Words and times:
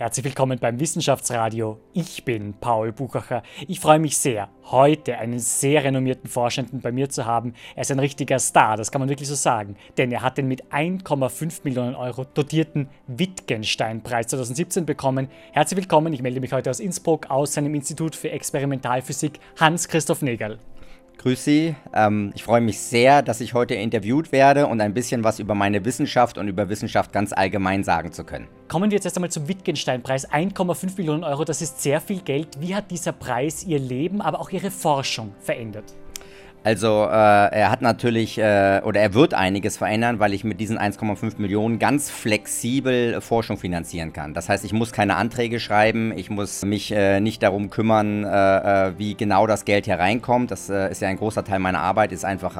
Herzlich 0.00 0.24
willkommen 0.24 0.58
beim 0.58 0.80
Wissenschaftsradio. 0.80 1.78
Ich 1.92 2.24
bin 2.24 2.54
Paul 2.54 2.90
Buchacher. 2.90 3.42
Ich 3.68 3.80
freue 3.80 3.98
mich 3.98 4.16
sehr, 4.16 4.48
heute 4.70 5.18
einen 5.18 5.38
sehr 5.38 5.84
renommierten 5.84 6.30
Forschenden 6.30 6.80
bei 6.80 6.90
mir 6.90 7.10
zu 7.10 7.26
haben. 7.26 7.52
Er 7.74 7.82
ist 7.82 7.92
ein 7.92 7.98
richtiger 7.98 8.38
Star, 8.38 8.78
das 8.78 8.90
kann 8.90 9.02
man 9.02 9.10
wirklich 9.10 9.28
so 9.28 9.34
sagen. 9.34 9.76
Denn 9.98 10.10
er 10.10 10.22
hat 10.22 10.38
den 10.38 10.48
mit 10.48 10.72
1,5 10.72 11.64
Millionen 11.64 11.94
Euro 11.94 12.24
dotierten 12.24 12.88
Wittgenstein-Preis 13.08 14.28
2017 14.28 14.86
bekommen. 14.86 15.28
Herzlich 15.52 15.76
willkommen, 15.76 16.14
ich 16.14 16.22
melde 16.22 16.40
mich 16.40 16.54
heute 16.54 16.70
aus 16.70 16.80
Innsbruck 16.80 17.28
aus 17.28 17.52
seinem 17.52 17.74
Institut 17.74 18.16
für 18.16 18.30
Experimentalphysik, 18.30 19.38
Hans-Christoph 19.58 20.22
Negerl. 20.22 20.58
Grüß 21.20 21.44
Sie. 21.44 21.76
Ähm, 21.92 22.32
ich 22.34 22.44
freue 22.44 22.62
mich 22.62 22.80
sehr, 22.80 23.20
dass 23.20 23.42
ich 23.42 23.52
heute 23.52 23.74
interviewt 23.74 24.32
werde 24.32 24.66
und 24.66 24.80
ein 24.80 24.94
bisschen 24.94 25.22
was 25.22 25.38
über 25.38 25.54
meine 25.54 25.84
Wissenschaft 25.84 26.38
und 26.38 26.48
über 26.48 26.70
Wissenschaft 26.70 27.12
ganz 27.12 27.34
allgemein 27.34 27.84
sagen 27.84 28.10
zu 28.10 28.24
können. 28.24 28.48
Kommen 28.68 28.90
wir 28.90 28.96
jetzt 28.96 29.04
erst 29.04 29.18
einmal 29.18 29.30
zum 29.30 29.46
Wittgenstein-Preis. 29.46 30.30
1,5 30.30 30.96
Millionen 30.96 31.22
Euro, 31.22 31.44
das 31.44 31.60
ist 31.60 31.82
sehr 31.82 32.00
viel 32.00 32.22
Geld. 32.22 32.58
Wie 32.58 32.74
hat 32.74 32.90
dieser 32.90 33.12
Preis 33.12 33.64
Ihr 33.64 33.78
Leben, 33.78 34.22
aber 34.22 34.40
auch 34.40 34.48
Ihre 34.48 34.70
Forschung 34.70 35.34
verändert? 35.40 35.94
Also 36.62 37.04
äh, 37.04 37.08
er 37.10 37.70
hat 37.70 37.80
natürlich 37.80 38.36
äh, 38.36 38.82
oder 38.84 39.00
er 39.00 39.14
wird 39.14 39.32
einiges 39.32 39.78
verändern, 39.78 40.18
weil 40.18 40.34
ich 40.34 40.44
mit 40.44 40.60
diesen 40.60 40.78
1,5 40.78 41.40
Millionen 41.40 41.78
ganz 41.78 42.10
flexibel 42.10 43.22
Forschung 43.22 43.56
finanzieren 43.56 44.12
kann. 44.12 44.34
Das 44.34 44.50
heißt, 44.50 44.66
ich 44.66 44.74
muss 44.74 44.92
keine 44.92 45.16
Anträge 45.16 45.58
schreiben, 45.58 46.12
ich 46.14 46.28
muss 46.28 46.62
mich 46.66 46.92
äh, 46.92 47.18
nicht 47.20 47.42
darum 47.42 47.70
kümmern, 47.70 48.24
äh, 48.24 48.88
äh, 48.88 48.92
wie 48.98 49.14
genau 49.14 49.46
das 49.46 49.64
Geld 49.64 49.86
hier 49.86 49.98
reinkommt. 49.98 50.50
Das 50.50 50.68
äh, 50.68 50.90
ist 50.90 51.00
ja 51.00 51.08
ein 51.08 51.16
großer 51.16 51.44
Teil 51.44 51.60
meiner 51.60 51.80
Arbeit, 51.80 52.12
ist 52.12 52.26
einfach 52.26 52.50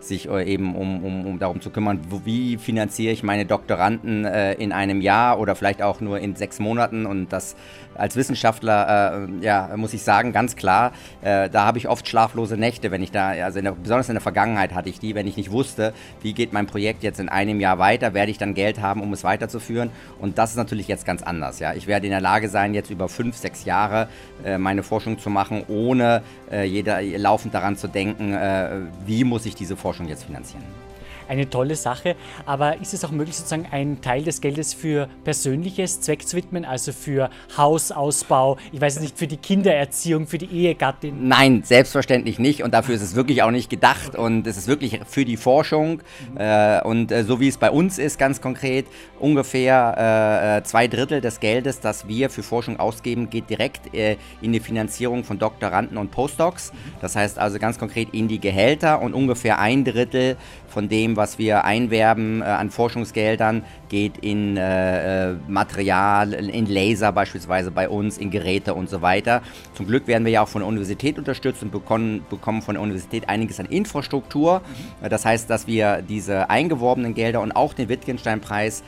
sich 0.00 0.28
eben 0.28 0.74
um, 0.74 1.04
um, 1.04 1.26
um, 1.26 1.38
darum 1.38 1.60
zu 1.60 1.70
kümmern, 1.70 2.00
wie 2.24 2.56
finanziere 2.56 3.12
ich 3.12 3.22
meine 3.22 3.44
Doktoranden 3.44 4.24
in 4.24 4.72
einem 4.72 5.00
Jahr 5.00 5.38
oder 5.38 5.54
vielleicht 5.54 5.82
auch 5.82 6.00
nur 6.00 6.18
in 6.18 6.36
sechs 6.36 6.60
Monaten. 6.60 7.04
Und 7.04 7.32
das 7.32 7.56
als 7.96 8.16
Wissenschaftler, 8.16 9.28
ja, 9.40 9.70
muss 9.76 9.94
ich 9.94 10.02
sagen, 10.02 10.32
ganz 10.32 10.56
klar, 10.56 10.92
da 11.22 11.64
habe 11.64 11.78
ich 11.78 11.88
oft 11.88 12.08
schlaflose 12.08 12.56
Nächte, 12.56 12.90
wenn 12.90 13.02
ich 13.02 13.10
da 13.10 13.30
also 13.30 13.58
in 13.58 13.64
der, 13.64 13.72
besonders 13.72 14.08
in 14.08 14.14
der 14.14 14.22
Vergangenheit 14.22 14.74
hatte 14.74 14.88
ich 14.88 14.98
die, 14.98 15.14
wenn 15.14 15.26
ich 15.26 15.36
nicht 15.36 15.50
wusste, 15.50 15.92
wie 16.22 16.32
geht 16.32 16.52
mein 16.52 16.66
Projekt 16.66 17.02
jetzt 17.02 17.20
in 17.20 17.28
einem 17.28 17.60
Jahr 17.60 17.78
weiter, 17.78 18.14
werde 18.14 18.30
ich 18.30 18.38
dann 18.38 18.54
Geld 18.54 18.80
haben, 18.80 19.02
um 19.02 19.12
es 19.12 19.24
weiterzuführen. 19.24 19.90
Und 20.18 20.38
das 20.38 20.50
ist 20.50 20.56
natürlich 20.56 20.88
jetzt 20.88 21.06
ganz 21.06 21.22
anders. 21.22 21.58
Ja? 21.58 21.74
Ich 21.74 21.86
werde 21.86 22.06
in 22.06 22.12
der 22.12 22.20
Lage 22.20 22.48
sein, 22.48 22.74
jetzt 22.74 22.90
über 22.90 23.08
fünf, 23.08 23.36
sechs 23.36 23.64
Jahre 23.64 24.08
äh, 24.44 24.58
meine 24.58 24.82
Forschung 24.82 25.18
zu 25.18 25.30
machen, 25.30 25.64
ohne 25.68 26.22
äh, 26.50 26.64
jeder, 26.64 27.02
laufend 27.02 27.54
daran 27.54 27.76
zu 27.76 27.88
denken, 27.88 28.34
äh, 28.34 28.80
wie 29.06 29.24
muss 29.24 29.46
ich 29.46 29.54
diese 29.54 29.76
Forschung 29.76 30.08
jetzt 30.08 30.24
finanzieren 30.24 30.83
eine 31.28 31.48
tolle 31.48 31.76
Sache. 31.76 32.16
Aber 32.46 32.80
ist 32.80 32.94
es 32.94 33.04
auch 33.04 33.10
möglich, 33.10 33.36
sozusagen 33.36 33.66
einen 33.70 34.00
Teil 34.00 34.24
des 34.24 34.40
Geldes 34.40 34.74
für 34.74 35.08
persönliches 35.24 36.00
Zweck 36.00 36.26
zu 36.26 36.36
widmen, 36.36 36.64
also 36.64 36.92
für 36.92 37.30
Hausausbau, 37.56 38.58
ich 38.72 38.80
weiß 38.80 39.00
nicht, 39.00 39.18
für 39.18 39.26
die 39.26 39.36
Kindererziehung, 39.36 40.26
für 40.26 40.38
die 40.38 40.46
Ehegattin? 40.46 41.28
Nein, 41.28 41.62
selbstverständlich 41.64 42.38
nicht. 42.38 42.62
Und 42.62 42.74
dafür 42.74 42.94
ist 42.94 43.02
es 43.02 43.14
wirklich 43.14 43.42
auch 43.42 43.50
nicht 43.50 43.70
gedacht. 43.70 44.16
Und 44.16 44.46
es 44.46 44.56
ist 44.56 44.68
wirklich 44.68 45.00
für 45.06 45.24
die 45.24 45.36
Forschung. 45.36 46.00
Äh, 46.36 46.82
und 46.82 47.12
äh, 47.12 47.24
so 47.24 47.40
wie 47.40 47.48
es 47.48 47.58
bei 47.58 47.70
uns 47.70 47.98
ist, 47.98 48.18
ganz 48.18 48.40
konkret, 48.40 48.86
ungefähr 49.18 50.58
äh, 50.58 50.64
zwei 50.64 50.88
Drittel 50.88 51.20
des 51.20 51.40
Geldes, 51.40 51.80
das 51.80 52.08
wir 52.08 52.30
für 52.30 52.42
Forschung 52.42 52.78
ausgeben, 52.78 53.30
geht 53.30 53.50
direkt 53.50 53.94
in 53.94 54.52
die 54.52 54.60
Finanzierung 54.60 55.24
von 55.24 55.38
Doktoranden 55.38 55.98
und 55.98 56.10
Postdocs. 56.10 56.72
Das 57.00 57.16
heißt 57.16 57.38
also 57.38 57.58
ganz 57.58 57.78
konkret 57.78 58.08
in 58.12 58.28
die 58.28 58.40
Gehälter 58.40 59.00
und 59.00 59.14
ungefähr 59.14 59.58
ein 59.58 59.84
Drittel 59.84 60.36
von 60.68 60.88
dem, 60.88 61.13
was 61.16 61.38
wir 61.38 61.64
einwerben 61.64 62.42
äh, 62.42 62.44
an 62.44 62.70
Forschungsgeldern, 62.70 63.62
geht 63.88 64.18
in 64.18 64.56
äh, 64.56 65.30
äh, 65.30 65.36
Material, 65.48 66.32
in 66.32 66.66
Laser 66.66 67.12
beispielsweise 67.12 67.70
bei 67.70 67.88
uns, 67.88 68.18
in 68.18 68.30
Geräte 68.30 68.74
und 68.74 68.88
so 68.88 69.02
weiter. 69.02 69.42
Zum 69.74 69.86
Glück 69.86 70.06
werden 70.06 70.24
wir 70.24 70.32
ja 70.32 70.42
auch 70.42 70.48
von 70.48 70.62
der 70.62 70.68
Universität 70.68 71.18
unterstützt 71.18 71.62
und 71.62 71.70
bekommen, 71.70 72.24
bekommen 72.28 72.62
von 72.62 72.74
der 72.74 72.82
Universität 72.82 73.28
einiges 73.28 73.60
an 73.60 73.66
Infrastruktur. 73.66 74.62
Mhm. 75.02 75.08
Das 75.08 75.24
heißt, 75.24 75.48
dass 75.48 75.66
wir 75.66 76.02
diese 76.02 76.50
eingeworbenen 76.50 77.14
Gelder 77.14 77.40
und 77.40 77.52
auch 77.52 77.74
den 77.74 77.88
Wittgenstein-Preis, 77.88 78.82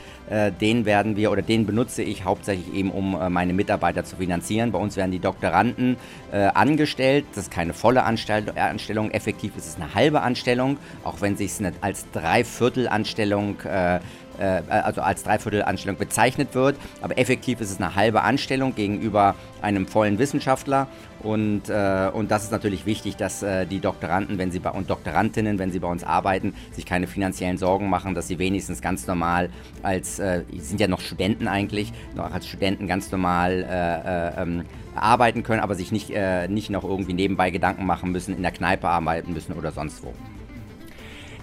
den 0.51 0.85
werden 0.85 1.15
wir 1.15 1.31
oder 1.31 1.41
den 1.41 1.65
benutze 1.65 2.03
ich 2.03 2.25
hauptsächlich 2.25 2.73
eben, 2.73 2.91
um 2.91 3.15
äh, 3.15 3.29
meine 3.29 3.53
Mitarbeiter 3.53 4.03
zu 4.03 4.17
finanzieren. 4.17 4.71
Bei 4.71 4.79
uns 4.79 4.97
werden 4.97 5.11
die 5.11 5.19
Doktoranden 5.19 5.97
äh, 6.31 6.47
angestellt. 6.47 7.25
Das 7.33 7.45
ist 7.45 7.51
keine 7.51 7.73
volle 7.73 8.03
Anstellung. 8.03 9.11
Effektiv 9.11 9.55
ist 9.55 9.67
es 9.67 9.75
eine 9.75 9.93
halbe 9.93 10.21
Anstellung, 10.21 10.77
auch 11.03 11.21
wenn 11.21 11.37
sich 11.37 11.51
es 11.51 11.61
als 11.81 12.09
Dreiviertelanstellung 12.11 13.59
äh, 13.61 13.99
äh, 14.39 14.61
also 14.69 15.01
als 15.01 15.23
Dreiviertelanstellung 15.23 15.97
bezeichnet 15.97 16.55
wird. 16.55 16.75
Aber 17.01 17.17
effektiv 17.17 17.61
ist 17.61 17.71
es 17.71 17.77
eine 17.77 17.95
halbe 17.95 18.21
Anstellung 18.21 18.75
gegenüber 18.75 19.35
einem 19.61 19.87
vollen 19.87 20.19
Wissenschaftler. 20.19 20.87
Und, 21.23 21.69
äh, 21.69 22.09
und 22.13 22.29
das 22.29 22.43
ist 22.43 22.51
natürlich 22.51 22.85
wichtig, 22.85 23.15
dass 23.17 23.41
äh, 23.41 23.65
die 23.65 23.79
Doktoranden 23.79 24.37
wenn 24.37 24.51
sie 24.51 24.59
bei, 24.59 24.69
und 24.69 24.89
Doktorandinnen, 24.89 25.59
wenn 25.59 25.71
sie 25.71 25.79
bei 25.79 25.87
uns 25.87 26.03
arbeiten, 26.03 26.53
sich 26.71 26.85
keine 26.85 27.07
finanziellen 27.07 27.57
Sorgen 27.57 27.89
machen, 27.89 28.13
dass 28.13 28.27
sie 28.27 28.37
wenigstens 28.37 28.81
ganz 28.81 29.07
normal 29.07 29.49
als, 29.81 30.19
äh, 30.19 30.43
sind 30.59 30.79
ja 30.79 30.87
noch 30.87 31.01
Studenten 31.01 31.47
eigentlich, 31.47 31.91
noch 32.15 32.31
als 32.31 32.47
Studenten 32.47 32.87
ganz 32.87 33.11
normal 33.11 33.65
äh, 33.67 34.37
äh, 34.37 34.41
ähm, 34.41 34.65
arbeiten 34.95 35.43
können, 35.43 35.61
aber 35.61 35.75
sich 35.75 35.91
nicht, 35.91 36.11
äh, 36.11 36.47
nicht 36.47 36.69
noch 36.69 36.83
irgendwie 36.83 37.13
nebenbei 37.13 37.49
Gedanken 37.49 37.85
machen 37.85 38.11
müssen, 38.11 38.35
in 38.35 38.41
der 38.41 38.51
Kneipe 38.51 38.87
arbeiten 38.87 39.33
müssen 39.33 39.53
oder 39.53 39.71
sonst 39.71 40.03
wo. 40.03 40.13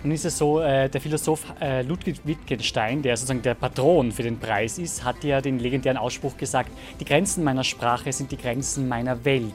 Nun 0.04 0.12
ist 0.12 0.26
es 0.26 0.36
so, 0.36 0.60
äh, 0.60 0.90
der 0.90 1.00
Philosoph 1.00 1.46
äh, 1.62 1.80
Ludwig 1.80 2.20
Wittgenstein, 2.24 3.00
der 3.00 3.16
sozusagen 3.16 3.40
der 3.40 3.54
Patron 3.54 4.12
für 4.12 4.22
den 4.22 4.38
Preis 4.38 4.76
ist, 4.76 5.02
hat 5.02 5.24
ja 5.24 5.40
den 5.40 5.58
legendären 5.58 5.96
Ausspruch 5.96 6.36
gesagt, 6.36 6.70
die 7.00 7.06
Grenzen 7.06 7.42
meiner 7.42 7.64
Sprache 7.64 8.12
sind 8.12 8.30
die 8.30 8.36
Grenzen 8.36 8.86
meiner 8.86 9.24
Welt 9.24 9.54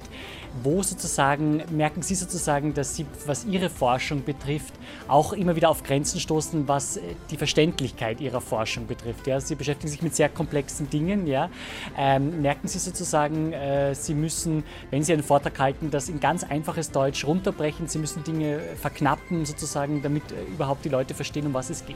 wo 0.64 0.84
sozusagen 0.84 1.64
merken 1.72 2.02
Sie 2.02 2.16
sozusagen, 2.16 2.74
dass 2.74 2.96
Sie, 2.96 3.06
was 3.26 3.46
Ihre 3.46 3.70
Forschung 3.70 4.24
betrifft, 4.24 4.74
auch 5.08 5.34
immer 5.34 5.56
wieder 5.56 5.70
auf 5.70 5.84
Grenzen 5.84 6.20
stoßen, 6.20 6.68
was 6.68 6.98
äh, 6.98 7.02
die 7.30 7.38
Verständlichkeit 7.38 8.22
Ihrer 8.22 8.42
Forschung 8.42 8.88
betrifft. 8.88 9.28
Ja? 9.28 9.40
Sie 9.40 9.56
beschäftigen 9.56 9.90
sich 9.90 10.02
mit 10.02 10.16
sehr 10.16 10.30
komplexen 10.30 10.90
Dingen. 10.90 11.28
Ja? 11.28 11.50
Ähm, 11.98 12.42
merken 12.42 12.68
Sie 12.68 12.80
sozusagen, 12.80 13.54
äh, 13.54 13.94
Sie 13.96 14.14
müssen, 14.14 14.64
wenn 14.92 15.04
Sie 15.04 15.14
einen 15.14 15.24
Vortrag 15.24 15.58
halten, 15.60 15.92
das 15.92 16.10
in 16.10 16.20
ganz 16.20 16.44
einfaches 16.44 16.92
Deutsch 16.92 17.26
runterbrechen, 17.26 17.88
Sie 17.88 18.00
müssen 18.00 18.24
Dinge 18.24 18.60
verknappen 18.82 19.46
sozusagen, 19.46 20.02
damit 20.02 20.24
äh, 20.32 20.52
überhaupt 20.52 20.84
die 20.86 20.90
Leute 20.90 21.14
verstehen, 21.14 21.46
um 21.46 21.54
was 21.54 21.70
es 21.70 21.86
geht. 21.86 21.96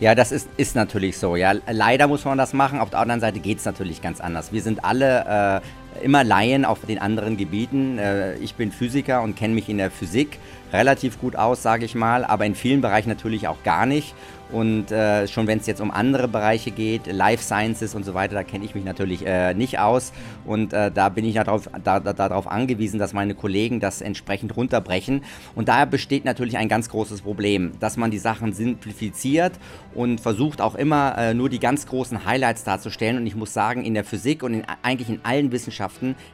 Ja, 0.00 0.14
das 0.14 0.32
ist, 0.32 0.48
ist 0.56 0.74
natürlich 0.74 1.16
so. 1.16 1.36
Ja, 1.36 1.52
leider 1.70 2.08
muss 2.08 2.24
man 2.24 2.36
das 2.36 2.52
machen. 2.52 2.80
Auf 2.80 2.90
der 2.90 2.98
anderen 2.98 3.20
Seite 3.20 3.38
geht 3.38 3.58
es 3.58 3.64
natürlich 3.64 4.02
ganz 4.02 4.20
anders. 4.20 4.52
Wir 4.52 4.60
sind 4.60 4.84
alle 4.84 5.60
äh, 5.62 5.83
immer 6.02 6.24
Laien 6.24 6.64
auf 6.64 6.80
den 6.86 6.98
anderen 6.98 7.36
Gebieten. 7.36 7.98
Äh, 7.98 8.36
ich 8.36 8.54
bin 8.54 8.72
Physiker 8.72 9.22
und 9.22 9.36
kenne 9.36 9.54
mich 9.54 9.68
in 9.68 9.78
der 9.78 9.90
Physik 9.90 10.38
relativ 10.72 11.20
gut 11.20 11.36
aus, 11.36 11.62
sage 11.62 11.84
ich 11.84 11.94
mal, 11.94 12.24
aber 12.24 12.44
in 12.46 12.54
vielen 12.54 12.80
Bereichen 12.80 13.08
natürlich 13.08 13.46
auch 13.46 13.62
gar 13.62 13.86
nicht. 13.86 14.14
Und 14.52 14.92
äh, 14.92 15.26
schon 15.26 15.46
wenn 15.46 15.58
es 15.58 15.66
jetzt 15.66 15.80
um 15.80 15.90
andere 15.90 16.28
Bereiche 16.28 16.70
geht, 16.70 17.06
Life 17.06 17.42
Sciences 17.42 17.94
und 17.94 18.04
so 18.04 18.14
weiter, 18.14 18.34
da 18.34 18.44
kenne 18.44 18.64
ich 18.64 18.74
mich 18.74 18.84
natürlich 18.84 19.26
äh, 19.26 19.54
nicht 19.54 19.78
aus. 19.78 20.12
Und 20.44 20.72
äh, 20.72 20.92
da 20.92 21.08
bin 21.08 21.24
ich 21.24 21.34
darauf, 21.34 21.68
da, 21.82 21.98
da, 21.98 22.12
darauf 22.12 22.46
angewiesen, 22.46 22.98
dass 22.98 23.12
meine 23.12 23.34
Kollegen 23.34 23.80
das 23.80 24.00
entsprechend 24.00 24.56
runterbrechen. 24.56 25.24
Und 25.54 25.68
daher 25.68 25.86
besteht 25.86 26.24
natürlich 26.24 26.56
ein 26.56 26.68
ganz 26.68 26.88
großes 26.88 27.22
Problem, 27.22 27.72
dass 27.80 27.96
man 27.96 28.10
die 28.10 28.18
Sachen 28.18 28.52
simplifiziert 28.52 29.54
und 29.94 30.20
versucht 30.20 30.60
auch 30.60 30.74
immer 30.74 31.16
äh, 31.18 31.34
nur 31.34 31.48
die 31.48 31.58
ganz 31.58 31.86
großen 31.86 32.24
Highlights 32.24 32.64
darzustellen. 32.64 33.16
Und 33.16 33.26
ich 33.26 33.34
muss 33.34 33.54
sagen, 33.54 33.82
in 33.84 33.94
der 33.94 34.04
Physik 34.04 34.42
und 34.42 34.54
in, 34.54 34.62
eigentlich 34.82 35.08
in 35.08 35.20
allen 35.24 35.52
Wissenschaften 35.52 35.83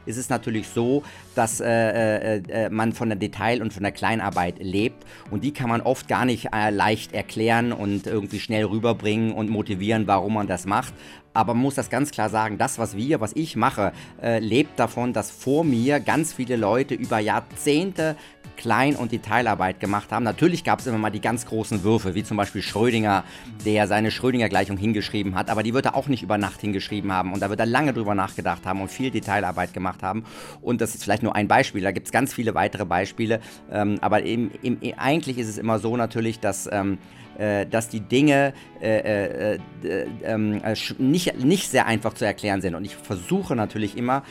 ist 0.05 0.17
es 0.17 0.29
natürlich 0.29 0.67
so, 0.67 1.03
dass 1.35 1.59
äh, 1.59 1.67
äh, 1.67 2.43
äh, 2.49 2.69
man 2.69 2.93
von 2.93 3.09
der 3.09 3.17
Detail- 3.17 3.61
und 3.61 3.73
von 3.73 3.83
der 3.83 3.91
Kleinarbeit 3.91 4.55
lebt. 4.59 5.05
Und 5.29 5.43
die 5.43 5.53
kann 5.53 5.69
man 5.69 5.81
oft 5.81 6.07
gar 6.07 6.25
nicht 6.25 6.49
leicht 6.51 7.13
erklären 7.13 7.71
und 7.71 8.07
irgendwie 8.07 8.39
schnell 8.39 8.65
rüberbringen 8.65 9.31
und 9.31 9.49
motivieren, 9.49 10.07
warum 10.07 10.33
man 10.33 10.47
das 10.47 10.65
macht. 10.65 10.93
Aber 11.33 11.53
man 11.53 11.63
muss 11.63 11.75
das 11.75 11.89
ganz 11.89 12.11
klar 12.11 12.29
sagen, 12.29 12.57
das, 12.57 12.77
was 12.77 12.97
wir, 12.97 13.21
was 13.21 13.33
ich 13.35 13.55
mache, 13.55 13.93
äh, 14.21 14.39
lebt 14.39 14.77
davon, 14.77 15.13
dass 15.13 15.31
vor 15.31 15.63
mir 15.63 15.99
ganz 15.99 16.33
viele 16.33 16.57
Leute 16.57 16.93
über 16.93 17.19
Jahrzehnte 17.19 18.17
Klein- 18.61 18.95
und 18.95 19.11
Detailarbeit 19.11 19.79
gemacht 19.79 20.11
haben. 20.11 20.23
Natürlich 20.23 20.63
gab 20.63 20.81
es 20.81 20.85
immer 20.85 20.99
mal 20.99 21.09
die 21.09 21.19
ganz 21.19 21.47
großen 21.47 21.83
Würfe, 21.83 22.13
wie 22.13 22.23
zum 22.23 22.37
Beispiel 22.37 22.61
Schrödinger, 22.61 23.23
der 23.65 23.87
seine 23.87 24.11
Schrödinger-Gleichung 24.11 24.77
hingeschrieben 24.77 25.33
hat, 25.33 25.49
aber 25.49 25.63
die 25.63 25.73
wird 25.73 25.87
er 25.87 25.95
auch 25.95 26.07
nicht 26.07 26.21
über 26.21 26.37
Nacht 26.37 26.61
hingeschrieben 26.61 27.11
haben 27.11 27.33
und 27.33 27.41
da 27.41 27.49
wird 27.49 27.59
er 27.59 27.65
lange 27.65 27.91
drüber 27.91 28.13
nachgedacht 28.13 28.67
haben 28.67 28.79
und 28.79 28.91
viel 28.91 29.09
Detailarbeit 29.09 29.73
gemacht 29.73 30.03
haben. 30.03 30.25
Und 30.61 30.79
das 30.79 30.93
ist 30.93 31.03
vielleicht 31.03 31.23
nur 31.23 31.35
ein 31.35 31.47
Beispiel, 31.47 31.81
da 31.81 31.91
gibt 31.91 32.05
es 32.05 32.11
ganz 32.11 32.35
viele 32.35 32.53
weitere 32.53 32.85
Beispiele, 32.85 33.41
ähm, 33.71 33.97
aber 34.01 34.21
eben, 34.25 34.51
eben, 34.61 34.79
eigentlich 34.95 35.39
ist 35.39 35.47
es 35.47 35.57
immer 35.57 35.79
so 35.79 35.97
natürlich, 35.97 36.39
dass 36.39 36.69
ähm, 36.71 36.99
äh, 37.37 37.65
dass 37.65 37.89
die 37.89 38.01
Dinge 38.01 38.53
äh, 38.81 39.55
äh, 39.55 39.59
äh 39.83 40.05
ähm, 40.23 40.61
nicht, 40.97 41.39
nicht 41.43 41.69
sehr 41.69 41.85
einfach 41.85 42.13
zu 42.13 42.25
erklären 42.25 42.61
sind. 42.61 42.75
Und 42.75 42.85
ich 42.85 42.95
versuche 42.95 43.55
natürlich 43.55 43.97
immer, 43.97 44.23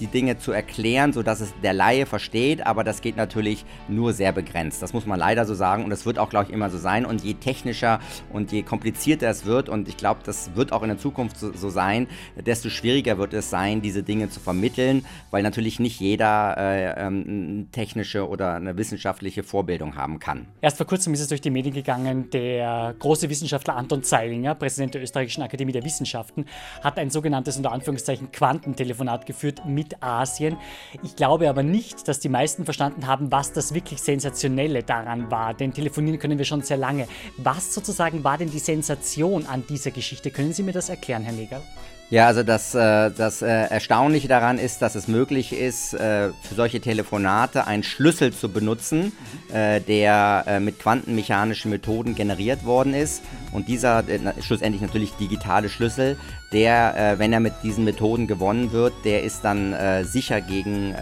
die 0.00 0.06
Dinge 0.06 0.38
zu 0.38 0.52
erklären, 0.52 1.12
sodass 1.12 1.40
es 1.40 1.52
der 1.62 1.72
Laie 1.72 2.06
versteht, 2.06 2.66
aber 2.66 2.84
das 2.84 3.00
geht 3.00 3.16
natürlich 3.16 3.64
nur 3.88 4.12
sehr 4.12 4.32
begrenzt. 4.32 4.82
Das 4.82 4.92
muss 4.92 5.06
man 5.06 5.18
leider 5.18 5.44
so 5.44 5.54
sagen 5.54 5.84
und 5.84 5.90
das 5.90 6.06
wird 6.06 6.18
auch, 6.18 6.30
glaube 6.30 6.46
ich, 6.46 6.52
immer 6.52 6.70
so 6.70 6.78
sein. 6.78 7.04
Und 7.04 7.22
je 7.22 7.34
technischer 7.34 8.00
und 8.32 8.52
je 8.52 8.62
komplizierter 8.62 9.28
es 9.28 9.44
wird, 9.44 9.68
und 9.68 9.88
ich 9.88 9.96
glaube, 9.96 10.20
das 10.24 10.54
wird 10.54 10.72
auch 10.72 10.82
in 10.82 10.88
der 10.88 10.98
Zukunft 10.98 11.38
so, 11.38 11.52
so, 11.52 11.70
sein, 11.70 12.06
desto 12.36 12.68
schwieriger 12.68 13.18
wird 13.18 13.34
es 13.34 13.50
sein, 13.50 13.82
diese 13.82 14.02
Dinge 14.02 14.30
zu 14.30 14.40
vermitteln, 14.40 15.04
weil 15.30 15.42
natürlich 15.42 15.80
nicht 15.80 16.00
jeder 16.00 16.56
äh, 16.56 17.06
ähm, 17.06 17.68
technische 17.72 18.28
oder 18.28 18.54
eine 18.54 18.76
wissenschaftliche 18.76 19.42
Vorbildung 19.42 19.96
haben 19.96 20.18
kann. 20.18 20.46
Erst 20.60 20.76
vor 20.76 20.86
kurzem 20.86 21.14
ist 21.14 21.20
es 21.20 21.28
durch 21.28 21.40
die 21.40 21.50
Medien 21.50 21.74
gegangen, 21.74 22.03
der 22.30 22.94
große 22.98 23.28
Wissenschaftler 23.28 23.76
Anton 23.76 24.02
Zeilinger, 24.02 24.54
Präsident 24.54 24.94
der 24.94 25.02
Österreichischen 25.02 25.42
Akademie 25.42 25.72
der 25.72 25.84
Wissenschaften, 25.84 26.46
hat 26.82 26.98
ein 26.98 27.10
sogenanntes 27.10 27.56
unter 27.56 27.72
Anführungszeichen 27.72 28.30
Quantentelefonat 28.32 29.26
geführt 29.26 29.64
mit 29.66 30.02
Asien. 30.02 30.56
Ich 31.02 31.16
glaube 31.16 31.48
aber 31.48 31.62
nicht, 31.62 32.06
dass 32.08 32.20
die 32.20 32.28
meisten 32.28 32.64
verstanden 32.64 33.06
haben, 33.06 33.32
was 33.32 33.52
das 33.52 33.74
wirklich 33.74 34.00
Sensationelle 34.00 34.82
daran 34.82 35.30
war, 35.30 35.54
denn 35.54 35.72
telefonieren 35.72 36.18
können 36.18 36.38
wir 36.38 36.44
schon 36.44 36.62
sehr 36.62 36.76
lange. 36.76 37.06
Was 37.38 37.74
sozusagen 37.74 38.24
war 38.24 38.38
denn 38.38 38.50
die 38.50 38.58
Sensation 38.58 39.46
an 39.46 39.64
dieser 39.68 39.90
Geschichte? 39.90 40.30
Können 40.30 40.52
Sie 40.52 40.62
mir 40.62 40.72
das 40.72 40.88
erklären, 40.88 41.22
Herr 41.22 41.32
Neger? 41.32 41.62
Ja, 42.10 42.26
also 42.26 42.42
das, 42.42 42.74
äh, 42.74 43.10
das 43.10 43.40
äh, 43.40 43.46
Erstaunliche 43.48 44.28
daran 44.28 44.58
ist, 44.58 44.82
dass 44.82 44.94
es 44.94 45.08
möglich 45.08 45.52
ist, 45.52 45.94
äh, 45.94 46.30
für 46.42 46.54
solche 46.54 46.80
Telefonate 46.80 47.66
einen 47.66 47.82
Schlüssel 47.82 48.32
zu 48.32 48.48
benutzen, 48.50 49.12
der 49.52 50.60
mit 50.60 50.80
quantenmechanischen 50.80 51.70
Methoden 51.70 52.14
generiert 52.14 52.64
worden 52.64 52.92
ist. 52.92 53.22
Und 53.52 53.68
dieser 53.68 54.02
schlussendlich 54.40 54.82
natürlich 54.82 55.12
digitale 55.12 55.68
Schlüssel, 55.68 56.16
der, 56.54 57.16
wenn 57.18 57.32
er 57.32 57.40
mit 57.40 57.52
diesen 57.62 57.84
Methoden 57.84 58.26
gewonnen 58.26 58.72
wird, 58.72 58.92
der 59.04 59.22
ist 59.22 59.44
dann 59.44 59.74
sicher 60.04 60.40
gegen, 60.40 60.94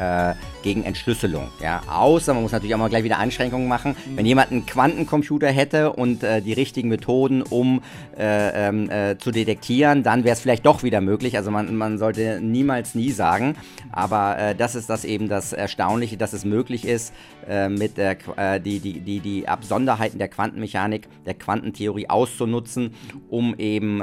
gegen 0.62 0.82
Entschlüsselung. 0.82 1.48
Ja? 1.62 1.82
Außer 1.88 2.34
man 2.34 2.42
muss 2.42 2.52
natürlich 2.52 2.74
auch 2.74 2.78
mal 2.78 2.88
gleich 2.88 3.04
wieder 3.04 3.18
Einschränkungen 3.18 3.68
machen. 3.68 3.94
Mhm. 4.06 4.16
Wenn 4.16 4.26
jemand 4.26 4.50
einen 4.50 4.66
Quantencomputer 4.66 5.48
hätte 5.48 5.92
und 5.92 6.22
die 6.22 6.52
richtigen 6.52 6.88
Methoden, 6.88 7.42
um 7.42 7.82
ähm, 8.16 8.88
zu 9.18 9.30
detektieren, 9.30 10.02
dann 10.02 10.24
wäre 10.24 10.32
es 10.32 10.40
vielleicht 10.40 10.64
doch 10.66 10.82
wieder 10.82 11.00
möglich. 11.00 11.36
Also 11.36 11.50
man, 11.50 11.76
man 11.76 11.98
sollte 11.98 12.40
niemals 12.40 12.94
nie 12.94 13.10
sagen. 13.10 13.56
Aber 13.92 14.38
äh, 14.38 14.54
das 14.54 14.74
ist 14.74 14.88
das 14.88 15.04
eben 15.04 15.28
das 15.28 15.52
Erstaunliche, 15.52 16.16
dass 16.16 16.32
es 16.32 16.44
möglich 16.44 16.86
ist, 16.86 17.12
äh, 17.48 17.68
mit 17.68 17.98
der, 17.98 18.16
äh, 18.36 18.60
die, 18.60 18.80
die, 18.80 19.00
die, 19.00 19.20
die 19.20 19.48
Absonderheiten 19.48 20.18
der 20.18 20.28
Quantenmechanik, 20.28 21.08
der 21.26 21.34
Quantentheorie 21.34 22.08
auszunutzen, 22.08 22.94
um 23.28 23.54
eben 23.58 24.02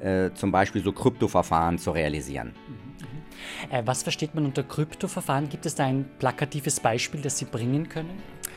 äh, 0.00 0.06
äh, 0.06 0.26
äh, 0.26 0.34
zum 0.34 0.52
Beispiel 0.52 0.82
so 0.82 0.92
Kryptoverfahren 0.92 1.78
zu 1.78 1.90
realisieren. 1.90 2.52
Was 3.84 4.02
versteht 4.02 4.34
man 4.34 4.44
unter 4.44 4.62
Kryptoverfahren? 4.62 5.48
Gibt 5.48 5.66
es 5.66 5.74
da 5.74 5.84
ein 5.84 6.04
plakatives 6.18 6.80
Beispiel, 6.80 7.20
das 7.20 7.38
Sie 7.38 7.44
bringen 7.44 7.88
können? 7.88 8.10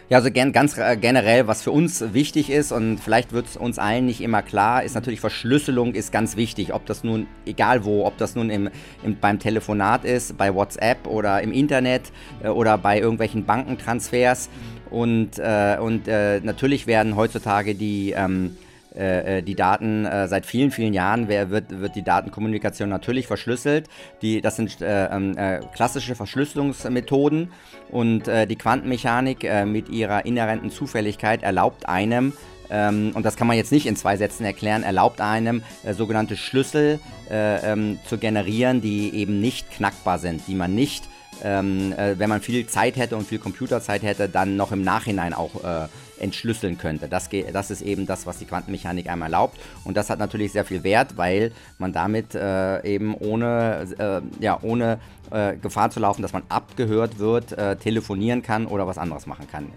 Ja, 0.09 0.17
also 0.17 0.31
gen 0.31 0.51
ganz 0.51 0.77
äh, 0.77 0.97
generell, 0.97 1.47
was 1.47 1.61
für 1.61 1.71
uns 1.71 2.13
wichtig 2.13 2.49
ist 2.49 2.71
und 2.71 2.97
vielleicht 2.99 3.31
wird 3.31 3.45
es 3.45 3.57
uns 3.57 3.77
allen 3.77 4.05
nicht 4.05 4.21
immer 4.21 4.41
klar, 4.41 4.83
ist 4.83 4.95
natürlich 4.95 5.19
Verschlüsselung 5.19 5.93
ist 5.93 6.11
ganz 6.11 6.35
wichtig. 6.35 6.73
Ob 6.73 6.85
das 6.87 7.03
nun, 7.03 7.27
egal 7.45 7.85
wo, 7.85 8.05
ob 8.05 8.17
das 8.17 8.35
nun 8.35 8.49
im, 8.49 8.69
im 9.03 9.19
beim 9.19 9.37
Telefonat 9.37 10.05
ist, 10.05 10.37
bei 10.37 10.53
WhatsApp 10.53 11.05
oder 11.07 11.41
im 11.41 11.51
Internet 11.51 12.11
äh, 12.43 12.47
oder 12.47 12.77
bei 12.77 12.99
irgendwelchen 12.99 13.45
Bankentransfers. 13.45 14.49
Und, 14.89 15.37
äh, 15.37 15.77
und 15.79 16.07
äh, 16.07 16.39
natürlich 16.41 16.87
werden 16.87 17.15
heutzutage 17.15 17.75
die... 17.75 18.11
Ähm, 18.11 18.57
äh, 18.99 19.37
äh, 19.37 19.41
die 19.41 19.55
Daten 19.55 20.05
äh, 20.05 20.27
seit 20.27 20.45
vielen, 20.45 20.71
vielen 20.71 20.93
Jahren 20.93 21.29
wird, 21.29 21.69
wird 21.69 21.95
die 21.95 22.03
Datenkommunikation 22.03 22.89
natürlich 22.89 23.27
verschlüsselt. 23.27 23.87
Die, 24.21 24.41
das 24.41 24.57
sind 24.57 24.81
äh, 24.81 25.05
ähm, 25.05 25.37
äh, 25.37 25.61
klassische 25.73 26.15
Verschlüsselungsmethoden 26.15 27.51
und 27.91 28.27
äh, 28.27 28.45
die 28.45 28.57
Quantenmechanik 28.57 29.47
mit 29.65 29.89
ihrer 29.89 30.25
inhärenten 30.25 30.69
Zufälligkeit 30.69 31.43
erlaubt 31.43 31.87
einem, 31.87 32.33
ähm, 32.69 33.11
und 33.13 33.25
das 33.25 33.35
kann 33.35 33.47
man 33.47 33.57
jetzt 33.57 33.71
nicht 33.71 33.85
in 33.85 33.95
zwei 33.95 34.17
Sätzen 34.17 34.45
erklären, 34.45 34.83
erlaubt 34.83 35.21
einem 35.21 35.63
sogenannte 35.91 36.35
Schlüssel 36.35 36.99
ähm, 37.29 37.99
zu 38.05 38.17
generieren, 38.17 38.81
die 38.81 39.13
eben 39.15 39.39
nicht 39.39 39.71
knackbar 39.71 40.19
sind, 40.19 40.41
die 40.47 40.55
man 40.55 40.75
nicht 40.75 41.09
ähm, 41.43 41.93
äh, 41.93 42.17
wenn 42.19 42.29
man 42.29 42.41
viel 42.41 42.67
Zeit 42.67 42.97
hätte 42.97 43.15
und 43.15 43.27
viel 43.27 43.39
Computerzeit 43.39 44.03
hätte, 44.03 44.27
dann 44.29 44.55
noch 44.55 44.71
im 44.71 44.83
Nachhinein 44.83 45.33
auch 45.33 45.63
äh, 45.63 45.87
entschlüsseln 46.19 46.77
könnte. 46.77 47.07
Das, 47.07 47.29
das 47.53 47.71
ist 47.71 47.81
eben 47.81 48.05
das, 48.05 48.25
was 48.25 48.37
die 48.37 48.45
Quantenmechanik 48.45 49.09
einem 49.09 49.23
erlaubt. 49.23 49.57
Und 49.83 49.97
das 49.97 50.09
hat 50.09 50.19
natürlich 50.19 50.51
sehr 50.51 50.65
viel 50.65 50.83
Wert, 50.83 51.17
weil 51.17 51.51
man 51.77 51.93
damit 51.93 52.35
äh, 52.35 52.83
eben 52.85 53.15
ohne, 53.15 53.87
äh, 53.97 54.43
ja, 54.43 54.59
ohne 54.61 54.99
äh, 55.31 55.55
Gefahr 55.57 55.91
zu 55.91 55.99
laufen, 55.99 56.21
dass 56.21 56.33
man 56.33 56.43
abgehört 56.49 57.19
wird, 57.19 57.51
äh, 57.53 57.75
telefonieren 57.75 58.41
kann 58.41 58.65
oder 58.65 58.87
was 58.87 58.97
anderes 58.97 59.27
machen 59.27 59.47
kann. 59.49 59.67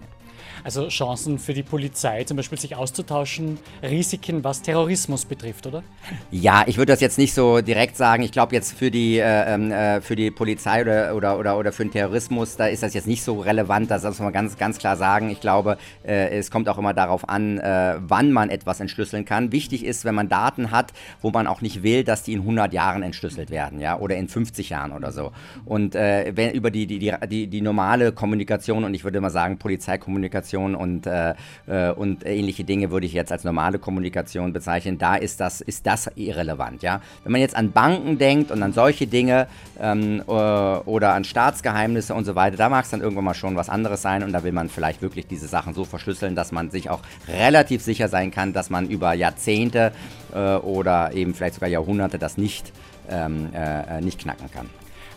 Also 0.63 0.87
Chancen 0.87 1.39
für 1.39 1.53
die 1.53 1.63
Polizei, 1.63 2.23
zum 2.23 2.37
Beispiel 2.37 2.57
sich 2.57 2.75
auszutauschen, 2.75 3.59
Risiken, 3.81 4.43
was 4.43 4.61
Terrorismus 4.61 5.25
betrifft, 5.25 5.67
oder? 5.67 5.83
Ja, 6.31 6.63
ich 6.67 6.77
würde 6.77 6.93
das 6.93 7.01
jetzt 7.01 7.17
nicht 7.17 7.33
so 7.33 7.61
direkt 7.61 7.97
sagen. 7.97 8.23
Ich 8.23 8.31
glaube 8.31 8.55
jetzt 8.55 8.77
für 8.77 8.89
die, 8.89 9.17
äh, 9.17 9.53
ähm, 9.53 9.71
äh, 9.71 9.99
für 9.99 10.15
die 10.15 10.31
Polizei 10.31 10.81
oder, 10.81 11.15
oder, 11.15 11.37
oder, 11.37 11.57
oder 11.57 11.71
für 11.73 11.83
den 11.83 11.91
Terrorismus, 11.91 12.55
da 12.55 12.67
ist 12.67 12.81
das 12.81 12.93
jetzt 12.93 13.07
nicht 13.07 13.23
so 13.23 13.41
relevant. 13.41 13.91
Das 13.91 14.03
muss 14.03 14.19
man 14.19 14.31
ganz, 14.31 14.57
ganz 14.57 14.77
klar 14.77 14.95
sagen. 14.95 15.29
Ich 15.29 15.41
glaube, 15.41 15.77
äh, 16.05 16.29
es 16.37 16.49
kommt 16.49 16.69
auch 16.69 16.77
immer 16.77 16.93
darauf 16.93 17.27
an, 17.27 17.57
äh, 17.59 17.95
wann 17.99 18.31
man 18.31 18.49
etwas 18.49 18.79
entschlüsseln 18.79 19.25
kann. 19.25 19.51
Wichtig 19.51 19.85
ist, 19.85 20.05
wenn 20.05 20.15
man 20.15 20.29
Daten 20.29 20.71
hat, 20.71 20.93
wo 21.21 21.31
man 21.31 21.45
auch 21.45 21.61
nicht 21.61 21.83
will, 21.83 22.05
dass 22.05 22.23
die 22.23 22.33
in 22.33 22.39
100 22.39 22.71
Jahren 22.71 23.03
entschlüsselt 23.03 23.49
werden, 23.49 23.81
ja, 23.81 23.99
oder 23.99 24.15
in 24.15 24.29
50 24.29 24.69
Jahren 24.69 24.93
oder 24.93 25.11
so. 25.11 25.31
Und 25.65 25.95
äh, 25.95 26.31
wenn, 26.35 26.51
über 26.51 26.71
die, 26.71 26.87
die, 26.87 26.99
die, 26.99 27.13
die, 27.27 27.47
die 27.47 27.61
normale 27.61 28.13
Kommunikation 28.13 28.85
und 28.85 28.93
ich 28.93 29.03
würde 29.03 29.19
mal 29.19 29.29
sagen 29.29 29.57
Polizeikommunikation, 29.57 30.52
Kommunikation 30.53 30.75
und, 30.75 31.07
äh, 31.07 31.33
äh, 31.67 31.91
und 31.91 32.25
ähnliche 32.25 32.63
Dinge 32.63 32.91
würde 32.91 33.05
ich 33.05 33.13
jetzt 33.13 33.31
als 33.31 33.43
normale 33.43 33.79
Kommunikation 33.79 34.53
bezeichnen. 34.53 34.97
Da 34.97 35.15
ist 35.15 35.39
das, 35.39 35.61
ist 35.61 35.85
das 35.85 36.09
irrelevant. 36.15 36.83
Ja? 36.83 37.01
Wenn 37.23 37.31
man 37.31 37.41
jetzt 37.41 37.55
an 37.55 37.71
Banken 37.71 38.17
denkt 38.17 38.51
und 38.51 38.61
an 38.61 38.73
solche 38.73 39.07
Dinge 39.07 39.47
ähm, 39.79 40.21
äh, 40.27 40.31
oder 40.31 41.13
an 41.13 41.23
Staatsgeheimnisse 41.23 42.13
und 42.13 42.25
so 42.25 42.35
weiter, 42.35 42.57
da 42.57 42.69
mag 42.69 42.85
es 42.85 42.91
dann 42.91 43.01
irgendwann 43.01 43.25
mal 43.25 43.33
schon 43.33 43.55
was 43.55 43.69
anderes 43.69 44.01
sein 44.01 44.23
und 44.23 44.31
da 44.31 44.43
will 44.43 44.51
man 44.51 44.69
vielleicht 44.69 45.01
wirklich 45.01 45.27
diese 45.27 45.47
Sachen 45.47 45.73
so 45.73 45.85
verschlüsseln, 45.85 46.35
dass 46.35 46.51
man 46.51 46.69
sich 46.69 46.89
auch 46.89 46.99
relativ 47.27 47.81
sicher 47.81 48.07
sein 48.07 48.31
kann, 48.31 48.53
dass 48.53 48.69
man 48.69 48.87
über 48.87 49.13
Jahrzehnte 49.13 49.91
äh, 50.33 50.55
oder 50.55 51.13
eben 51.13 51.33
vielleicht 51.33 51.55
sogar 51.55 51.69
Jahrhunderte 51.69 52.19
das 52.19 52.37
nicht, 52.37 52.71
ähm, 53.09 53.49
äh, 53.53 54.01
nicht 54.01 54.19
knacken 54.19 54.49
kann. 54.51 54.69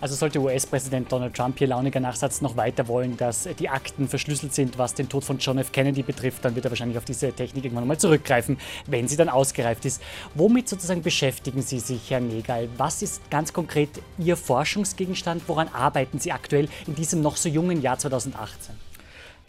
Also 0.07 0.15
sollte 0.15 0.39
US-Präsident 0.39 1.11
Donald 1.11 1.35
Trump 1.35 1.59
hier 1.59 1.67
launiger 1.67 1.99
Nachsatz 1.99 2.41
noch 2.41 2.57
weiter 2.57 2.87
wollen, 2.87 3.17
dass 3.17 3.49
die 3.59 3.69
Akten 3.69 4.07
verschlüsselt 4.07 4.55
sind, 4.55 4.79
was 4.79 4.95
den 4.95 5.09
Tod 5.09 5.25
von 5.25 5.39
John 5.39 5.59
F. 5.59 5.73
Kennedy 5.73 6.05
betrifft, 6.05 6.45
dann 6.45 6.55
wird 6.55 6.65
er 6.65 6.71
wahrscheinlich 6.71 6.97
auf 6.97 7.05
diese 7.05 7.33
Technik 7.33 7.65
irgendwann 7.65 7.89
mal 7.89 7.99
zurückgreifen, 7.99 8.57
wenn 8.87 9.09
sie 9.09 9.17
dann 9.17 9.29
ausgereift 9.29 9.85
ist. 9.85 10.01
Womit 10.37 10.69
sozusagen 10.69 11.03
beschäftigen 11.03 11.61
Sie 11.61 11.81
sich, 11.81 12.09
Herr 12.09 12.21
Negal? 12.21 12.69
Was 12.77 13.03
ist 13.03 13.29
ganz 13.33 13.53
konkret 13.53 13.89
Ihr 14.17 14.37
Forschungsgegenstand? 14.37 15.43
Woran 15.49 15.67
arbeiten 15.73 16.21
Sie 16.21 16.31
aktuell 16.31 16.69
in 16.87 16.95
diesem 16.95 17.21
noch 17.21 17.35
so 17.35 17.49
jungen 17.49 17.83
Jahr 17.83 17.99
2018? 17.99 18.77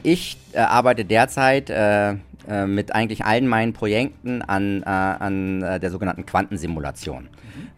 Ich 0.02 0.38
äh, 0.54 0.58
arbeite 0.58 1.06
derzeit 1.06 1.70
äh, 1.70 2.16
äh, 2.48 2.66
mit 2.66 2.96
eigentlich 2.96 3.26
allen 3.26 3.48
meinen 3.48 3.74
Projekten 3.74 4.42
an, 4.42 4.82
äh, 4.82 4.86
an 4.86 5.62
äh, 5.62 5.80
der 5.80 5.92
sogenannten 5.92 6.26
Quantensimulation. 6.26 7.28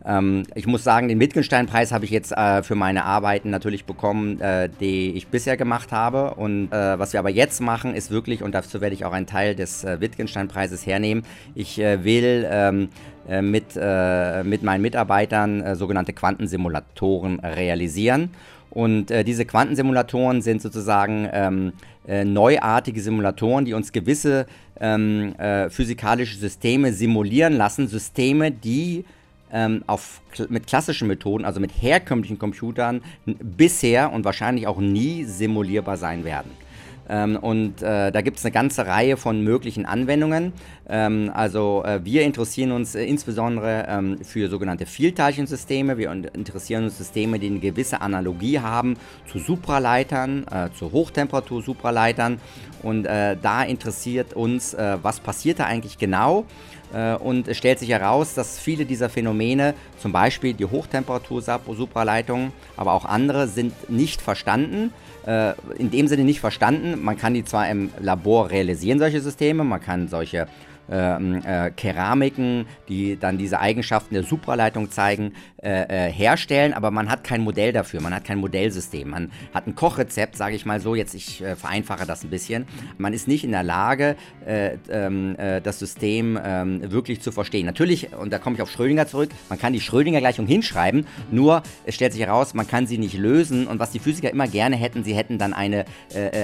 Ähm, 0.05 0.43
ich 0.55 0.67
muss 0.67 0.83
sagen, 0.83 1.07
den 1.07 1.19
Wittgenstein-Preis 1.19 1.91
habe 1.91 2.05
ich 2.05 2.11
jetzt 2.11 2.31
äh, 2.31 2.63
für 2.63 2.75
meine 2.75 3.05
Arbeiten 3.05 3.49
natürlich 3.49 3.85
bekommen, 3.85 4.39
die 4.79 5.11
ich 5.11 5.27
bisher 5.27 5.57
gemacht 5.57 5.91
habe. 5.91 6.35
Und 6.35 6.71
was 6.71 7.13
wir 7.13 7.19
aber 7.19 7.29
jetzt 7.29 7.61
machen, 7.61 7.93
ist 7.95 8.11
wirklich, 8.11 8.43
und 8.43 8.53
dazu 8.53 8.81
werde 8.81 8.93
ich 8.93 9.05
auch 9.05 9.11
einen 9.11 9.25
Teil 9.25 9.55
des 9.55 9.83
Wittgenstein-Preises 9.83 10.85
hernehmen, 10.85 11.23
ich 11.55 11.77
will 11.77 12.47
ähm, 12.49 12.89
mit, 13.27 13.75
mit 13.75 14.63
meinen 14.63 14.81
Mitarbeitern 14.81 15.75
sogenannte 15.75 16.13
Quantensimulatoren 16.13 17.39
realisieren. 17.39 18.31
Und 18.69 19.09
äh, 19.09 19.23
diese 19.23 19.45
Quantensimulatoren 19.45 20.41
sind 20.41 20.61
sozusagen 20.61 21.27
ähm, 21.31 21.73
äh, 22.07 22.23
neuartige 22.23 23.01
Simulatoren, 23.01 23.65
die 23.65 23.73
uns 23.73 23.91
gewisse 23.91 24.45
ähm, 24.79 25.33
äh, 25.37 25.69
physikalische 25.69 26.37
Systeme 26.37 26.93
simulieren 26.93 27.53
lassen. 27.53 27.87
Systeme, 27.87 28.51
die 28.51 29.05
ähm, 29.51 29.83
auf, 29.87 30.21
mit 30.49 30.67
klassischen 30.67 31.07
Methoden, 31.07 31.45
also 31.45 31.59
mit 31.59 31.71
herkömmlichen 31.81 32.39
Computern, 32.39 33.01
bisher 33.25 34.11
und 34.11 34.25
wahrscheinlich 34.25 34.67
auch 34.67 34.79
nie 34.79 35.23
simulierbar 35.23 35.97
sein 35.97 36.23
werden. 36.23 36.51
Ähm, 37.09 37.37
und 37.37 37.81
äh, 37.81 38.11
da 38.11 38.21
gibt 38.21 38.37
es 38.37 38.45
eine 38.45 38.51
ganze 38.51 38.85
Reihe 38.85 39.17
von 39.17 39.43
möglichen 39.43 39.85
Anwendungen. 39.85 40.53
Ähm, 40.87 41.31
also 41.33 41.83
äh, 41.83 42.05
wir 42.05 42.21
interessieren 42.21 42.71
uns 42.71 42.93
äh, 42.93 43.03
insbesondere 43.03 43.87
ähm, 43.89 44.19
für 44.23 44.47
sogenannte 44.47 44.85
Vielteilchensysteme. 44.85 45.97
Wir 45.97 46.11
interessieren 46.11 46.83
uns 46.83 46.99
Systeme, 46.99 47.39
die 47.39 47.47
eine 47.47 47.59
gewisse 47.59 48.01
Analogie 48.01 48.59
haben 48.59 48.95
zu 49.29 49.39
Supraleitern, 49.39 50.45
äh, 50.51 50.69
zu 50.77 50.91
Hochtemperatur-Supraleitern. 50.91 52.39
Und 52.83 53.05
äh, 53.05 53.35
da 53.41 53.63
interessiert 53.63 54.33
uns, 54.33 54.75
äh, 54.75 54.97
was 55.01 55.19
passiert 55.19 55.59
da 55.59 55.65
eigentlich 55.65 55.97
genau. 55.97 56.45
Und 57.19 57.47
es 57.47 57.55
stellt 57.57 57.77
sich 57.77 57.89
heraus, 57.89 58.33
dass 58.33 58.57
viele 58.57 58.85
dieser 58.85 59.09
Phänomene, 59.09 59.75
zum 59.99 60.11
Beispiel 60.11 60.55
die 60.55 60.65
Hochtemperatur-Supraleitung, 60.65 62.51
aber 62.77 62.93
auch 62.93 63.05
andere, 63.05 63.47
sind 63.47 63.89
nicht 63.89 64.21
verstanden 64.21 64.91
in 65.77 65.91
dem 65.91 66.07
Sinne 66.07 66.23
nicht 66.23 66.39
verstanden. 66.39 67.03
Man 67.03 67.17
kann 67.17 67.33
die 67.33 67.45
zwar 67.45 67.69
im 67.69 67.91
Labor 67.99 68.49
realisieren, 68.49 68.97
solche 68.97 69.21
Systeme, 69.21 69.63
man 69.63 69.81
kann 69.81 70.07
solche 70.07 70.47
ähm, 70.91 71.41
äh, 71.45 71.71
Keramiken, 71.71 72.65
die 72.87 73.17
dann 73.17 73.37
diese 73.37 73.59
Eigenschaften 73.59 74.15
der 74.15 74.23
Supraleitung 74.23 74.89
zeigen, 74.89 75.33
äh, 75.61 76.07
äh, 76.07 76.11
herstellen, 76.11 76.73
aber 76.73 76.89
man 76.89 77.09
hat 77.09 77.25
kein 77.25 77.41
Modell 77.41 77.73
dafür, 77.73 77.99
man 77.99 78.13
hat 78.13 78.23
kein 78.23 78.37
Modellsystem. 78.37 79.09
Man 79.09 79.29
hat 79.53 79.67
ein 79.67 79.75
Kochrezept, 79.75 80.37
sage 80.37 80.55
ich 80.55 80.65
mal 80.65 80.79
so, 80.79 80.95
jetzt 80.95 81.13
ich 81.15 81.41
äh, 81.41 81.57
vereinfache 81.57 82.05
das 82.05 82.23
ein 82.23 82.29
bisschen. 82.29 82.65
Man 82.97 83.11
ist 83.11 83.27
nicht 83.27 83.43
in 83.43 83.51
der 83.51 83.63
Lage, 83.63 84.15
äh, 84.45 84.77
ähm, 84.89 85.35
äh, 85.37 85.59
das 85.59 85.79
System 85.79 86.39
ähm, 86.41 86.89
wirklich 86.93 87.19
zu 87.19 87.33
verstehen. 87.33 87.65
Natürlich, 87.65 88.13
und 88.13 88.31
da 88.31 88.39
komme 88.39 88.55
ich 88.55 88.61
auf 88.61 88.71
Schrödinger 88.71 89.05
zurück, 89.05 89.31
man 89.49 89.59
kann 89.59 89.73
die 89.73 89.81
Schrödinger-Gleichung 89.81 90.47
hinschreiben, 90.47 91.05
nur 91.29 91.61
es 91.85 91.95
stellt 91.95 92.13
sich 92.13 92.21
heraus, 92.21 92.53
man 92.53 92.65
kann 92.65 92.87
sie 92.87 92.97
nicht 92.97 93.17
lösen 93.17 93.67
und 93.67 93.79
was 93.79 93.91
die 93.91 93.99
Physiker 93.99 94.31
immer 94.31 94.47
gerne 94.47 94.77
hätten, 94.77 95.03
sie 95.03 95.13
hätten 95.13 95.37
dann 95.37 95.53
eine, 95.53 95.85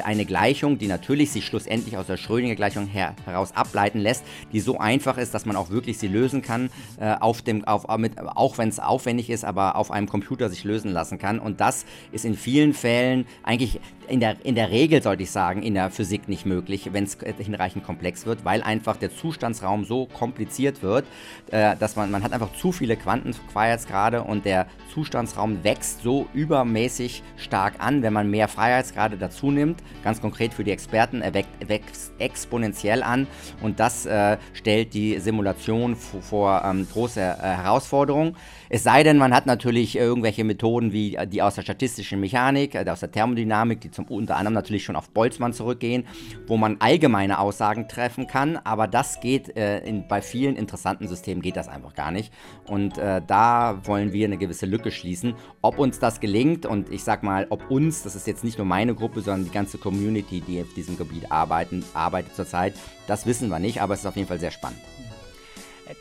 eine 0.03 0.25
Gleichung, 0.25 0.77
die 0.77 0.87
natürlich 0.87 1.31
sich 1.31 1.45
schlussendlich 1.45 1.97
aus 1.97 2.07
der 2.07 2.17
Schrödinger-Gleichung 2.17 2.87
her 2.87 3.15
heraus 3.25 3.55
ableiten 3.55 3.99
lässt, 3.99 4.23
die 4.51 4.59
so 4.59 4.77
einfach 4.77 5.17
ist, 5.17 5.33
dass 5.33 5.45
man 5.45 5.55
auch 5.55 5.69
wirklich 5.69 5.97
sie 5.97 6.07
lösen 6.07 6.41
kann, 6.41 6.69
auf 6.99 7.41
dem, 7.41 7.65
auf, 7.65 7.85
mit, 7.97 8.19
auch 8.19 8.57
wenn 8.57 8.69
es 8.69 8.79
aufwendig 9.05 9.29
ist, 9.29 9.45
aber 9.45 9.75
auf 9.75 9.91
einem 9.91 10.07
Computer 10.09 10.49
sich 10.49 10.63
lösen 10.63 10.91
lassen 10.91 11.19
kann. 11.19 11.39
Und 11.39 11.61
das 11.61 11.85
ist 12.11 12.25
in 12.25 12.35
vielen 12.35 12.73
Fällen 12.73 13.27
eigentlich 13.43 13.79
in 14.07 14.19
der, 14.19 14.37
in 14.43 14.55
der 14.55 14.71
Regel, 14.71 15.01
sollte 15.01 15.23
ich 15.23 15.31
sagen, 15.31 15.63
in 15.63 15.73
der 15.73 15.89
Physik 15.89 16.27
nicht 16.27 16.45
möglich, 16.45 16.89
wenn 16.91 17.03
es 17.03 17.17
hinreichend 17.37 17.83
komplex 17.83 18.25
wird, 18.25 18.45
weil 18.45 18.61
einfach 18.61 18.97
der 18.97 19.15
Zustandsraum 19.15 19.85
so 19.85 20.05
kompliziert 20.05 20.81
wird, 20.81 21.05
äh, 21.51 21.75
dass 21.77 21.95
man, 21.95 22.11
man 22.11 22.23
hat 22.23 22.33
einfach 22.33 22.53
zu 22.53 22.71
viele 22.71 22.95
Quantenfreiheitsgrade 22.95 24.23
und 24.23 24.45
der 24.45 24.67
Zustandsraum 24.93 25.63
wächst 25.63 26.01
so 26.01 26.27
übermäßig 26.33 27.23
stark 27.37 27.75
an, 27.79 28.01
wenn 28.01 28.13
man 28.13 28.29
mehr 28.29 28.47
Freiheitsgrade 28.47 29.17
dazu 29.17 29.51
nimmt. 29.51 29.83
Ganz 30.03 30.21
konkret 30.21 30.53
für 30.53 30.63
die 30.63 30.71
Experten, 30.71 31.21
er 31.21 31.33
wächst 31.33 32.13
exponentiell 32.19 33.03
an 33.03 33.27
und 33.61 33.79
das 33.79 34.05
äh, 34.05 34.37
stellt 34.53 34.93
die 34.93 35.19
Simulation 35.19 35.95
vor 35.95 36.63
ähm, 36.65 36.87
große 36.91 37.21
äh, 37.21 37.41
Herausforderungen. 37.41 38.35
Es 38.69 38.83
sei 38.83 39.03
denn, 39.03 39.17
man 39.17 39.33
hat 39.33 39.45
natürlich 39.45 39.95
irgendwelche 39.95 40.43
Methoden 40.43 40.91
wie 40.91 41.17
die 41.27 41.41
aus 41.41 41.55
der 41.55 41.61
statistischen 41.61 42.19
Mechanik, 42.19 42.75
äh, 42.75 42.85
aus 42.89 43.01
der 43.01 43.11
Thermodynamik, 43.11 43.81
die 43.81 43.91
zum 43.95 44.05
unter 44.05 44.35
anderem 44.35 44.53
natürlich 44.53 44.83
schon 44.83 44.95
auf 44.95 45.09
Boltzmann 45.09 45.53
zurückgehen, 45.53 46.05
wo 46.47 46.57
man 46.57 46.77
allgemeine 46.79 47.39
Aussagen 47.39 47.87
treffen 47.87 48.27
kann, 48.27 48.57
aber 48.57 48.87
das 48.87 49.19
geht 49.19 49.55
äh, 49.55 49.79
in, 49.79 50.07
bei 50.07 50.21
vielen 50.21 50.55
interessanten 50.55 51.07
Systemen 51.07 51.41
geht 51.41 51.55
das 51.55 51.67
einfach 51.67 51.95
gar 51.95 52.11
nicht. 52.11 52.31
Und 52.67 52.97
äh, 52.97 53.21
da 53.25 53.79
wollen 53.85 54.13
wir 54.13 54.25
eine 54.25 54.37
gewisse 54.37 54.65
Lücke 54.65 54.91
schließen. 54.91 55.35
Ob 55.61 55.79
uns 55.79 55.99
das 55.99 56.19
gelingt 56.19 56.65
und 56.65 56.91
ich 56.91 57.03
sag 57.03 57.23
mal, 57.23 57.47
ob 57.49 57.71
uns, 57.71 58.03
das 58.03 58.15
ist 58.15 58.27
jetzt 58.27 58.43
nicht 58.43 58.57
nur 58.57 58.67
meine 58.67 58.93
Gruppe, 58.93 59.21
sondern 59.21 59.45
die 59.45 59.51
ganze 59.51 59.77
Community, 59.77 60.41
die 60.41 60.61
auf 60.61 60.73
diesem 60.73 60.97
Gebiet 60.97 61.31
arbeiten, 61.31 61.83
arbeitet 61.93 62.35
zurzeit, 62.35 62.73
das 63.07 63.25
wissen 63.25 63.49
wir 63.49 63.59
nicht, 63.59 63.81
aber 63.81 63.93
es 63.93 64.01
ist 64.01 64.05
auf 64.05 64.15
jeden 64.15 64.27
Fall 64.27 64.39
sehr 64.39 64.51
spannend. 64.51 64.79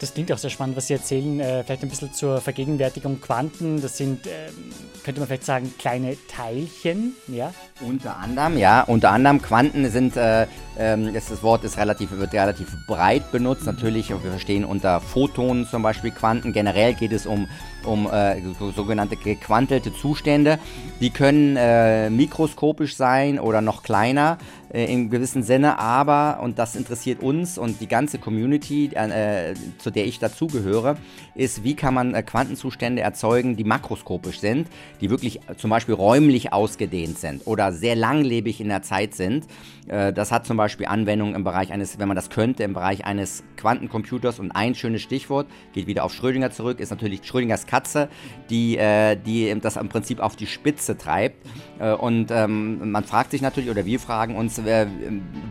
Das 0.01 0.13
klingt 0.13 0.33
auch 0.33 0.39
sehr 0.39 0.51
spannend, 0.51 0.77
was 0.77 0.89
Sie 0.89 0.95
erzählen. 0.95 1.41
Äh, 1.41 1.65
vielleicht 1.65 1.83
ein 1.83 1.89
bisschen 1.89 2.13
zur 2.13 2.41
Vergegenwärtigung 2.41 3.21
Quanten. 3.21 3.81
Das 3.81 3.97
sind, 3.97 4.27
äh, 4.27 4.31
könnte 5.05 5.21
man 5.21 5.29
vielleicht 5.29 5.45
sagen, 5.45 5.73
kleine 5.79 6.17
Teilchen, 6.29 7.15
ja? 7.29 7.55
Unter 7.81 8.17
anderem, 8.17 8.59
ja. 8.59 8.83
Unter 8.83 9.13
anderem 9.13 9.41
Quanten 9.41 9.89
sind, 9.91 10.17
äh, 10.17 10.47
ähm, 10.79 11.15
das 11.15 11.43
Wort 11.43 11.65
ist 11.65 11.79
relativ, 11.79 12.11
wird 12.11 12.33
relativ 12.33 12.75
breit 12.87 13.31
benutzt. 13.31 13.67
Natürlich, 13.67 14.11
wir 14.11 14.19
verstehen 14.19 14.65
unter 14.65 15.01
Photonen 15.01 15.67
zum 15.67 15.83
Beispiel 15.83 16.11
Quanten. 16.11 16.53
Generell 16.53 16.95
geht 16.95 17.13
es 17.13 17.25
um, 17.27 17.49
um 17.85 18.07
äh, 18.11 18.41
sogenannte 18.75 19.17
gequantelte 19.17 19.95
Zustände. 19.95 20.59
Die 21.01 21.11
können 21.11 21.57
äh, 21.57 22.11
mikroskopisch 22.11 22.97
sein 22.97 23.39
oder 23.39 23.61
noch 23.61 23.83
kleiner 23.83 24.39
äh, 24.73 24.93
im 24.93 25.11
gewissen 25.11 25.43
Sinne, 25.43 25.79
aber, 25.79 26.41
und 26.43 26.59
das 26.59 26.75
interessiert 26.77 27.23
uns 27.23 27.59
und 27.59 27.81
die 27.81 27.87
ganze 27.87 28.19
Community, 28.19 28.91
äh, 28.95 29.55
zu 29.79 29.91
der 29.91 30.07
ich 30.07 30.19
dazugehöre, 30.19 30.97
ist, 31.35 31.65
wie 31.65 31.75
kann 31.75 31.95
man 31.95 32.15
äh, 32.15 32.23
Quantenzustände 32.23 33.03
erzeugen, 33.03 33.57
die 33.57 33.65
makroskopisch 33.65 34.41
sind, 34.41 34.69
die 35.01 35.11
wirklich 35.11 35.41
äh, 35.49 35.57
zum 35.57 35.71
Beispiel 35.71 35.95
räumlich 35.95 36.53
ausgedehnt 36.53 37.19
sind 37.19 37.47
oder 37.47 37.73
sehr 37.73 37.97
langlebig 37.97 38.61
in 38.61 38.69
der 38.69 38.83
Zeit 38.83 39.15
sind. 39.15 39.47
Äh, 39.89 40.13
das 40.13 40.31
hat 40.31 40.47
zum 40.47 40.57
Beispiel 40.57 40.87
Anwendungen 40.87 41.35
im 41.35 41.45
Bereich 41.45 41.73
eines, 41.73 41.99
wenn 41.99 42.09
man 42.09 42.15
das 42.15 42.31
könnte, 42.31 42.63
im 42.63 42.73
Bereich 42.73 43.05
eines 43.05 43.43
Quantencomputers 43.57 44.39
und 44.39 44.53
ein 44.53 44.75
schönes 44.75 45.03
Stichwort, 45.03 45.47
geht 45.73 45.87
wieder 45.87 46.05
auf 46.05 46.13
Schrödinger 46.15 46.51
zurück, 46.51 46.81
ist 46.81 46.91
natürlich 46.91 47.25
Schrödingers 47.25 47.67
Katze, 47.67 48.09
die, 48.51 48.79
die 49.27 49.55
das 49.61 49.77
im 49.77 49.89
Prinzip 49.89 50.21
auf 50.21 50.37
die 50.37 50.47
Spitze 50.47 50.99
treibt. 50.99 51.37
Und 51.99 52.31
ähm, 52.31 52.91
man 52.91 53.05
fragt 53.05 53.31
sich 53.31 53.41
natürlich, 53.41 53.71
oder 53.71 53.87
wir 53.87 53.99
fragen 53.99 54.37
uns, 54.37 54.61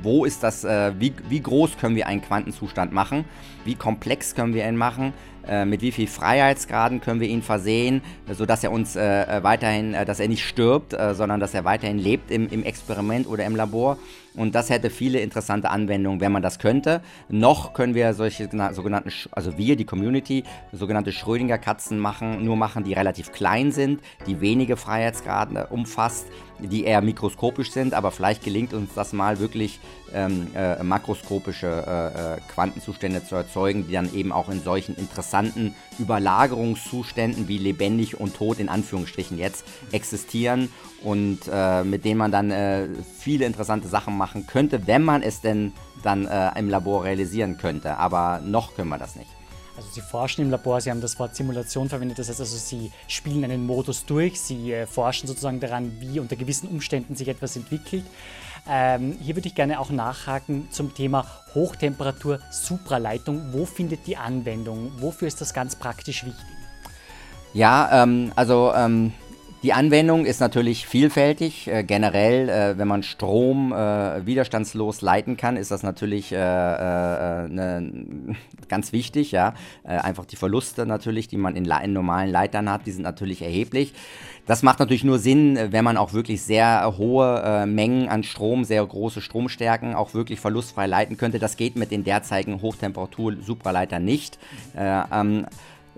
wo 0.03 0.25
ist 0.25 0.43
das, 0.43 0.63
wie, 0.63 1.13
wie 1.29 1.41
groß 1.41 1.77
können 1.77 1.95
wir 1.95 2.07
einen 2.07 2.21
Quantenzustand 2.21 2.93
machen, 2.93 3.25
wie 3.65 3.75
komplex 3.75 4.35
können 4.35 4.53
wir 4.53 4.67
ihn 4.67 4.77
machen, 4.77 5.13
äh, 5.47 5.65
mit 5.65 5.81
wie 5.81 5.91
viel 5.91 6.07
Freiheitsgraden 6.07 7.01
können 7.01 7.19
wir 7.19 7.27
ihn 7.27 7.41
versehen, 7.41 8.01
sodass 8.31 8.63
er 8.63 8.71
uns 8.71 8.95
äh, 8.95 9.39
weiterhin, 9.41 9.93
äh, 9.93 10.05
dass 10.05 10.19
er 10.19 10.27
nicht 10.27 10.45
stirbt, 10.45 10.93
äh, 10.93 11.13
sondern 11.13 11.39
dass 11.39 11.53
er 11.53 11.63
weiterhin 11.63 11.97
lebt 11.97 12.31
im, 12.31 12.47
im 12.49 12.63
Experiment 12.63 13.27
oder 13.27 13.45
im 13.45 13.55
Labor. 13.55 13.97
Und 14.35 14.55
das 14.55 14.69
hätte 14.69 14.89
viele 14.89 15.19
interessante 15.19 15.69
Anwendungen, 15.69 16.19
wenn 16.19 16.31
man 16.31 16.41
das 16.41 16.57
könnte. 16.57 17.01
Noch 17.29 17.73
können 17.73 17.93
wir 17.93 18.13
solche 18.13 18.49
sogenannten, 18.71 19.11
also 19.31 19.57
wir, 19.57 19.75
die 19.75 19.85
Community, 19.85 20.43
sogenannte 20.71 21.11
Schrödinger-Katzen 21.11 21.99
machen, 21.99 22.43
nur 22.43 22.55
machen, 22.55 22.83
die 22.83 22.93
relativ 22.93 23.31
klein 23.31 23.71
sind, 23.71 24.01
die 24.25 24.41
wenige 24.41 24.75
Freiheitsgrade 24.75 25.67
umfasst, 25.67 26.25
die 26.67 26.83
eher 26.85 27.01
mikroskopisch 27.01 27.71
sind, 27.71 27.93
aber 27.93 28.11
vielleicht 28.11 28.43
gelingt 28.43 28.73
uns 28.73 28.93
das 28.93 29.13
mal 29.13 29.39
wirklich 29.39 29.79
ähm, 30.13 30.47
äh, 30.55 30.81
makroskopische 30.83 31.67
äh, 31.67 32.35
äh, 32.35 32.41
Quantenzustände 32.53 33.25
zu 33.25 33.35
erzeugen, 33.35 33.87
die 33.87 33.93
dann 33.93 34.13
eben 34.13 34.31
auch 34.31 34.49
in 34.49 34.61
solchen 34.61 34.95
interessanten 34.95 35.75
Überlagerungszuständen 35.99 37.47
wie 37.47 37.57
lebendig 37.57 38.19
und 38.19 38.35
tot 38.35 38.59
in 38.59 38.69
Anführungsstrichen 38.69 39.37
jetzt 39.37 39.65
existieren 39.91 40.69
und 41.03 41.39
äh, 41.51 41.83
mit 41.83 42.05
denen 42.05 42.17
man 42.17 42.31
dann 42.31 42.51
äh, 42.51 42.87
viele 43.17 43.45
interessante 43.45 43.87
Sachen 43.87 44.17
machen 44.17 44.47
könnte, 44.47 44.87
wenn 44.87 45.03
man 45.03 45.21
es 45.21 45.41
denn 45.41 45.73
dann 46.03 46.25
äh, 46.25 46.57
im 46.59 46.69
Labor 46.69 47.03
realisieren 47.03 47.57
könnte. 47.57 47.97
Aber 47.97 48.41
noch 48.43 48.75
können 48.75 48.89
wir 48.89 48.97
das 48.97 49.15
nicht. 49.15 49.29
Also 49.75 49.89
Sie 49.91 50.01
forschen 50.01 50.41
im 50.41 50.51
Labor, 50.51 50.79
Sie 50.81 50.91
haben 50.91 51.01
das 51.01 51.17
Wort 51.17 51.35
Simulation 51.35 51.89
verwendet, 51.89 52.19
das 52.19 52.29
heißt 52.29 52.39
also, 52.39 52.57
Sie 52.57 52.91
spielen 53.07 53.43
einen 53.43 53.65
Modus 53.65 54.05
durch, 54.05 54.39
Sie 54.39 54.71
äh, 54.71 54.85
forschen 54.85 55.27
sozusagen 55.27 55.59
daran, 55.59 55.91
wie 55.99 56.19
unter 56.19 56.35
gewissen 56.35 56.67
Umständen 56.69 57.15
sich 57.15 57.27
etwas 57.27 57.55
entwickelt. 57.55 58.05
Ähm, 58.69 59.17
hier 59.19 59.35
würde 59.35 59.47
ich 59.47 59.55
gerne 59.55 59.79
auch 59.79 59.89
nachhaken 59.89 60.67
zum 60.71 60.93
Thema 60.93 61.25
Hochtemperatur-Supraleitung. 61.53 63.51
Wo 63.51 63.65
findet 63.65 64.07
die 64.07 64.15
Anwendung? 64.15 64.91
Wofür 64.97 65.27
ist 65.27 65.41
das 65.41 65.53
ganz 65.53 65.75
praktisch 65.75 66.23
wichtig? 66.23 66.45
Ja, 67.53 68.03
ähm, 68.03 68.31
also 68.35 68.73
ähm, 68.75 69.13
die 69.63 69.71
Anwendung 69.71 70.25
ist 70.25 70.41
natürlich 70.41 70.85
vielfältig. 70.85 71.69
Äh, 71.69 71.85
generell, 71.85 72.49
äh, 72.49 72.77
wenn 72.77 72.87
man 72.87 73.01
Strom 73.01 73.71
äh, 73.71 74.25
widerstandslos 74.25 75.01
leiten 75.01 75.37
kann, 75.37 75.55
ist 75.55 75.71
das 75.71 75.83
natürlich 75.83 76.33
äh, 76.33 76.35
äh, 76.35 77.47
ne, 77.47 78.35
ganz 78.67 78.91
wichtig. 78.91 79.31
Ja? 79.31 79.53
Äh, 79.83 79.91
einfach 79.91 80.25
die 80.25 80.35
Verluste 80.35 80.85
natürlich, 80.85 81.29
die 81.29 81.37
man 81.37 81.55
in, 81.55 81.63
in, 81.65 81.93
normalen 81.93 82.29
Leitern 82.29 82.69
hat, 82.69 82.85
die 82.85 82.91
sind 82.91 83.03
natürlich 83.03 83.41
erheblich. 83.41 83.93
Das 84.45 84.63
macht 84.63 84.79
natürlich 84.79 85.05
nur 85.05 85.19
Sinn, 85.19 85.57
wenn 85.71 85.85
man 85.85 85.95
auch 85.95 86.11
wirklich 86.11 86.41
sehr 86.41 86.97
hohe 86.97 87.65
Mengen 87.65 88.09
an 88.09 88.23
Strom, 88.23 88.65
sehr 88.65 88.85
große 88.85 89.21
Stromstärken 89.21 89.95
auch 89.95 90.13
wirklich 90.13 90.41
verlustfrei 90.41 90.85
leiten 90.85 91.15
könnte. 91.15 91.39
Das 91.39 91.55
geht 91.55 91.77
mit 91.77 91.91
den 91.91 92.03
derzeitigen 92.03 92.61
Hochtemperatur-Supraleitern 92.61 94.03
nicht. 94.03 94.37
Ähm, 94.75 95.45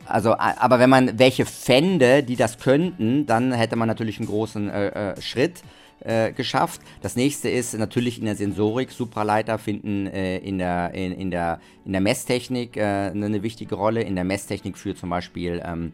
also, 0.06 0.36
aber 0.38 0.80
wenn 0.80 0.90
man 0.90 1.18
welche 1.18 1.46
fände, 1.46 2.24
die 2.24 2.36
das 2.36 2.60
könnten, 2.60 3.26
dann 3.26 3.52
hätte 3.54 3.76
man 3.76 3.88
natürlich 3.88 4.20
einen 4.20 4.28
großen 4.28 4.70
äh, 4.70 4.88
äh, 5.12 5.22
Schritt 5.22 5.64
äh, 6.02 6.32
geschafft. 6.32 6.82
Das 7.02 7.16
nächste 7.16 7.50
ist 7.50 7.74
natürlich 7.74 8.20
in 8.20 8.26
der 8.26 8.36
Sensorik. 8.36 8.92
Supraleiter 8.92 9.58
finden 9.58 10.08
äh, 10.08 10.38
in, 10.38 10.58
der, 10.58 10.94
in, 10.94 11.12
in, 11.14 11.32
der, 11.32 11.60
in 11.86 11.94
der 11.94 12.02
Messtechnik 12.02 12.78
äh, 12.78 12.82
eine 12.82 13.42
wichtige 13.44 13.76
Rolle. 13.76 14.02
In 14.02 14.16
der 14.16 14.24
Messtechnik 14.24 14.78
für 14.78 14.96
zum 14.96 15.10
Beispiel 15.10 15.62
ähm, 15.66 15.94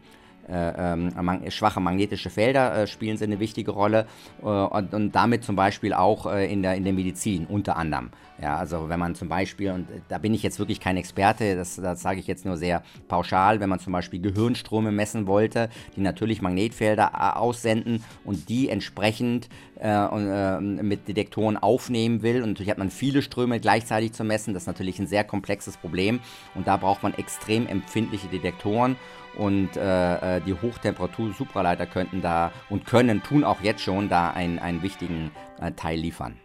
äh, 0.52 0.92
ähm, 0.92 1.50
schwache 1.50 1.80
magnetische 1.80 2.30
Felder 2.30 2.82
äh, 2.82 2.86
spielen 2.86 3.16
sie 3.16 3.24
eine 3.24 3.40
wichtige 3.40 3.70
Rolle 3.70 4.06
äh, 4.42 4.46
und, 4.46 4.92
und, 4.92 5.12
damit 5.12 5.44
zum 5.44 5.56
Beispiel 5.56 5.94
auch 5.94 6.26
äh, 6.26 6.52
in, 6.52 6.62
der, 6.62 6.74
in 6.74 6.84
der 6.84 6.92
Medizin 6.92 7.46
unter 7.46 7.76
anderem. 7.76 8.10
Ja, 8.40 8.56
also 8.56 8.88
wenn 8.88 8.98
man 8.98 9.14
zum 9.14 9.28
Beispiel, 9.28 9.70
und 9.70 9.86
da 10.08 10.18
bin 10.18 10.34
ich 10.34 10.42
jetzt 10.42 10.58
wirklich 10.58 10.80
kein 10.80 10.96
Experte, 10.96 11.54
das, 11.54 11.76
das 11.76 12.02
sage 12.02 12.18
ich 12.18 12.26
jetzt 12.26 12.44
nur 12.44 12.56
sehr 12.56 12.82
pauschal, 13.06 13.60
wenn 13.60 13.68
man 13.68 13.78
zum 13.78 13.92
Beispiel 13.92 14.20
Gehirnströme 14.20 14.90
messen 14.90 15.26
wollte, 15.26 15.68
die 15.96 16.00
natürlich 16.00 16.42
Magnetfelder 16.42 17.12
äh, 17.14 17.38
aussenden 17.38 18.02
und 18.24 18.48
die 18.48 18.68
entsprechend 18.68 19.48
äh, 19.80 20.60
mit 20.60 21.08
Detektoren 21.08 21.56
aufnehmen 21.56 22.22
will. 22.22 22.42
Und 22.42 22.50
natürlich 22.50 22.70
hat 22.70 22.78
man 22.78 22.90
viele 22.90 23.22
Ströme 23.22 23.60
gleichzeitig 23.60 24.12
zu 24.12 24.24
messen. 24.24 24.54
Das 24.54 24.64
ist 24.64 24.66
natürlich 24.68 24.98
ein 24.98 25.06
sehr 25.06 25.24
komplexes 25.24 25.76
Problem 25.76 26.20
und 26.54 26.66
da 26.66 26.76
braucht 26.76 27.02
man 27.02 27.14
extrem 27.14 27.66
empfindliche 27.66 28.28
Detektoren 28.28 28.96
und 29.36 29.76
äh, 29.76 30.36
äh, 30.36 30.40
die 30.40 30.54
Hochtemperatur-Supraleiter 30.54 31.86
könnten 31.86 32.22
da 32.22 32.52
und 32.70 32.86
können, 32.86 33.22
tun 33.22 33.44
auch 33.44 33.60
jetzt 33.62 33.82
schon, 33.82 34.08
da 34.08 34.30
einen, 34.30 34.58
einen 34.58 34.82
wichtigen 34.82 35.30
äh, 35.60 35.72
Teil 35.72 35.98
liefern. 35.98 36.36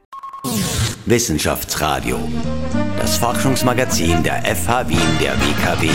Wissenschaftsradio, 1.06 2.20
das 2.98 3.18
Forschungsmagazin 3.18 4.24
der 4.24 4.44
FH 4.44 4.90
Wien 4.90 5.20
der 5.22 5.34
WKW. 5.40 5.90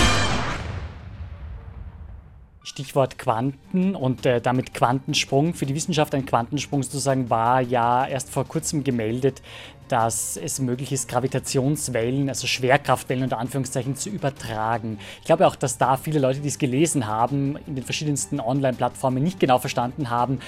Stichwort 2.65 3.19
Quanten 3.19 3.95
und 3.95 4.25
äh, 4.25 4.41
damit 4.41 4.73
Quantensprung. 4.73 5.53
Für 5.53 5.67
die 5.67 5.75
Wissenschaft 5.75 6.15
ein 6.15 6.25
Quantensprung 6.25 6.83
sozusagen 6.83 7.29
war 7.29 7.61
ja 7.61 8.07
erst 8.07 8.31
vor 8.31 8.47
kurzem 8.47 8.83
gemeldet, 8.83 9.43
dass 9.93 10.39
es 10.39 10.59
möglich 10.59 10.91
ist, 10.91 11.07
Gravitationswellen, 11.07 12.31
also 12.31 12.47
Schwerkraftwellen 12.47 13.25
unter 13.25 13.39
Anführungszeichen, 13.39 13.95
zu 13.95 14.09
übertragen. 14.09 14.99
Ich 15.21 15.27
glaube 15.27 15.47
auch, 15.47 15.55
dass 15.55 15.77
da 15.77 15.99
viele 15.99 16.19
Leute, 16.19 16.41
die 16.41 16.49
es 16.49 16.57
gelesen 16.59 17.07
haben, 17.07 17.59
in 17.67 17.75
den 17.75 17.85
verschiedensten 17.85 18.41
Online-Plattformen 18.41 19.23
nicht 19.23 19.39
genau 19.39 19.59
verstanden 19.59 20.09
haben, 20.09 20.39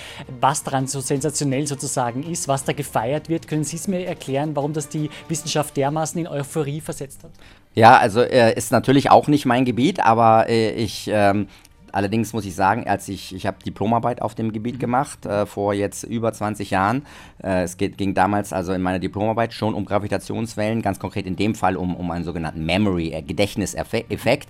was 0.41 0.63
daran 0.63 0.87
so 0.87 1.01
sensationell 1.01 1.67
sozusagen 1.67 2.23
ist, 2.23 2.49
was 2.49 2.65
da 2.65 2.73
gefeiert 2.73 3.29
wird. 3.29 3.47
Können 3.47 3.65
Sie 3.65 3.77
es 3.77 3.87
mir 3.87 4.07
erklären, 4.07 4.57
warum 4.57 4.73
das 4.73 4.89
die 4.89 5.11
Wissenschaft 5.29 5.77
dermaßen 5.77 6.19
in 6.19 6.27
Euphorie 6.27 6.81
versetzt 6.81 7.23
hat? 7.23 7.33
Ja, 7.75 7.99
also 7.99 8.23
äh, 8.23 8.57
ist 8.57 8.71
natürlich 8.71 9.11
auch 9.11 9.27
nicht 9.27 9.47
mein 9.47 9.65
Gebiet, 9.65 10.01
aber 10.01 10.49
äh, 10.49 10.71
ich 10.71 11.11
ähm, 11.13 11.49
Allerdings 11.95 12.33
muss 12.33 12.45
ich 12.45 12.57
sagen, 12.57 12.89
als 12.89 13.09
ich, 13.09 13.33
ich 13.33 13.47
habe 13.47 13.59
Diplomarbeit 13.65 14.21
auf 14.21 14.35
dem 14.35 14.51
Gebiet 14.51 14.81
gemacht, 14.81 15.27
äh, 15.27 15.47
vor 15.47 15.75
jetzt 15.75 16.03
über 16.03 16.33
20 16.33 16.71
Jahren. 16.71 17.07
Äh, 17.41 17.63
es 17.63 17.77
geht, 17.77 17.97
ging 17.97 18.15
damals 18.15 18.53
also 18.53 18.73
in 18.73 18.83
meiner 18.83 18.99
Diplomarbeit 18.99 19.55
schon 19.55 19.75
um 19.75 19.85
Gravitationswellen, 19.85 20.83
ganz 20.83 20.99
konkret 20.99 21.25
in 21.25 21.37
dem 21.37 21.55
Fall 21.55 21.77
um, 21.77 21.95
um 21.95 22.11
einen 22.11 22.25
sogenannten 22.25 22.67
Memory, 22.67 23.13
äh, 23.13 23.23
Gedächtniseffekt. 23.23 24.49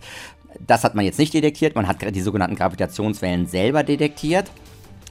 Das 0.67 0.85
hat 0.85 0.95
man 0.95 1.05
jetzt 1.05 1.19
nicht 1.19 1.35
detektiert, 1.35 1.75
man 1.75 1.87
hat 1.87 1.99
die 2.15 2.21
sogenannten 2.23 2.57
Gravitationswellen 2.57 3.47
selber 3.47 3.83
detektiert. 3.83 4.51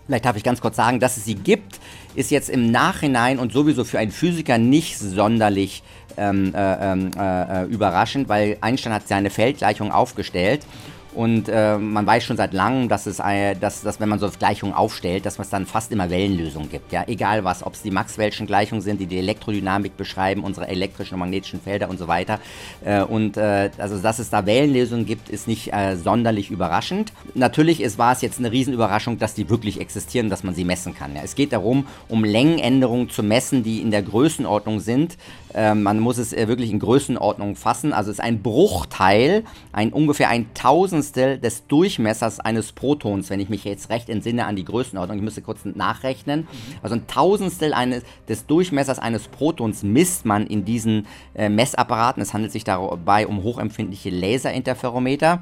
Vielleicht 0.08 0.26
darf 0.26 0.36
ich 0.36 0.44
ganz 0.44 0.60
kurz 0.60 0.76
sagen, 0.76 1.00
dass 1.00 1.18
es 1.18 1.26
sie 1.26 1.36
gibt, 1.36 1.80
ist 2.16 2.32
jetzt 2.32 2.50
im 2.50 2.72
Nachhinein 2.72 3.38
und 3.38 3.54
sowieso 3.54 3.84
für 3.84 4.00
einen 4.00 4.12
Physiker 4.12 4.58
nicht 4.58 4.98
sonderlich 4.98 5.84
ähm, 6.18 6.52
äh, 6.56 6.94
ähm, 6.94 7.12
äh, 7.16 7.66
überraschend, 7.66 8.28
weil 8.28 8.58
Einstein 8.62 8.92
hat 8.92 9.08
seine 9.08 9.30
Feldgleichung 9.30 9.92
aufgestellt 9.92 10.66
und 11.16 11.48
äh, 11.48 11.78
man 11.78 12.06
weiß 12.06 12.24
schon 12.24 12.38
seit 12.38 12.54
langem, 12.54 12.90
dass, 12.90 13.06
es, 13.06 13.20
äh, 13.20 13.56
dass, 13.56 13.82
dass 13.82 14.00
wenn 14.00 14.10
man 14.10 14.20
so 14.20 14.30
Gleichungen 14.30 14.74
aufstellt, 14.74 15.26
dass 15.26 15.38
es 15.38 15.50
dann 15.50 15.66
fast 15.66 15.92
immer 15.92 16.10
Wellenlösungen 16.10 16.70
gibt. 16.70 16.92
Ja? 16.92 17.04
Egal 17.08 17.44
was, 17.44 17.66
ob 17.66 17.74
es 17.74 17.82
die 17.82 17.92
Maxwell'schen 17.92 18.46
Gleichungen 18.48 18.82
sind, 18.82 19.00
die 19.00 19.06
die 19.06 19.20
Elektrodynamik 19.20 19.96
beschreiben, 19.96 20.44
unsere 20.44 20.68
elektrischen 20.68 21.16
und 21.16 21.20
magnetischen 21.20 21.62
Felder 21.62 21.90
und 21.90 22.00
so 22.00 22.08
weiter. 22.08 22.40
Äh, 22.84 23.04
und 23.04 23.38
äh, 23.38 23.70
also, 23.78 24.00
dass 24.00 24.20
es 24.20 24.30
da 24.30 24.46
Wellenlösungen 24.46 25.06
gibt, 25.06 25.30
ist 25.30 25.48
nicht 25.48 25.72
äh, 25.72 25.96
sonderlich 25.98 26.50
überraschend. 26.50 27.14
Natürlich 27.36 27.84
war 27.98 28.14
es 28.14 28.22
jetzt 28.22 28.40
eine 28.40 28.52
Riesenüberraschung, 28.52 29.20
dass 29.20 29.36
die 29.36 29.50
wirklich 29.50 29.80
existieren, 29.80 30.30
dass 30.30 30.44
man 30.44 30.56
sie 30.56 30.66
messen 30.66 30.96
kann. 30.96 31.16
Ja? 31.16 31.22
Es 31.24 31.36
geht 31.36 31.54
darum, 31.54 31.86
um 32.10 32.24
Längenänderungen 32.24 33.10
zu 33.10 33.22
messen, 33.22 33.64
die 33.64 33.82
in 33.82 33.92
der 33.92 34.02
Größenordnung 34.02 34.80
sind. 34.80 35.18
Äh, 35.54 35.76
man 35.76 36.00
muss 36.00 36.18
es 36.18 36.32
wirklich 36.32 36.72
in 36.72 36.80
Größenordnung 36.80 37.56
fassen. 37.56 37.94
Also 37.94 38.10
es 38.10 38.18
ist 38.18 38.24
ein 38.24 38.42
Bruchteil, 38.42 39.44
ein 39.72 39.94
ungefähr 39.94 40.30
ein 40.30 40.48
Tausend 40.54 41.03
Tausendstel 41.04 41.38
des 41.38 41.68
Durchmessers 41.68 42.40
eines 42.40 42.72
Protons, 42.72 43.30
wenn 43.30 43.40
ich 43.42 43.50
mich 43.50 43.66
jetzt 43.66 43.90
recht 43.90 44.10
entsinne 44.10 44.46
an 44.46 44.56
die 44.56 44.64
Größenordnung. 44.64 45.18
Ich 45.18 45.24
müsste 45.24 45.42
kurz 45.42 45.66
nachrechnen. 45.66 46.48
Also 46.82 46.96
ein 46.96 47.08
Tausendstel 47.08 47.74
eines, 47.74 48.04
des 48.30 48.46
Durchmessers 48.46 49.00
eines 49.00 49.28
Protons 49.28 49.84
misst 49.84 50.26
man 50.26 50.48
in 50.48 50.64
diesen 50.64 51.08
äh, 51.36 51.50
Messapparaten. 51.50 52.24
Es 52.24 52.34
handelt 52.34 52.54
sich 52.54 52.64
dabei 52.64 53.28
um 53.28 53.44
hochempfindliche 53.44 54.12
Laserinterferometer. 54.12 55.42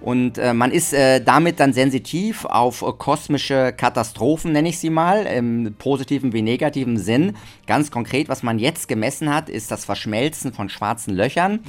Und 0.00 0.36
äh, 0.36 0.52
man 0.52 0.70
ist 0.70 0.92
äh, 0.92 1.22
damit 1.22 1.60
dann 1.60 1.72
sensitiv 1.72 2.44
auf 2.44 2.82
äh, 2.82 2.92
kosmische 2.98 3.72
Katastrophen, 3.72 4.52
nenne 4.52 4.68
ich 4.68 4.78
sie 4.78 4.90
mal, 4.90 5.24
im 5.24 5.74
positiven 5.78 6.34
wie 6.34 6.42
negativen 6.42 6.98
Sinn. 6.98 7.36
Ganz 7.66 7.90
konkret, 7.90 8.28
was 8.28 8.42
man 8.42 8.58
jetzt 8.58 8.86
gemessen 8.86 9.32
hat, 9.32 9.48
ist 9.48 9.70
das 9.70 9.86
Verschmelzen 9.86 10.52
von 10.52 10.68
schwarzen 10.68 11.14
Löchern. 11.14 11.60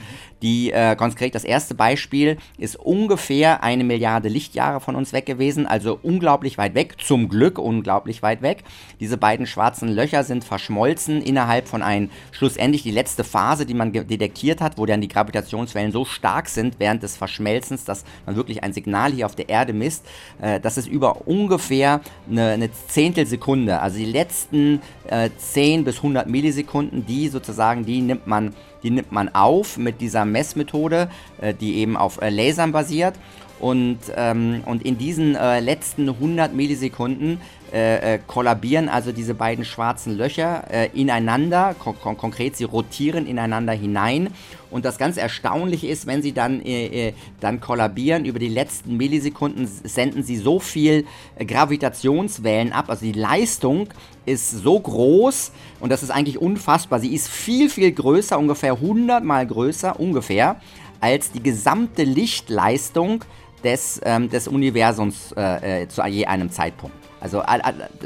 Die, 0.42 0.72
äh, 0.72 0.96
ganz 0.96 1.16
konkret, 1.16 1.34
das 1.34 1.44
erste 1.44 1.76
Beispiel 1.76 2.38
ist 2.58 2.76
ungefähr 2.76 3.64
eine 3.64 3.84
Milliarde 3.84 4.30
Lichtjahre 4.30 4.80
von 4.80 4.96
uns 4.96 5.14
weg 5.14 5.26
gewesen, 5.26 5.66
also 5.66 5.98
unglaublich 6.02 6.58
weit 6.58 6.76
weg, 6.76 6.96
zum 7.00 7.30
Glück 7.30 7.58
unglaublich 7.58 8.22
weit 8.22 8.42
weg. 8.42 8.64
Diese 9.00 9.18
beiden 9.18 9.48
schwarzen 9.48 9.90
Löcher 9.90 10.24
sind 10.24 10.44
verschmolzen 10.44 11.22
innerhalb 11.22 11.68
von 11.68 11.82
ein, 11.82 12.12
schlussendlich 12.32 12.84
die 12.84 12.92
letzte 12.92 13.24
Phase, 13.24 13.66
die 13.66 13.74
man 13.74 13.94
detektiert 13.94 14.62
hat, 14.62 14.78
wo 14.78 14.86
dann 14.86 15.02
die 15.02 15.08
Gravitationswellen 15.08 15.92
so 15.92 16.06
stark 16.06 16.50
sind 16.50 16.76
während 16.80 17.02
des 17.04 17.16
Verschmelzens, 17.16 17.86
dass 17.86 18.04
man 18.26 18.36
wirklich 18.36 18.64
ein 18.64 18.74
Signal 18.74 19.14
hier 19.14 19.26
auf 19.26 19.36
der 19.36 19.50
Erde 19.50 19.74
misst, 19.74 20.06
äh, 20.42 20.60
das 20.60 20.78
ist 20.78 20.88
über 20.88 21.28
ungefähr 21.28 22.02
eine, 22.30 22.52
eine 22.52 22.70
Zehntelsekunde, 22.72 23.80
also 23.80 23.98
die 23.98 24.06
letzten 24.06 24.82
äh, 25.08 25.30
10 25.38 25.86
bis 25.86 25.98
100 25.98 26.28
Millisekunden, 26.28 27.06
die 27.06 27.30
sozusagen, 27.30 27.86
die 27.86 28.02
nimmt 28.02 28.28
man, 28.28 28.54
die 28.86 28.92
nimmt 28.92 29.12
man 29.12 29.34
auf 29.34 29.78
mit 29.78 30.00
dieser 30.00 30.26
Messmethode, 30.26 31.10
äh, 31.42 31.56
die 31.56 31.78
eben 31.78 31.98
auf 31.98 32.22
äh, 32.22 32.30
Lasern 32.30 32.72
basiert. 32.72 33.16
Und, 33.60 34.00
ähm, 34.16 34.64
und 34.66 34.84
in 34.84 34.98
diesen 34.98 35.36
äh, 35.36 35.60
letzten 35.62 36.10
100 36.10 36.54
Millisekunden 36.54 37.40
äh, 37.74 38.16
äh, 38.16 38.20
kollabieren 38.26 38.90
also 38.90 39.12
diese 39.12 39.34
beiden 39.34 39.66
schwarzen 39.66 40.18
Löcher 40.18 40.64
äh, 40.70 40.90
ineinander, 40.94 41.76
kon 41.78 41.96
kon 42.00 42.16
konkret 42.16 42.56
sie 42.56 42.64
rotieren 42.64 43.28
ineinander 43.28 43.74
hinein. 43.74 44.30
Und 44.72 44.86
das 44.86 44.98
ganz 44.98 45.18
Erstaunliche 45.18 45.88
ist, 45.88 46.06
wenn 46.06 46.22
sie 46.22 46.32
dann, 46.32 46.62
äh, 46.62 47.08
äh, 47.08 47.14
dann 47.40 47.60
kollabieren, 47.62 48.26
über 48.26 48.40
die 48.40 48.50
letzten 48.50 48.98
Millisekunden 48.98 49.68
senden 49.68 50.22
sie 50.22 50.38
so 50.38 50.60
viel 50.60 51.06
äh, 51.38 51.46
Gravitationswellen 51.46 52.72
ab. 52.72 52.90
Also 52.90 53.06
die 53.06 53.14
Leistung 53.14 53.90
ist 54.26 54.52
so 54.52 54.80
groß 54.80 55.52
und 55.80 55.92
das 55.92 56.04
ist 56.04 56.12
eigentlich 56.12 56.40
unfassbar. 56.40 57.00
Sie 57.00 57.14
ist 57.14 57.30
viel, 57.30 57.70
viel 57.70 57.92
größer, 57.92 58.38
ungefähr 58.38 58.74
100 58.74 59.24
mal 59.24 59.46
größer, 59.46 60.00
ungefähr, 60.00 60.62
als 61.00 61.32
die 61.32 61.44
gesamte 61.44 62.04
Lichtleistung 62.04 63.24
des, 63.64 64.02
ähm, 64.04 64.30
des 64.30 64.48
Universums 64.48 65.30
zu 65.30 66.04
je 66.08 66.26
einem 66.26 66.52
Zeitpunkt. 66.52 66.96
Also 67.26 67.42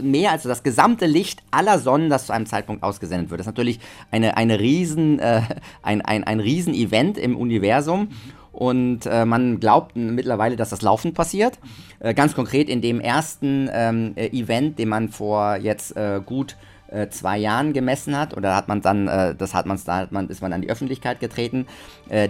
mehr 0.02 0.32
als 0.32 0.44
das 0.44 0.64
gesamte 0.64 1.06
Licht 1.06 1.44
aller 1.52 1.80
Sonnen, 1.80 2.10
das 2.10 2.28
zu 2.28 2.34
einem 2.34 2.46
Zeitpunkt 2.46 2.84
ausgesendet 2.84 3.30
wird. 3.30 3.40
Das 3.40 3.48
ist 3.48 3.52
natürlich 3.52 3.82
eine, 4.12 4.38
eine 4.38 4.62
riesen, 4.62 5.20
äh, 5.20 5.42
ein, 5.82 6.02
ein, 6.02 6.24
ein 6.24 6.40
Riesen-Event 6.40 7.18
im 7.18 7.36
Universum. 7.36 8.12
Und 8.54 9.06
äh, 9.06 9.26
man 9.26 9.60
glaubt 9.60 9.96
mittlerweile, 9.96 10.56
dass 10.56 10.70
das 10.70 10.82
laufend 10.82 11.16
passiert. 11.16 11.60
Äh, 12.00 12.14
ganz 12.14 12.34
konkret 12.34 12.70
in 12.70 12.82
dem 12.82 13.02
ersten 13.02 13.70
ähm, 13.74 14.14
äh, 14.16 14.28
Event, 14.28 14.80
den 14.80 14.88
man 14.88 15.10
vor 15.10 15.58
jetzt 15.58 15.98
äh, 15.98 16.22
gut 16.26 16.56
äh, 16.92 17.10
zwei 17.10 17.38
Jahren 17.38 17.74
gemessen 17.74 18.18
hat, 18.18 18.36
oder 18.36 18.56
hat 18.56 18.68
man 18.68 18.82
dann, 18.82 19.08
äh, 19.08 19.36
das 19.36 19.54
hat 19.54 19.66
man, 19.66 19.80
da 19.86 19.98
hat 19.98 20.12
man, 20.12 20.28
ist 20.30 20.42
man 20.42 20.54
an 20.54 20.62
die 20.62 20.70
Öffentlichkeit 20.70 21.20
getreten. 21.20 21.68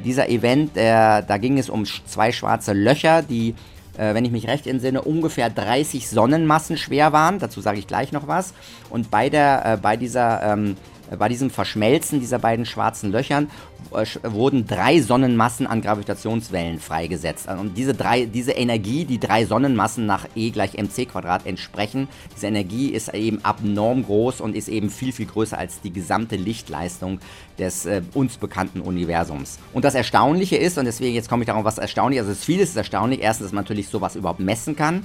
dieser 0.03 0.29
Event, 0.29 0.75
der, 0.75 1.21
da 1.21 1.37
ging 1.37 1.57
es 1.57 1.69
um 1.69 1.85
zwei 1.85 2.31
schwarze 2.31 2.73
Löcher, 2.73 3.21
die 3.21 3.55
äh, 3.99 4.13
wenn 4.13 4.25
ich 4.25 4.31
mich 4.31 4.47
recht 4.47 4.65
entsinne, 4.65 5.01
ungefähr 5.01 5.49
30 5.49 6.09
Sonnenmassen 6.09 6.77
schwer 6.77 7.11
waren. 7.11 7.39
Dazu 7.39 7.61
sage 7.61 7.79
ich 7.79 7.87
gleich 7.87 8.11
noch 8.11 8.27
was. 8.27 8.53
Und 8.89 9.11
bei, 9.11 9.29
der, 9.29 9.65
äh, 9.65 9.77
bei 9.77 9.97
dieser 9.97 10.41
ähm, 10.53 10.77
bei 11.17 11.29
diesem 11.29 11.49
Verschmelzen 11.49 12.19
dieser 12.19 12.39
beiden 12.39 12.65
schwarzen 12.65 13.11
Löchern 13.11 13.49
äh, 13.91 14.05
wurden 14.23 14.67
drei 14.67 15.01
Sonnenmassen 15.01 15.65
an 15.67 15.81
Gravitationswellen 15.81 16.79
freigesetzt. 16.79 17.47
Und 17.47 17.77
diese, 17.77 17.93
drei, 17.93 18.25
diese 18.25 18.51
Energie, 18.51 19.05
die 19.05 19.19
drei 19.19 19.45
Sonnenmassen 19.45 20.05
nach 20.05 20.27
E 20.35 20.51
gleich 20.51 20.73
mc 20.75 21.05
Quadrat 21.05 21.45
entsprechen, 21.45 22.07
diese 22.35 22.47
Energie 22.47 22.89
ist 22.89 23.13
eben 23.13 23.43
abnorm 23.43 24.03
groß 24.03 24.41
und 24.41 24.55
ist 24.55 24.67
eben 24.67 24.89
viel, 24.89 25.11
viel 25.11 25.25
größer 25.25 25.57
als 25.57 25.81
die 25.81 25.91
gesamte 25.91 26.35
Lichtleistung 26.35 27.19
des 27.57 27.85
äh, 27.85 28.01
uns 28.13 28.37
bekannten 28.37 28.81
Universums. 28.81 29.59
Und 29.73 29.85
das 29.85 29.95
Erstaunliche 29.95 30.57
ist, 30.57 30.77
und 30.77 30.85
deswegen 30.85 31.15
jetzt 31.15 31.29
komme 31.29 31.43
ich 31.43 31.47
darauf, 31.47 31.65
was 31.65 31.77
erstaunlich 31.77 32.19
ist, 32.19 32.27
also 32.27 32.39
vieles 32.39 32.69
ist 32.69 32.77
erstaunlich. 32.77 33.21
Erstens, 33.21 33.47
dass 33.47 33.53
man 33.53 33.63
natürlich 33.63 33.89
sowas 33.89 34.15
überhaupt 34.15 34.39
messen 34.39 34.75
kann 34.75 35.03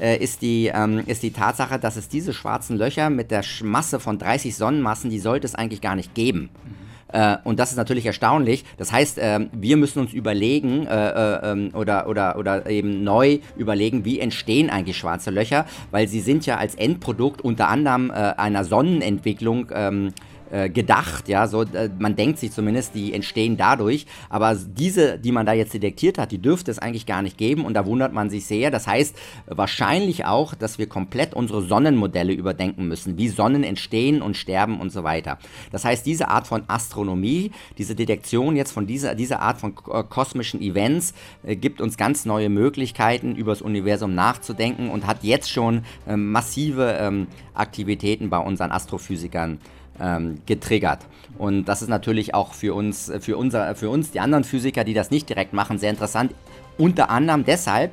äh, 0.00 0.16
ist, 0.16 0.42
die, 0.42 0.70
ähm, 0.74 1.02
ist 1.06 1.22
die 1.22 1.32
Tatsache, 1.32 1.78
dass 1.78 1.96
es 1.96 2.08
diese 2.08 2.32
schwarzen 2.32 2.76
Löcher 2.76 3.10
mit 3.10 3.30
der 3.30 3.42
Masse 3.62 4.00
von 4.00 4.18
30 4.18 4.56
Sonnenmassen, 4.56 5.10
die 5.10 5.18
sollte 5.18 5.46
es 5.46 5.54
eigentlich 5.54 5.80
gar 5.80 5.96
nicht 5.96 6.14
geben. 6.14 6.50
Mhm. 6.64 6.84
Äh, 7.14 7.36
und 7.44 7.60
das 7.60 7.70
ist 7.70 7.76
natürlich 7.76 8.06
erstaunlich. 8.06 8.64
Das 8.76 8.92
heißt, 8.92 9.18
äh, 9.18 9.46
wir 9.52 9.76
müssen 9.76 10.00
uns 10.00 10.12
überlegen 10.12 10.86
äh, 10.86 11.08
äh 11.08 11.52
ähm, 11.52 11.70
oder, 11.72 12.08
oder, 12.08 12.36
oder 12.36 12.66
eben 12.68 13.04
neu 13.04 13.38
überlegen, 13.56 14.04
wie 14.04 14.18
entstehen 14.18 14.68
eigentlich 14.68 14.98
schwarze 14.98 15.30
Löcher, 15.30 15.64
weil 15.92 16.08
sie 16.08 16.20
sind 16.20 16.44
ja 16.44 16.56
als 16.56 16.74
Endprodukt 16.74 17.40
unter 17.42 17.68
anderem 17.68 18.10
äh, 18.10 18.14
einer 18.14 18.64
Sonnenentwicklung 18.64 19.68
ähm, 19.72 20.12
äh, 20.54 20.70
gedacht, 20.70 21.28
ja, 21.28 21.48
so 21.48 21.62
äh, 21.62 21.90
man 21.98 22.14
denkt 22.14 22.38
sich 22.38 22.52
zumindest, 22.52 22.94
die 22.94 23.12
entstehen 23.12 23.56
dadurch, 23.56 24.06
aber 24.30 24.54
diese, 24.54 25.18
die 25.18 25.32
man 25.32 25.46
da 25.46 25.52
jetzt 25.52 25.74
detektiert 25.74 26.16
hat, 26.16 26.30
die 26.30 26.38
dürfte 26.38 26.70
es 26.70 26.78
eigentlich 26.78 27.06
gar 27.06 27.22
nicht 27.22 27.36
geben 27.36 27.64
und 27.64 27.74
da 27.74 27.86
wundert 27.86 28.12
man 28.12 28.30
sich 28.30 28.46
sehr. 28.46 28.70
Das 28.70 28.86
heißt 28.86 29.16
wahrscheinlich 29.46 30.26
auch, 30.26 30.54
dass 30.54 30.78
wir 30.78 30.88
komplett 30.88 31.34
unsere 31.34 31.60
Sonnenmodelle 31.62 32.32
überdenken 32.32 32.86
müssen, 32.86 33.18
wie 33.18 33.26
Sonnen 33.26 33.64
entstehen 33.64 34.22
und 34.22 34.36
sterben 34.36 34.80
und 34.80 34.92
so 34.92 35.02
weiter. 35.02 35.40
Das 35.72 35.84
heißt, 35.84 36.06
diese 36.06 36.28
Art 36.28 36.46
von 36.46 36.62
Astronomie, 36.68 37.50
diese 37.76 37.96
Detektion 37.96 38.54
jetzt 38.54 38.70
von 38.70 38.86
dieser, 38.86 39.16
dieser 39.16 39.40
Art 39.40 39.58
von 39.58 39.74
kosmischen 39.74 40.60
Events 40.60 41.14
äh, 41.42 41.56
gibt 41.56 41.80
uns 41.80 41.96
ganz 41.96 42.26
neue 42.26 42.48
Möglichkeiten, 42.48 43.34
über 43.34 43.50
das 43.50 43.60
Universum 43.60 44.14
nachzudenken 44.14 44.90
und 44.90 45.04
hat 45.04 45.24
jetzt 45.24 45.50
schon 45.50 45.82
äh, 46.06 46.16
massive 46.16 46.96
ähm, 47.00 47.26
Aktivitäten 47.54 48.30
bei 48.30 48.38
unseren 48.38 48.70
Astrophysikern 48.70 49.58
ähm, 50.00 50.38
getriggert. 50.46 51.00
Und 51.38 51.64
das 51.64 51.82
ist 51.82 51.88
natürlich 51.88 52.34
auch 52.34 52.54
für 52.54 52.74
uns, 52.74 53.10
für, 53.20 53.36
unser, 53.36 53.74
für 53.74 53.90
uns, 53.90 54.12
die 54.12 54.20
anderen 54.20 54.44
Physiker, 54.44 54.84
die 54.84 54.94
das 54.94 55.10
nicht 55.10 55.28
direkt 55.28 55.52
machen, 55.52 55.78
sehr 55.78 55.90
interessant. 55.90 56.32
Unter 56.78 57.10
anderem 57.10 57.44
deshalb, 57.44 57.92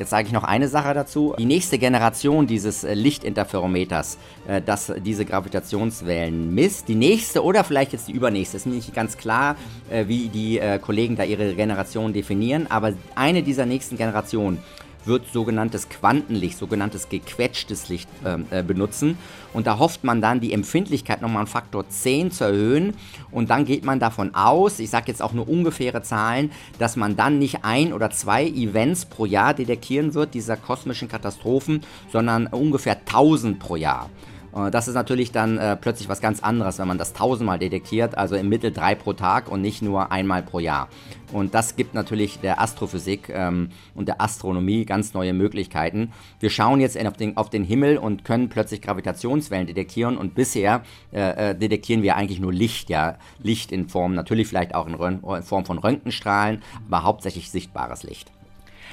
Jetzt 0.00 0.08
sage 0.08 0.26
ich 0.26 0.32
noch 0.32 0.44
eine 0.44 0.66
Sache 0.66 0.94
dazu. 0.94 1.34
Die 1.38 1.44
nächste 1.44 1.76
Generation 1.76 2.46
dieses 2.46 2.84
äh, 2.84 2.94
Lichtinterferometers, 2.94 4.16
äh, 4.48 4.62
das 4.62 4.90
diese 5.04 5.26
Gravitationswellen 5.26 6.54
misst, 6.54 6.88
die 6.88 6.94
nächste 6.94 7.44
oder 7.44 7.64
vielleicht 7.64 7.92
jetzt 7.92 8.08
die 8.08 8.12
übernächste, 8.12 8.56
ist 8.56 8.64
nicht 8.66 8.94
ganz 8.94 9.18
klar, 9.18 9.56
äh, 9.90 10.08
wie 10.08 10.28
die 10.28 10.58
äh, 10.58 10.78
Kollegen 10.78 11.16
da 11.16 11.24
ihre 11.24 11.54
Generation 11.54 12.14
definieren, 12.14 12.66
aber 12.70 12.94
eine 13.14 13.42
dieser 13.42 13.66
nächsten 13.66 13.98
Generationen 13.98 14.62
wird 15.04 15.32
sogenanntes 15.32 15.88
Quantenlicht, 15.88 16.58
sogenanntes 16.58 17.08
gequetschtes 17.08 17.88
Licht 17.88 18.08
ähm, 18.24 18.46
äh, 18.50 18.62
benutzen. 18.62 19.18
Und 19.52 19.66
da 19.66 19.78
hofft 19.78 20.04
man 20.04 20.20
dann, 20.20 20.40
die 20.40 20.52
Empfindlichkeit 20.52 21.22
nochmal 21.22 21.38
einen 21.38 21.46
Faktor 21.46 21.88
10 21.88 22.30
zu 22.30 22.44
erhöhen. 22.44 22.94
Und 23.30 23.50
dann 23.50 23.64
geht 23.64 23.84
man 23.84 23.98
davon 23.98 24.34
aus, 24.34 24.78
ich 24.78 24.90
sage 24.90 25.06
jetzt 25.08 25.22
auch 25.22 25.32
nur 25.32 25.48
ungefähre 25.48 26.02
Zahlen, 26.02 26.50
dass 26.78 26.96
man 26.96 27.16
dann 27.16 27.38
nicht 27.38 27.64
ein 27.64 27.92
oder 27.92 28.10
zwei 28.10 28.46
Events 28.46 29.06
pro 29.06 29.24
Jahr 29.24 29.54
detektieren 29.54 30.14
wird, 30.14 30.34
dieser 30.34 30.56
kosmischen 30.56 31.08
Katastrophen, 31.08 31.82
sondern 32.12 32.46
ungefähr 32.46 32.96
1000 32.98 33.58
pro 33.58 33.76
Jahr. 33.76 34.08
Äh, 34.54 34.70
das 34.70 34.88
ist 34.88 34.94
natürlich 34.94 35.32
dann 35.32 35.58
äh, 35.58 35.76
plötzlich 35.76 36.08
was 36.08 36.20
ganz 36.20 36.40
anderes, 36.42 36.78
wenn 36.78 36.88
man 36.88 36.98
das 36.98 37.12
tausendmal 37.12 37.58
detektiert, 37.58 38.16
also 38.16 38.36
im 38.36 38.48
Mittel 38.48 38.72
drei 38.72 38.94
pro 38.94 39.12
Tag 39.12 39.50
und 39.50 39.60
nicht 39.60 39.82
nur 39.82 40.12
einmal 40.12 40.42
pro 40.42 40.58
Jahr. 40.58 40.88
Und 41.32 41.54
das 41.54 41.76
gibt 41.76 41.94
natürlich 41.94 42.40
der 42.40 42.60
Astrophysik 42.60 43.28
ähm, 43.28 43.70
und 43.94 44.08
der 44.08 44.20
Astronomie 44.20 44.84
ganz 44.84 45.14
neue 45.14 45.32
Möglichkeiten. 45.32 46.12
Wir 46.40 46.50
schauen 46.50 46.80
jetzt 46.80 46.98
auf 46.98 47.16
den, 47.16 47.36
auf 47.36 47.50
den 47.50 47.64
Himmel 47.64 47.98
und 47.98 48.24
können 48.24 48.48
plötzlich 48.48 48.82
Gravitationswellen 48.82 49.66
detektieren 49.66 50.16
und 50.16 50.34
bisher 50.34 50.82
äh, 51.12 51.50
äh, 51.50 51.54
detektieren 51.54 52.02
wir 52.02 52.16
eigentlich 52.16 52.40
nur 52.40 52.52
Licht, 52.52 52.90
ja, 52.90 53.16
Licht 53.42 53.70
in 53.70 53.88
Form, 53.88 54.14
natürlich 54.14 54.48
vielleicht 54.48 54.74
auch 54.74 54.86
in, 54.86 54.94
in 54.94 55.42
Form 55.42 55.64
von 55.64 55.78
Röntgenstrahlen, 55.78 56.62
aber 56.88 57.04
hauptsächlich 57.04 57.50
sichtbares 57.50 58.02
Licht. 58.02 58.32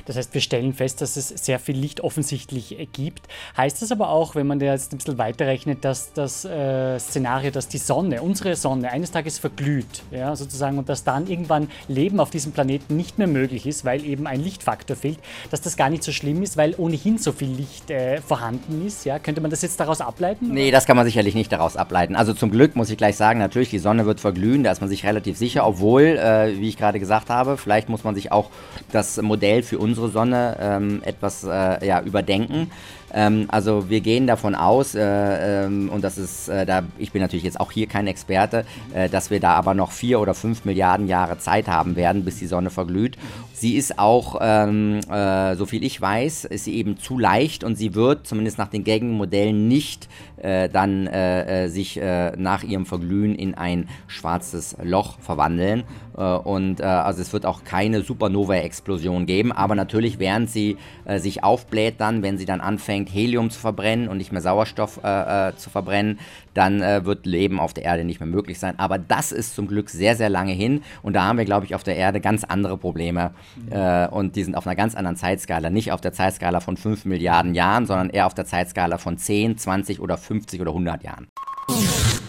Das 0.05 0.15
heißt, 0.15 0.33
wir 0.33 0.41
stellen 0.41 0.73
fest, 0.73 1.01
dass 1.01 1.17
es 1.17 1.29
sehr 1.29 1.59
viel 1.59 1.77
Licht 1.77 2.01
offensichtlich 2.01 2.75
gibt. 2.93 3.27
Heißt 3.55 3.81
das 3.81 3.91
aber 3.91 4.09
auch, 4.09 4.35
wenn 4.35 4.47
man 4.47 4.59
da 4.59 4.67
jetzt 4.67 4.93
ein 4.93 4.97
bisschen 4.97 5.17
weiterrechnet, 5.17 5.83
dass 5.83 6.13
das 6.13 6.45
äh, 6.45 6.99
Szenario, 6.99 7.51
dass 7.51 7.67
die 7.67 7.77
Sonne, 7.77 8.21
unsere 8.21 8.55
Sonne, 8.55 8.91
eines 8.91 9.11
Tages 9.11 9.39
verglüht, 9.39 10.03
ja, 10.11 10.35
sozusagen, 10.35 10.77
und 10.77 10.89
dass 10.89 11.03
dann 11.03 11.27
irgendwann 11.27 11.69
Leben 11.87 12.19
auf 12.19 12.29
diesem 12.29 12.51
Planeten 12.51 12.95
nicht 12.95 13.17
mehr 13.17 13.27
möglich 13.27 13.65
ist, 13.65 13.85
weil 13.85 14.05
eben 14.05 14.27
ein 14.27 14.41
Lichtfaktor 14.41 14.95
fehlt, 14.95 15.19
dass 15.51 15.61
das 15.61 15.77
gar 15.77 15.89
nicht 15.89 16.03
so 16.03 16.11
schlimm 16.11 16.43
ist, 16.43 16.57
weil 16.57 16.75
ohnehin 16.77 17.17
so 17.17 17.31
viel 17.31 17.49
Licht 17.49 17.89
äh, 17.89 18.21
vorhanden 18.21 18.85
ist. 18.85 19.05
Ja? 19.05 19.19
Könnte 19.19 19.41
man 19.41 19.51
das 19.51 19.61
jetzt 19.61 19.79
daraus 19.79 20.01
ableiten? 20.01 20.49
Nee, 20.51 20.71
das 20.71 20.85
kann 20.85 20.97
man 20.97 21.05
sicherlich 21.05 21.35
nicht 21.35 21.51
daraus 21.51 21.75
ableiten. 21.77 22.15
Also 22.15 22.33
zum 22.33 22.51
Glück 22.51 22.75
muss 22.75 22.89
ich 22.89 22.97
gleich 22.97 23.15
sagen, 23.15 23.39
natürlich, 23.39 23.69
die 23.69 23.79
Sonne 23.79 24.05
wird 24.05 24.19
verglühen, 24.19 24.63
da 24.63 24.71
ist 24.71 24.81
man 24.81 24.89
sich 24.89 25.05
relativ 25.05 25.37
sicher, 25.37 25.65
obwohl, 25.65 26.03
äh, 26.03 26.59
wie 26.59 26.69
ich 26.69 26.77
gerade 26.77 26.99
gesagt 26.99 27.29
habe, 27.29 27.57
vielleicht 27.57 27.89
muss 27.89 28.03
man 28.03 28.15
sich 28.15 28.31
auch 28.31 28.49
das 28.91 29.21
Modell 29.21 29.63
für 29.63 29.79
uns 29.79 29.86
unsere 29.87 30.09
Sonne 30.09 30.57
ähm, 30.59 31.01
etwas 31.03 31.43
äh, 31.43 31.85
ja, 31.85 32.01
überdenken. 32.01 32.69
Ähm, 33.13 33.45
also 33.47 33.89
wir 33.89 34.01
gehen 34.01 34.27
davon 34.27 34.53
aus, 34.53 34.93
äh, 34.93 35.65
ähm, 35.65 35.89
und 35.89 36.03
das 36.03 36.17
ist, 36.17 36.49
äh, 36.49 36.65
da, 36.65 36.83
ich 36.97 37.11
bin 37.13 37.21
natürlich 37.21 37.45
jetzt 37.45 37.59
auch 37.59 37.71
hier 37.71 37.87
kein 37.87 38.05
Experte, 38.05 38.65
äh, 38.93 39.07
dass 39.07 39.29
wir 39.29 39.39
da 39.39 39.53
aber 39.53 39.73
noch 39.73 39.91
vier 39.91 40.19
oder 40.19 40.33
fünf 40.33 40.65
Milliarden 40.65 41.07
Jahre 41.07 41.37
Zeit 41.37 41.67
haben 41.67 41.95
werden, 41.95 42.25
bis 42.25 42.37
die 42.37 42.47
Sonne 42.47 42.69
verglüht. 42.69 43.17
Sie 43.59 43.75
ist 43.75 43.97
auch, 43.97 44.37
ähm, 44.41 44.99
äh, 45.09 45.55
so 45.55 45.65
viel 45.65 45.83
ich 45.83 45.99
weiß, 45.99 46.45
ist 46.45 46.65
sie 46.65 46.75
eben 46.75 46.97
zu 46.97 47.17
leicht 47.17 47.63
und 47.63 47.75
sie 47.75 47.95
wird 47.95 48.27
zumindest 48.27 48.57
nach 48.57 48.67
den 48.67 48.83
gängigen 48.83 49.17
Modellen 49.17 49.67
nicht 49.67 50.07
äh, 50.37 50.69
dann 50.69 51.07
äh, 51.07 51.67
sich 51.67 51.99
nach 52.37 52.63
ihrem 52.63 52.85
Verglühen 52.85 53.35
in 53.35 53.55
ein 53.55 53.89
schwarzes 54.07 54.75
Loch 54.83 55.19
verwandeln. 55.19 55.83
und 56.13 56.81
also 56.81 57.21
es 57.21 57.33
wird 57.33 57.45
auch 57.45 57.63
keine 57.63 58.01
Supernova-Explosion 58.01 59.25
geben, 59.25 59.51
aber 59.51 59.75
natürlich 59.75 60.19
während 60.19 60.49
sie 60.49 60.77
sich 61.17 61.43
aufbläht 61.43 61.95
dann, 61.99 62.23
wenn 62.23 62.37
sie 62.37 62.45
dann 62.45 62.61
anfängt, 62.61 62.87
anfängt, 62.87 63.09
Helium 63.13 63.49
zu 63.49 63.59
verbrennen 63.59 64.07
und 64.07 64.17
nicht 64.17 64.31
mehr 64.31 64.41
Sauerstoff 64.41 64.99
äh, 65.03 65.49
äh, 65.49 65.55
zu 65.55 65.69
verbrennen, 65.69 66.19
dann 66.57 66.81
äh, 66.81 67.05
wird 67.05 67.25
Leben 67.25 67.59
auf 67.59 67.73
der 67.73 67.85
Erde 67.85 68.03
nicht 68.03 68.19
mehr 68.19 68.27
möglich 68.27 68.59
sein. 68.59 68.77
Aber 68.77 68.97
das 68.97 69.31
ist 69.31 69.55
zum 69.55 69.67
Glück 69.67 69.89
sehr, 69.89 70.15
sehr 70.15 70.29
lange 70.29 70.53
hin 70.53 70.81
und 71.03 71.13
da 71.13 71.23
haben 71.23 71.37
wir, 71.37 71.45
glaube 71.45 71.65
ich, 71.65 71.75
auf 71.75 71.83
der 71.83 71.95
Erde 71.95 72.19
ganz 72.19 72.43
andere 72.43 72.77
Probleme 72.77 73.31
mhm. 73.55 74.07
und 74.11 74.35
die 74.35 74.43
sind 74.43 74.55
auf 74.55 74.67
einer 74.67 74.75
ganz 74.75 74.95
anderen 74.95 75.17
Zeitskala. 75.17 75.69
Nicht 75.69 75.91
auf 75.91 76.01
der 76.01 76.13
Zeitskala 76.13 76.59
von 76.59 76.77
5 76.77 77.05
Milliarden 77.05 77.55
Jahren, 77.55 77.85
sondern 77.85 78.09
eher 78.09 78.25
auf 78.25 78.33
der 78.33 78.45
Zeitskala 78.45 78.97
von 78.97 79.17
10, 79.17 79.57
20 79.57 79.99
oder 79.99 80.17
50 80.17 80.61
oder 80.61 80.71
100 80.71 81.03
Jahren. 81.03 81.27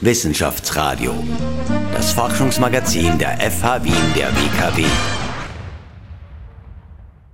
Wissenschaftsradio. 0.01 1.15
Das 1.93 2.13
Forschungsmagazin 2.13 3.19
der 3.19 3.39
FH 3.39 3.85
Wien 3.85 3.95
der 4.17 4.29
WKW. 4.29 4.85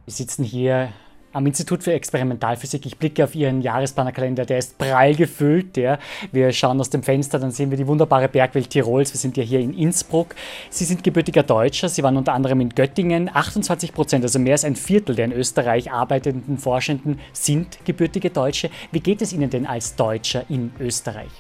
Wir 0.04 0.12
sitzen 0.12 0.44
hier 0.44 0.90
am 1.34 1.46
Institut 1.46 1.82
für 1.82 1.92
Experimentalphysik. 1.92 2.86
Ich 2.86 2.96
blicke 2.96 3.24
auf 3.24 3.34
Ihren 3.34 3.60
Jahresplanerkalender, 3.60 4.46
der 4.46 4.58
ist 4.58 4.78
prall 4.78 5.14
gefüllt. 5.14 5.76
Ja. 5.76 5.98
Wir 6.32 6.52
schauen 6.52 6.80
aus 6.80 6.90
dem 6.90 7.02
Fenster, 7.02 7.38
dann 7.38 7.50
sehen 7.50 7.70
wir 7.70 7.76
die 7.76 7.86
wunderbare 7.86 8.28
Bergwelt 8.28 8.70
Tirols. 8.70 9.12
Wir 9.12 9.18
sind 9.18 9.36
ja 9.36 9.42
hier 9.42 9.60
in 9.60 9.74
Innsbruck. 9.74 10.34
Sie 10.70 10.84
sind 10.84 11.04
gebürtiger 11.04 11.42
Deutscher. 11.42 11.88
Sie 11.88 12.02
waren 12.02 12.16
unter 12.16 12.32
anderem 12.32 12.60
in 12.60 12.70
Göttingen. 12.70 13.30
28 13.32 13.92
Prozent, 13.92 14.24
also 14.24 14.38
mehr 14.38 14.52
als 14.52 14.64
ein 14.64 14.76
Viertel 14.76 15.14
der 15.14 15.26
in 15.26 15.32
Österreich 15.32 15.90
arbeitenden 15.90 16.58
Forschenden 16.58 17.20
sind 17.32 17.84
gebürtige 17.84 18.30
Deutsche. 18.30 18.70
Wie 18.92 19.00
geht 19.00 19.22
es 19.22 19.32
Ihnen 19.32 19.50
denn 19.50 19.66
als 19.66 19.96
Deutscher 19.96 20.44
in 20.48 20.72
Österreich? 20.78 21.30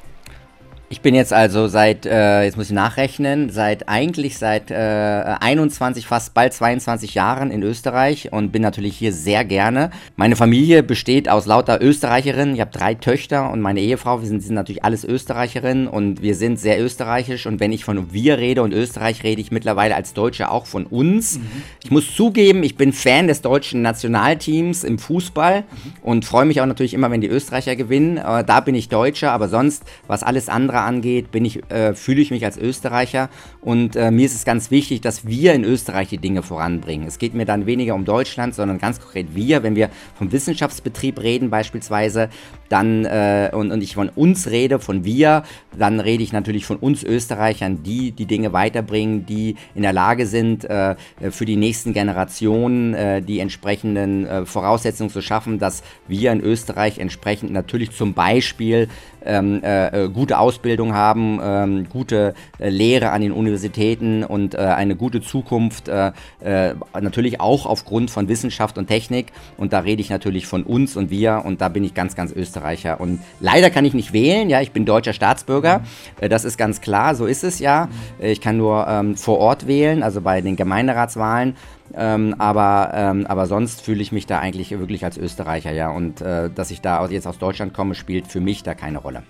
Ich 0.94 1.00
bin 1.00 1.16
jetzt 1.16 1.32
also 1.32 1.66
seit, 1.66 2.06
äh, 2.06 2.44
jetzt 2.44 2.56
muss 2.56 2.66
ich 2.66 2.72
nachrechnen, 2.72 3.50
seit 3.50 3.88
eigentlich 3.88 4.38
seit 4.38 4.70
äh, 4.70 4.74
21, 4.74 6.06
fast 6.06 6.34
bald 6.34 6.52
22 6.52 7.14
Jahren 7.14 7.50
in 7.50 7.64
Österreich 7.64 8.32
und 8.32 8.52
bin 8.52 8.62
natürlich 8.62 8.96
hier 8.96 9.12
sehr 9.12 9.44
gerne. 9.44 9.90
Meine 10.14 10.36
Familie 10.36 10.84
besteht 10.84 11.28
aus 11.28 11.46
lauter 11.46 11.82
Österreicherinnen. 11.82 12.54
Ich 12.54 12.60
habe 12.60 12.70
drei 12.70 12.94
Töchter 12.94 13.50
und 13.50 13.60
meine 13.60 13.80
Ehefrau. 13.80 14.20
Wir 14.20 14.28
sind, 14.28 14.40
sind 14.40 14.54
natürlich 14.54 14.84
alles 14.84 15.04
Österreicherinnen 15.04 15.88
und 15.88 16.22
wir 16.22 16.36
sind 16.36 16.60
sehr 16.60 16.80
österreichisch. 16.80 17.46
Und 17.46 17.58
wenn 17.58 17.72
ich 17.72 17.84
von 17.84 18.12
wir 18.12 18.38
rede 18.38 18.62
und 18.62 18.72
Österreich, 18.72 19.24
rede 19.24 19.40
ich 19.40 19.50
mittlerweile 19.50 19.96
als 19.96 20.14
Deutsche 20.14 20.48
auch 20.48 20.66
von 20.66 20.86
uns. 20.86 21.40
Mhm. 21.40 21.46
Ich 21.82 21.90
muss 21.90 22.14
zugeben, 22.14 22.62
ich 22.62 22.76
bin 22.76 22.92
Fan 22.92 23.26
des 23.26 23.42
deutschen 23.42 23.82
Nationalteams 23.82 24.84
im 24.84 25.00
Fußball 25.00 25.62
mhm. 25.62 25.92
und 26.02 26.24
freue 26.24 26.44
mich 26.44 26.60
auch 26.60 26.66
natürlich 26.66 26.94
immer, 26.94 27.10
wenn 27.10 27.20
die 27.20 27.26
Österreicher 27.26 27.74
gewinnen. 27.74 28.18
Äh, 28.18 28.44
da 28.44 28.60
bin 28.60 28.76
ich 28.76 28.88
Deutscher, 28.88 29.32
aber 29.32 29.48
sonst, 29.48 29.82
was 30.06 30.22
alles 30.22 30.48
andere 30.48 30.83
angeht, 30.84 31.30
bin 31.30 31.44
ich, 31.44 31.68
äh, 31.70 31.94
fühle 31.94 32.20
ich 32.20 32.30
mich 32.30 32.44
als 32.44 32.56
Österreicher 32.56 33.30
und 33.60 33.96
äh, 33.96 34.10
mir 34.10 34.26
ist 34.26 34.34
es 34.34 34.44
ganz 34.44 34.70
wichtig, 34.70 35.00
dass 35.00 35.26
wir 35.26 35.54
in 35.54 35.64
Österreich 35.64 36.08
die 36.08 36.18
Dinge 36.18 36.42
voranbringen. 36.42 37.06
Es 37.06 37.18
geht 37.18 37.34
mir 37.34 37.44
dann 37.44 37.66
weniger 37.66 37.94
um 37.94 38.04
Deutschland, 38.04 38.54
sondern 38.54 38.78
ganz 38.78 39.00
konkret 39.00 39.34
wir, 39.34 39.62
wenn 39.62 39.76
wir 39.76 39.90
vom 40.14 40.32
Wissenschaftsbetrieb 40.32 41.20
reden 41.20 41.50
beispielsweise, 41.50 42.28
dann 42.68 43.04
äh, 43.04 43.50
und, 43.52 43.72
und 43.72 43.82
ich 43.82 43.94
von 43.94 44.08
uns 44.08 44.48
rede, 44.50 44.78
von 44.78 45.04
wir, 45.04 45.44
dann 45.76 46.00
rede 46.00 46.22
ich 46.22 46.32
natürlich 46.32 46.66
von 46.66 46.76
uns 46.76 47.02
Österreichern, 47.02 47.82
die 47.82 48.12
die 48.12 48.26
Dinge 48.26 48.52
weiterbringen, 48.52 49.26
die 49.26 49.56
in 49.74 49.82
der 49.82 49.92
Lage 49.92 50.26
sind, 50.26 50.64
äh, 50.64 50.96
für 51.30 51.44
die 51.44 51.56
nächsten 51.56 51.92
Generationen 51.92 52.94
äh, 52.94 53.22
die 53.22 53.38
entsprechenden 53.40 54.26
äh, 54.26 54.46
Voraussetzungen 54.46 55.10
zu 55.10 55.22
schaffen, 55.22 55.58
dass 55.58 55.82
wir 56.08 56.32
in 56.32 56.40
Österreich 56.40 56.98
entsprechend 56.98 57.52
natürlich 57.52 57.92
zum 57.92 58.14
Beispiel 58.14 58.88
ähm, 59.24 59.60
äh, 59.62 60.08
gute 60.08 60.38
Ausbildung 60.38 60.94
haben, 60.94 61.40
ähm, 61.42 61.88
gute 61.88 62.34
äh, 62.58 62.68
Lehre 62.68 63.10
an 63.10 63.20
den 63.20 63.32
Universitäten 63.32 64.24
und 64.24 64.54
äh, 64.54 64.58
eine 64.58 64.96
gute 64.96 65.20
Zukunft, 65.20 65.88
äh, 65.88 66.12
äh, 66.42 66.74
natürlich 67.00 67.40
auch 67.40 67.66
aufgrund 67.66 68.10
von 68.10 68.28
Wissenschaft 68.28 68.78
und 68.78 68.86
Technik. 68.86 69.32
Und 69.56 69.72
da 69.72 69.80
rede 69.80 70.00
ich 70.00 70.10
natürlich 70.10 70.46
von 70.46 70.62
uns 70.62 70.96
und 70.96 71.10
wir 71.10 71.42
und 71.44 71.60
da 71.60 71.68
bin 71.68 71.84
ich 71.84 71.94
ganz, 71.94 72.14
ganz 72.16 72.32
Österreicher. 72.32 73.00
Und 73.00 73.20
leider 73.40 73.70
kann 73.70 73.84
ich 73.84 73.94
nicht 73.94 74.12
wählen, 74.12 74.50
ja, 74.50 74.60
ich 74.60 74.72
bin 74.72 74.84
deutscher 74.84 75.12
Staatsbürger, 75.12 75.82
äh, 76.20 76.28
das 76.28 76.44
ist 76.44 76.58
ganz 76.58 76.80
klar, 76.80 77.14
so 77.14 77.26
ist 77.26 77.44
es 77.44 77.58
ja. 77.58 77.88
Ich 78.18 78.40
kann 78.40 78.56
nur 78.56 78.86
ähm, 78.88 79.16
vor 79.16 79.38
Ort 79.38 79.66
wählen, 79.66 80.02
also 80.02 80.20
bei 80.20 80.40
den 80.40 80.56
Gemeinderatswahlen. 80.56 81.56
Ähm, 81.94 82.34
aber, 82.38 82.92
ähm, 82.94 83.26
aber 83.26 83.46
sonst 83.46 83.82
fühle 83.82 84.02
ich 84.02 84.10
mich 84.10 84.26
da 84.26 84.38
eigentlich 84.38 84.70
wirklich 84.70 85.04
als 85.04 85.18
Österreicher, 85.18 85.72
ja. 85.72 85.90
Und 85.90 86.20
äh, 86.20 86.50
dass 86.50 86.70
ich 86.70 86.80
da 86.80 87.06
jetzt 87.06 87.26
aus 87.26 87.38
Deutschland 87.38 87.74
komme, 87.74 87.94
spielt 87.94 88.26
für 88.26 88.40
mich 88.40 88.62
da 88.62 88.74
keine 88.74 88.98
Rolle. 88.98 89.22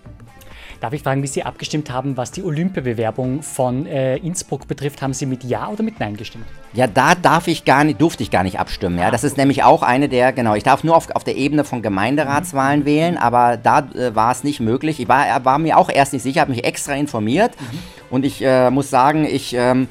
Darf 0.81 0.93
ich 0.93 1.03
fragen, 1.03 1.23
wie 1.23 1.27
Sie 1.27 1.43
abgestimmt 1.43 1.91
haben, 1.91 2.17
was 2.19 2.31
die 2.31 2.43
Olympiabewerbung 2.43 3.43
von 3.43 3.87
äh, 3.87 4.17
Innsbruck 4.17 4.69
betrifft? 4.69 5.01
Haben 5.01 5.15
Sie 5.15 5.25
mit 5.25 5.43
Ja 5.43 5.69
oder 5.69 5.83
mit 5.83 5.99
Nein 5.99 6.17
gestimmt? 6.17 6.45
Ja, 6.75 6.87
da 6.87 7.15
darf 7.15 7.49
ich 7.49 7.65
gar 7.65 7.85
nicht, 7.85 8.01
durfte 8.03 8.23
ich 8.23 8.31
gar 8.31 8.43
nicht 8.43 8.59
abstimmen. 8.59 8.99
Ja, 8.99 9.11
das 9.11 9.25
ist 9.25 9.39
nämlich 9.39 9.63
auch 9.63 9.83
eine 9.83 10.11
der, 10.11 10.33
genau, 10.33 10.55
ich 10.55 10.63
darf 10.63 10.85
nur 10.85 10.97
auf, 10.97 11.11
auf 11.13 11.25
der 11.25 11.37
Ebene 11.37 11.65
von 11.65 11.81
Gemeinderatswahlen 11.81 12.81
mhm. 12.81 12.85
wählen, 12.85 13.17
aber 13.17 13.57
da 13.57 13.79
äh, 13.95 14.15
war 14.15 14.33
es 14.33 14.45
nicht 14.45 14.61
möglich. 14.61 15.01
Ich 15.01 15.09
war, 15.09 15.45
war 15.45 15.59
mir 15.59 15.79
auch 15.79 15.89
erst 15.89 16.13
nicht 16.13 16.23
sicher, 16.23 16.43
habe 16.43 16.51
mich 16.51 16.65
extra 16.65 16.95
informiert 16.95 17.53
mhm. 17.59 17.79
und 18.11 18.27
ich 18.27 18.43
äh, 18.43 18.71
muss 18.71 18.91
sagen, 18.91 19.25
ich 19.25 19.55
ähm, 19.55 19.85
äh, 19.85 19.87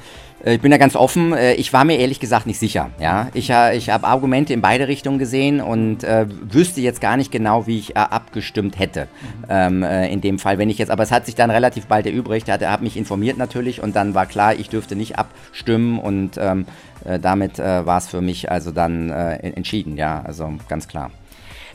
ich 0.52 0.62
bin 0.62 0.72
da 0.72 0.78
ganz 0.78 0.96
offen. 0.96 1.34
Äh, 1.34 1.54
ich 1.54 1.72
war 1.72 1.86
mir 1.86 1.98
ehrlich 1.98 2.20
gesagt 2.20 2.46
nicht 2.46 2.60
sicher. 2.60 2.90
Ja? 3.00 3.30
Ich, 3.34 3.50
äh, 3.50 3.78
ich 3.78 3.90
habe 3.90 4.06
Argumente 4.06 4.54
in 4.54 4.62
beide 4.62 4.88
Richtungen 4.88 5.18
gesehen 5.18 5.62
und 5.62 6.04
äh, 6.04 6.26
wüsste 6.30 6.82
jetzt 6.82 7.00
gar 7.00 7.16
nicht 7.16 7.32
genau, 7.32 7.66
wie 7.66 7.80
ich 7.80 7.92
äh, 7.92 8.00
abgestimmt 8.00 8.78
hätte. 8.78 9.08
Ähm, 9.50 9.84
äh, 9.84 10.12
in 10.12 10.22
dem 10.22 10.40
Fall, 10.40 10.58
wenn 10.58 10.70
ich 10.70 10.78
jetzt, 10.78 10.92
aber 10.92 11.04
es 11.04 11.12
hat 11.12 11.26
sich 11.26 11.36
dann 11.36 11.50
relativ 11.50 11.86
bald 11.86 12.06
erübrigt. 12.06 12.50
Er 12.50 12.72
hat 12.72 12.82
mich 12.82 12.98
informiert 12.98 13.38
natürlich 13.38 13.82
und 13.82 13.96
dann 13.96 14.14
war 14.14 14.26
klar, 14.26 14.56
ich 14.56 14.70
dürfte 14.70 14.96
nicht 14.96 15.18
abstimmen 15.18 16.00
und 16.00 16.38
ähm, 16.38 16.66
damit 17.22 17.58
war 17.58 17.98
es 17.98 18.08
für 18.08 18.22
mich 18.22 18.50
also 18.50 18.72
dann 18.72 19.10
entschieden. 19.10 19.98
Ja, 19.98 20.22
also 20.22 20.54
ganz 20.70 20.88
klar. 20.88 21.12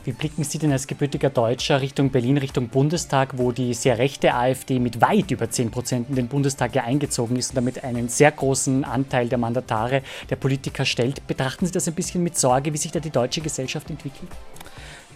Wie 0.05 0.11
blicken 0.13 0.43
Sie 0.43 0.57
denn 0.57 0.71
als 0.71 0.87
gebürtiger 0.87 1.29
Deutscher 1.29 1.81
Richtung 1.81 2.09
Berlin, 2.09 2.37
Richtung 2.37 2.69
Bundestag, 2.69 3.37
wo 3.37 3.51
die 3.51 3.73
sehr 3.73 3.97
rechte 3.97 4.33
AfD 4.33 4.79
mit 4.79 5.01
weit 5.01 5.31
über 5.31 5.49
10 5.49 5.71
Prozent 5.71 6.09
in 6.09 6.15
den 6.15 6.27
Bundestag 6.27 6.73
ja 6.75 6.83
eingezogen 6.83 7.35
ist 7.35 7.49
und 7.49 7.57
damit 7.57 7.83
einen 7.83 8.07
sehr 8.07 8.31
großen 8.31 8.85
Anteil 8.85 9.27
der 9.27 9.37
Mandatare 9.37 10.01
der 10.29 10.35
Politiker 10.37 10.85
stellt? 10.85 11.25
Betrachten 11.27 11.65
Sie 11.65 11.71
das 11.71 11.87
ein 11.87 11.93
bisschen 11.93 12.23
mit 12.23 12.37
Sorge, 12.37 12.73
wie 12.73 12.77
sich 12.77 12.91
da 12.91 12.99
die 12.99 13.09
deutsche 13.09 13.41
Gesellschaft 13.41 13.89
entwickelt? 13.89 14.31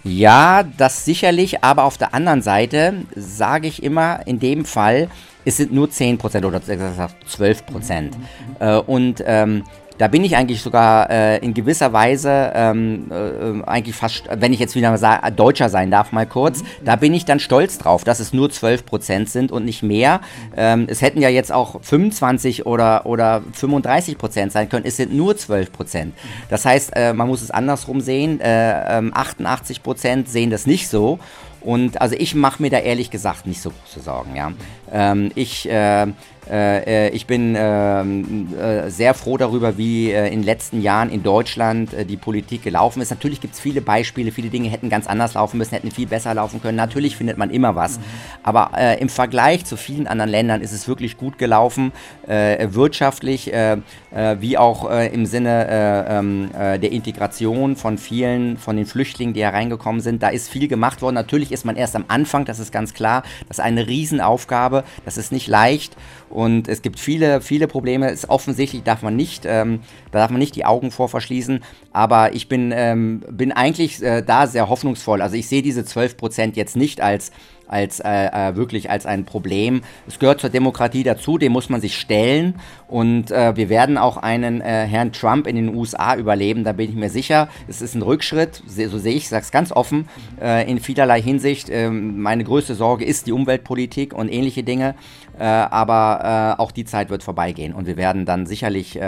Ja, 0.03 0.63
das 0.63 1.05
sicherlich, 1.05 1.63
aber 1.63 1.85
auf 1.85 1.97
der 1.97 2.13
anderen 2.13 2.41
Seite 2.41 2.93
sage 3.15 3.67
ich 3.69 3.81
immer, 3.81 4.27
in 4.27 4.37
dem 4.39 4.65
Fall, 4.65 5.09
es 5.45 5.57
sind 5.57 5.71
nur 5.73 5.89
10 5.89 6.17
Prozent 6.17 6.45
oder 6.45 6.61
12 6.61 7.65
Prozent. 7.65 8.17
Mhm. 8.17 8.55
Äh, 8.59 8.77
und 8.79 9.23
ähm, 9.25 9.63
da 9.97 10.07
bin 10.07 10.23
ich 10.23 10.35
eigentlich 10.35 10.61
sogar 10.61 11.09
äh, 11.09 11.37
in 11.39 11.53
gewisser 11.53 11.93
Weise 11.93 12.51
ähm, 12.55 13.11
äh, 13.11 13.63
eigentlich 13.67 13.95
fast, 13.95 14.23
wenn 14.29 14.53
ich 14.53 14.59
jetzt 14.59 14.75
wieder 14.75 14.91
mal 14.91 15.31
Deutscher 15.31 15.69
sein 15.69 15.91
darf 15.91 16.11
mal 16.11 16.25
kurz, 16.25 16.61
mhm. 16.61 16.85
da 16.85 16.95
bin 16.95 17.13
ich 17.13 17.25
dann 17.25 17.39
stolz 17.39 17.77
drauf, 17.77 18.03
dass 18.03 18.19
es 18.19 18.33
nur 18.33 18.49
12 18.49 18.85
Prozent 18.85 19.29
sind 19.29 19.51
und 19.51 19.65
nicht 19.65 19.83
mehr. 19.83 20.21
Ähm, 20.55 20.87
es 20.89 21.01
hätten 21.01 21.21
ja 21.21 21.29
jetzt 21.29 21.51
auch 21.51 21.81
25 21.81 22.65
oder, 22.65 23.05
oder 23.05 23.41
35 23.53 24.17
Prozent 24.17 24.51
sein 24.51 24.69
können, 24.69 24.85
es 24.85 24.97
sind 24.97 25.13
nur 25.13 25.37
12 25.37 25.71
Prozent. 25.71 26.13
Das 26.49 26.65
heißt, 26.65 26.91
äh, 26.95 27.13
man 27.13 27.27
muss 27.27 27.41
es 27.41 27.51
andersrum 27.51 28.01
sehen, 28.01 28.41
88 28.43 29.77
äh, 29.77 29.81
Prozent 29.81 30.29
sehen 30.29 30.49
das 30.49 30.65
nicht 30.65 30.87
so. 30.87 31.19
Und 31.63 32.01
also 32.01 32.15
ich 32.17 32.35
mache 32.35 32.61
mir 32.61 32.69
da 32.69 32.79
ehrlich 32.79 33.09
gesagt 33.09 33.47
nicht 33.47 33.61
so 33.61 33.71
große 33.71 34.01
Sorgen. 34.01 34.35
Ja. 34.35 34.51
Ähm, 34.93 35.31
ich 35.35 35.69
äh, 35.69 36.07
äh, 36.49 37.07
äh, 37.07 37.09
ich 37.09 37.25
bin 37.25 37.55
ähm, 37.57 38.53
äh, 38.59 38.89
sehr 38.89 39.13
froh 39.13 39.37
darüber, 39.37 39.77
wie 39.77 40.11
äh, 40.11 40.27
in 40.27 40.39
den 40.39 40.43
letzten 40.43 40.81
Jahren 40.81 41.09
in 41.09 41.23
Deutschland 41.23 41.93
äh, 41.93 42.05
die 42.05 42.17
Politik 42.17 42.63
gelaufen 42.63 43.01
ist. 43.01 43.11
Natürlich 43.11 43.39
gibt 43.39 43.53
es 43.53 43.59
viele 43.59 43.81
Beispiele, 43.81 44.31
viele 44.31 44.49
Dinge 44.49 44.69
hätten 44.69 44.89
ganz 44.89 45.07
anders 45.07 45.35
laufen 45.35 45.57
müssen, 45.57 45.75
hätten 45.75 45.91
viel 45.91 46.07
besser 46.07 46.33
laufen 46.33 46.61
können. 46.61 46.75
Natürlich 46.75 47.15
findet 47.15 47.37
man 47.37 47.49
immer 47.49 47.75
was. 47.75 47.97
Mhm. 47.97 48.03
Aber 48.43 48.71
im 48.99 49.09
Vergleich 49.09 49.65
zu 49.65 49.77
vielen 49.77 50.07
anderen 50.07 50.29
Ländern 50.29 50.61
ist 50.61 50.71
es 50.71 50.87
wirklich 50.87 51.17
gut 51.17 51.37
gelaufen, 51.37 51.91
wirtschaftlich 52.25 53.51
wie 53.51 54.57
auch 54.57 54.89
im 54.89 55.25
Sinne 55.25 56.05
ähm, 56.09 56.49
der 56.53 56.91
Integration 56.91 57.75
von 57.75 57.97
vielen 57.97 58.57
von 58.57 58.75
den 58.75 58.85
Flüchtlingen, 58.85 59.33
die 59.33 59.43
hereingekommen 59.43 60.01
sind. 60.01 60.23
Da 60.23 60.29
ist 60.29 60.49
viel 60.49 60.67
gemacht 60.67 61.01
worden. 61.01 61.15
Natürlich 61.15 61.51
ist 61.51 61.65
man 61.65 61.75
erst 61.75 61.95
am 61.95 62.05
Anfang, 62.07 62.45
das 62.45 62.59
ist 62.59 62.71
ganz 62.71 62.93
klar. 62.93 63.23
Das 63.47 63.59
ist 63.59 63.63
eine 63.63 63.87
Riesenaufgabe. 63.87 64.82
Das 65.05 65.17
ist 65.17 65.31
nicht 65.31 65.47
leicht. 65.47 65.95
Und 66.29 66.67
es 66.67 66.81
gibt 66.81 66.99
viele, 66.99 67.41
viele 67.41 67.67
Probleme. 67.67 68.09
Ist 68.09 68.29
offensichtlich 68.29 68.83
darf 68.83 69.01
man 69.01 69.15
nicht, 69.15 69.43
ähm, 69.45 69.81
da 70.11 70.19
darf 70.19 70.31
man 70.31 70.39
nicht 70.39 70.55
die 70.55 70.65
Augen 70.65 70.91
vor 70.91 71.09
verschließen. 71.09 71.63
Aber 71.91 72.33
ich 72.33 72.47
bin, 72.47 72.71
ähm, 72.75 73.21
bin 73.29 73.51
eigentlich 73.51 74.01
äh, 74.01 74.21
da 74.21 74.47
sehr 74.47 74.69
hoffnungsvoll. 74.69 75.21
Also 75.21 75.35
ich 75.35 75.47
sehe 75.47 75.61
diese 75.61 75.85
12 75.85 76.17
Prozent 76.17 76.57
jetzt 76.57 76.75
nicht 76.75 77.01
als 77.01 77.31
als 77.67 77.99
äh, 77.99 78.09
äh, 78.09 78.55
wirklich 78.55 78.89
als 78.89 79.05
ein 79.05 79.25
Problem. 79.25 79.81
Es 80.07 80.19
gehört 80.19 80.41
zur 80.41 80.49
Demokratie 80.49 81.03
dazu, 81.03 81.37
dem 81.37 81.51
muss 81.51 81.69
man 81.69 81.81
sich 81.81 81.97
stellen 81.97 82.55
und 82.87 83.31
äh, 83.31 83.55
wir 83.55 83.69
werden 83.69 83.97
auch 83.97 84.17
einen 84.17 84.61
äh, 84.61 84.85
Herrn 84.85 85.11
Trump 85.11 85.47
in 85.47 85.55
den 85.55 85.75
USA 85.75 86.15
überleben, 86.15 86.63
da 86.63 86.73
bin 86.73 86.89
ich 86.89 86.95
mir 86.95 87.09
sicher. 87.09 87.49
Es 87.67 87.81
ist 87.81 87.95
ein 87.95 88.01
Rückschritt, 88.01 88.61
so 88.67 88.97
sehe 88.97 89.15
ich, 89.15 89.29
sage 89.29 89.43
es 89.43 89.51
ganz 89.51 89.71
offen, 89.71 90.07
äh, 90.41 90.69
in 90.69 90.79
vielerlei 90.79 91.21
Hinsicht. 91.21 91.69
Ähm, 91.69 92.21
meine 92.21 92.43
größte 92.43 92.75
Sorge 92.75 93.05
ist 93.05 93.27
die 93.27 93.31
Umweltpolitik 93.31 94.13
und 94.13 94.31
ähnliche 94.31 94.63
Dinge, 94.63 94.95
äh, 95.37 95.43
aber 95.43 96.59
auch 96.59 96.71
die 96.71 96.85
Zeit 96.85 97.09
wird 97.09 97.23
vorbeigehen 97.23 97.73
und 97.73 97.87
wir 97.87 97.97
werden 97.97 98.25
dann 98.25 98.45
sicherlich 98.45 98.99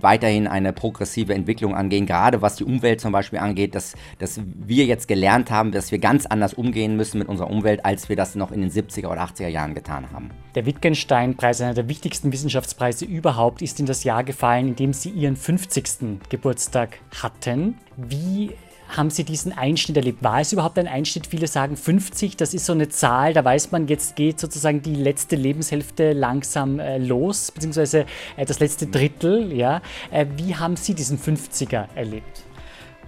weiterhin 0.00 0.46
eine 0.46 0.72
progressive 0.72 1.34
Entwicklung 1.34 1.74
angehen, 1.74 2.06
gerade 2.06 2.42
was 2.42 2.56
die 2.56 2.64
Umwelt 2.64 3.00
zum 3.00 3.12
Beispiel 3.12 3.38
angeht, 3.38 3.74
dass, 3.74 3.94
dass 4.18 4.40
wir 4.44 4.84
jetzt 4.84 5.08
gelernt 5.08 5.50
haben, 5.50 5.72
dass 5.72 5.92
wir 5.92 5.98
ganz 5.98 6.26
anders 6.26 6.54
umgehen 6.54 6.96
müssen 6.96 7.18
mit 7.18 7.28
unserer 7.28 7.50
Umwelt, 7.50 7.84
als 7.84 8.08
wir 8.08 8.16
das 8.16 8.34
noch 8.34 8.52
in 8.52 8.60
den 8.60 8.70
70er 8.70 9.08
oder 9.08 9.22
80er 9.22 9.48
Jahren 9.48 9.74
getan 9.74 10.10
haben. 10.12 10.30
Der 10.54 10.66
Wittgenstein-Preis, 10.66 11.60
einer 11.60 11.74
der 11.74 11.88
wichtigsten 11.88 12.32
Wissenschaftspreise 12.32 13.04
überhaupt, 13.04 13.62
ist 13.62 13.80
in 13.80 13.86
das 13.86 14.04
Jahr 14.04 14.24
gefallen, 14.24 14.68
in 14.68 14.76
dem 14.76 14.92
Sie 14.92 15.10
Ihren 15.10 15.36
50. 15.36 16.20
Geburtstag 16.28 16.98
hatten. 17.22 17.78
Wie 17.96 18.50
haben 18.96 19.10
Sie 19.10 19.24
diesen 19.24 19.52
Einschnitt 19.52 19.96
erlebt? 19.96 20.22
War 20.22 20.40
es 20.40 20.52
überhaupt 20.52 20.78
ein 20.78 20.88
Einschnitt? 20.88 21.26
Viele 21.26 21.46
sagen 21.46 21.76
50, 21.76 22.36
das 22.36 22.54
ist 22.54 22.66
so 22.66 22.72
eine 22.72 22.88
Zahl, 22.88 23.32
da 23.32 23.44
weiß 23.44 23.70
man, 23.70 23.88
jetzt 23.88 24.16
geht 24.16 24.40
sozusagen 24.40 24.82
die 24.82 24.94
letzte 24.94 25.36
Lebenshälfte 25.36 26.12
langsam 26.12 26.78
äh, 26.78 26.98
los, 26.98 27.50
beziehungsweise 27.50 28.06
äh, 28.36 28.44
das 28.44 28.60
letzte 28.60 28.86
Drittel. 28.86 29.52
Ja? 29.52 29.80
Äh, 30.10 30.26
wie 30.36 30.56
haben 30.56 30.76
Sie 30.76 30.94
diesen 30.94 31.18
50er 31.18 31.86
erlebt? 31.94 32.44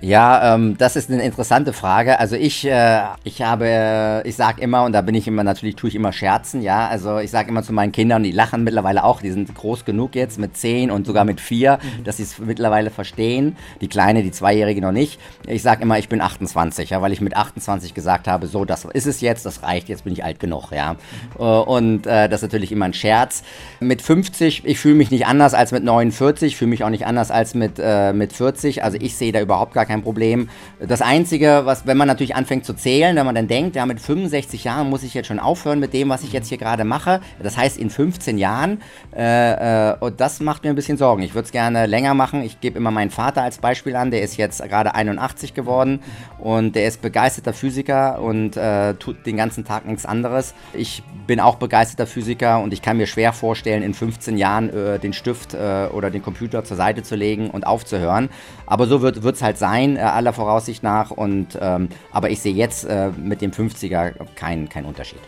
Ja, 0.02 0.56
ähm, 0.56 0.76
das 0.78 0.96
ist 0.96 1.10
eine 1.10 1.22
interessante 1.22 1.72
Frage. 1.72 2.18
Also 2.18 2.34
ich, 2.34 2.66
äh, 2.66 3.02
ich 3.22 3.40
habe, 3.40 3.68
äh, 3.68 4.28
ich 4.28 4.34
sage 4.34 4.60
immer, 4.60 4.82
und 4.82 4.92
da 4.92 5.00
bin 5.00 5.14
ich 5.14 5.28
immer, 5.28 5.44
natürlich 5.44 5.76
tue 5.76 5.90
ich 5.90 5.94
immer 5.94 6.12
Scherzen, 6.12 6.60
ja. 6.60 6.88
Also 6.88 7.18
ich 7.18 7.30
sage 7.30 7.48
immer 7.48 7.62
zu 7.62 7.72
meinen 7.72 7.92
Kindern, 7.92 8.24
die 8.24 8.32
lachen 8.32 8.64
mittlerweile 8.64 9.04
auch, 9.04 9.22
die 9.22 9.30
sind 9.30 9.54
groß 9.54 9.84
genug 9.84 10.16
jetzt 10.16 10.40
mit 10.40 10.56
zehn 10.56 10.90
und 10.90 11.06
sogar 11.06 11.24
mit 11.24 11.40
vier, 11.40 11.78
mhm. 11.80 12.02
dass 12.02 12.16
sie 12.16 12.24
es 12.24 12.40
mittlerweile 12.40 12.90
verstehen. 12.90 13.56
Die 13.80 13.86
Kleine, 13.86 14.24
die 14.24 14.32
Zweijährige 14.32 14.80
noch 14.80 14.90
nicht. 14.90 15.20
Ich 15.46 15.62
sage 15.62 15.82
immer, 15.82 16.00
ich 16.00 16.08
bin 16.08 16.20
28, 16.20 16.90
ja, 16.90 17.00
weil 17.00 17.12
ich 17.12 17.20
mit 17.20 17.36
28 17.36 17.94
gesagt 17.94 18.26
habe, 18.26 18.48
so, 18.48 18.64
das 18.64 18.84
ist 18.86 19.06
es 19.06 19.20
jetzt, 19.20 19.46
das 19.46 19.62
reicht, 19.62 19.88
jetzt 19.88 20.02
bin 20.02 20.12
ich 20.12 20.24
alt 20.24 20.40
genug, 20.40 20.72
ja. 20.72 20.94
Mhm. 21.38 21.44
Und 21.44 22.06
äh, 22.08 22.28
das 22.28 22.42
ist 22.42 22.48
natürlich 22.48 22.72
immer 22.72 22.86
ein 22.86 22.94
Scherz. 22.94 23.44
Mit 23.78 24.02
50, 24.02 24.64
ich 24.64 24.80
fühle 24.80 24.96
mich 24.96 25.12
nicht 25.12 25.26
anders 25.26 25.54
als 25.54 25.70
mit 25.70 25.84
49, 25.84 26.56
fühle 26.56 26.70
mich 26.70 26.82
auch 26.82 26.90
nicht 26.90 27.06
anders 27.06 27.30
als 27.30 27.54
mit, 27.54 27.78
äh, 27.78 28.12
mit 28.12 28.32
40. 28.32 28.82
Also 28.82 28.98
ich 29.00 29.14
sehe 29.14 29.30
da 29.30 29.40
überhaupt 29.40 29.74
gar 29.74 29.86
kein 29.86 29.91
Problem. 30.00 30.48
Das 30.80 31.02
Einzige, 31.02 31.62
was, 31.64 31.86
wenn 31.86 31.98
man 31.98 32.08
natürlich 32.08 32.34
anfängt 32.34 32.64
zu 32.64 32.72
zählen, 32.72 33.14
wenn 33.16 33.26
man 33.26 33.34
dann 33.34 33.48
denkt, 33.48 33.76
ja, 33.76 33.84
mit 33.84 34.00
65 34.00 34.64
Jahren 34.64 34.88
muss 34.88 35.02
ich 35.02 35.12
jetzt 35.12 35.26
schon 35.26 35.38
aufhören 35.38 35.80
mit 35.80 35.92
dem, 35.92 36.08
was 36.08 36.22
ich 36.22 36.32
jetzt 36.32 36.48
hier 36.48 36.56
gerade 36.56 36.84
mache. 36.84 37.20
Das 37.42 37.58
heißt, 37.58 37.76
in 37.76 37.90
15 37.90 38.38
Jahren, 38.38 38.80
äh, 39.14 39.90
äh, 39.90 39.96
und 40.00 40.20
das 40.20 40.40
macht 40.40 40.64
mir 40.64 40.70
ein 40.70 40.76
bisschen 40.76 40.96
Sorgen. 40.96 41.22
Ich 41.22 41.34
würde 41.34 41.44
es 41.46 41.52
gerne 41.52 41.84
länger 41.84 42.14
machen. 42.14 42.42
Ich 42.42 42.60
gebe 42.60 42.78
immer 42.78 42.90
meinen 42.90 43.10
Vater 43.10 43.42
als 43.42 43.58
Beispiel 43.58 43.96
an, 43.96 44.10
der 44.10 44.22
ist 44.22 44.36
jetzt 44.36 44.62
gerade 44.62 44.94
81 44.94 45.52
geworden 45.52 46.00
und 46.38 46.76
der 46.76 46.86
ist 46.86 47.02
begeisterter 47.02 47.52
Physiker 47.52 48.20
und 48.22 48.56
äh, 48.56 48.94
tut 48.94 49.26
den 49.26 49.36
ganzen 49.36 49.64
Tag 49.64 49.86
nichts 49.86 50.06
anderes. 50.06 50.54
Ich 50.72 51.02
bin 51.26 51.40
auch 51.40 51.56
begeisterter 51.56 52.06
Physiker 52.06 52.60
und 52.60 52.72
ich 52.72 52.82
kann 52.82 52.96
mir 52.96 53.06
schwer 53.06 53.32
vorstellen, 53.32 53.82
in 53.82 53.94
15 53.94 54.36
Jahren 54.36 54.70
äh, 54.70 54.98
den 54.98 55.12
Stift 55.12 55.54
äh, 55.54 55.88
oder 55.92 56.10
den 56.10 56.22
Computer 56.22 56.64
zur 56.64 56.76
Seite 56.76 57.02
zu 57.02 57.16
legen 57.16 57.50
und 57.50 57.66
aufzuhören. 57.66 58.28
Aber 58.72 58.86
so 58.86 59.02
wird 59.02 59.22
es 59.22 59.42
halt 59.42 59.58
sein, 59.58 59.98
äh, 59.98 60.00
aller 60.00 60.32
Voraussicht 60.32 60.82
nach. 60.82 61.10
Und, 61.10 61.58
ähm, 61.60 61.90
aber 62.10 62.30
ich 62.30 62.40
sehe 62.40 62.54
jetzt 62.54 62.84
äh, 62.84 63.10
mit 63.10 63.42
dem 63.42 63.50
50er 63.50 64.14
keinen 64.34 64.70
kein 64.70 64.86
Unterschied. 64.86 65.18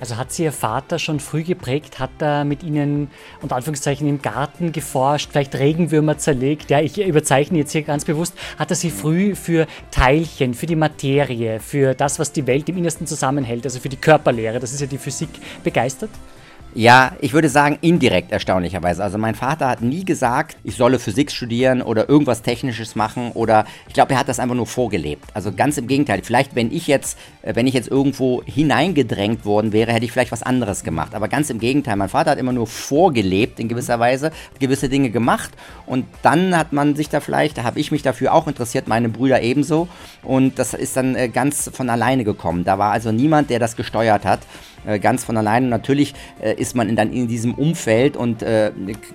Also 0.00 0.16
hat 0.16 0.32
Sie 0.32 0.44
Ihr 0.44 0.52
Vater 0.52 0.98
schon 0.98 1.20
früh 1.20 1.42
geprägt? 1.42 1.98
Hat 1.98 2.10
er 2.20 2.46
mit 2.46 2.62
Ihnen 2.62 3.10
unter 3.42 3.56
Anführungszeichen 3.56 4.08
im 4.08 4.22
Garten 4.22 4.72
geforscht, 4.72 5.28
vielleicht 5.30 5.54
Regenwürmer 5.54 6.16
zerlegt? 6.16 6.70
Ja, 6.70 6.80
ich 6.80 6.98
überzeichne 6.98 7.58
jetzt 7.58 7.72
hier 7.72 7.82
ganz 7.82 8.06
bewusst. 8.06 8.34
Hat 8.58 8.70
er 8.70 8.76
Sie 8.76 8.90
früh 8.90 9.34
für 9.34 9.66
Teilchen, 9.90 10.54
für 10.54 10.64
die 10.64 10.74
Materie, 10.74 11.60
für 11.60 11.92
das, 11.92 12.18
was 12.18 12.32
die 12.32 12.46
Welt 12.46 12.66
im 12.70 12.78
Innersten 12.78 13.06
zusammenhält, 13.06 13.66
also 13.66 13.78
für 13.78 13.90
die 13.90 13.98
Körperlehre, 13.98 14.58
das 14.58 14.72
ist 14.72 14.80
ja 14.80 14.86
die 14.86 14.96
Physik, 14.96 15.28
begeistert? 15.62 16.10
Ja, 16.76 17.12
ich 17.20 17.32
würde 17.32 17.48
sagen 17.48 17.78
indirekt 17.82 18.32
erstaunlicherweise. 18.32 19.04
Also 19.04 19.16
mein 19.16 19.36
Vater 19.36 19.68
hat 19.68 19.80
nie 19.80 20.04
gesagt, 20.04 20.56
ich 20.64 20.74
solle 20.74 20.98
Physik 20.98 21.30
studieren 21.30 21.82
oder 21.82 22.08
irgendwas 22.08 22.42
Technisches 22.42 22.96
machen 22.96 23.30
oder 23.30 23.64
ich 23.86 23.94
glaube, 23.94 24.14
er 24.14 24.18
hat 24.18 24.28
das 24.28 24.40
einfach 24.40 24.56
nur 24.56 24.66
vorgelebt. 24.66 25.24
Also 25.34 25.52
ganz 25.52 25.78
im 25.78 25.86
Gegenteil. 25.86 26.22
Vielleicht, 26.24 26.56
wenn 26.56 26.72
ich 26.72 26.88
jetzt, 26.88 27.16
äh, 27.42 27.54
wenn 27.54 27.68
ich 27.68 27.74
jetzt 27.74 27.88
irgendwo 27.88 28.42
hineingedrängt 28.44 29.44
worden 29.44 29.72
wäre, 29.72 29.92
hätte 29.92 30.04
ich 30.04 30.10
vielleicht 30.10 30.32
was 30.32 30.42
anderes 30.42 30.82
gemacht. 30.82 31.14
Aber 31.14 31.28
ganz 31.28 31.48
im 31.48 31.60
Gegenteil. 31.60 31.94
Mein 31.94 32.08
Vater 32.08 32.32
hat 32.32 32.38
immer 32.38 32.52
nur 32.52 32.66
vorgelebt 32.66 33.60
in 33.60 33.68
gewisser 33.68 34.00
Weise, 34.00 34.32
gewisse 34.58 34.88
Dinge 34.88 35.10
gemacht 35.10 35.52
und 35.86 36.06
dann 36.22 36.58
hat 36.58 36.72
man 36.72 36.96
sich 36.96 37.08
da 37.08 37.20
vielleicht, 37.20 37.56
da 37.56 37.62
habe 37.62 37.78
ich 37.78 37.92
mich 37.92 38.02
dafür 38.02 38.34
auch 38.34 38.48
interessiert, 38.48 38.88
meine 38.88 39.08
Brüder 39.08 39.42
ebenso 39.42 39.86
und 40.24 40.58
das 40.58 40.74
ist 40.74 40.96
dann 40.96 41.14
äh, 41.14 41.28
ganz 41.28 41.70
von 41.72 41.88
alleine 41.88 42.24
gekommen. 42.24 42.64
Da 42.64 42.80
war 42.80 42.90
also 42.90 43.12
niemand, 43.12 43.50
der 43.50 43.60
das 43.60 43.76
gesteuert 43.76 44.24
hat. 44.24 44.40
Äh, 44.86 44.98
ganz 44.98 45.24
von 45.24 45.36
alleine. 45.36 45.66
natürlich 45.68 46.14
äh, 46.42 46.54
ist 46.54 46.74
man 46.74 46.94
dann 46.96 47.12
in 47.12 47.28
diesem 47.28 47.54
Umfeld 47.54 48.16
und 48.16 48.42
äh, 48.42 48.72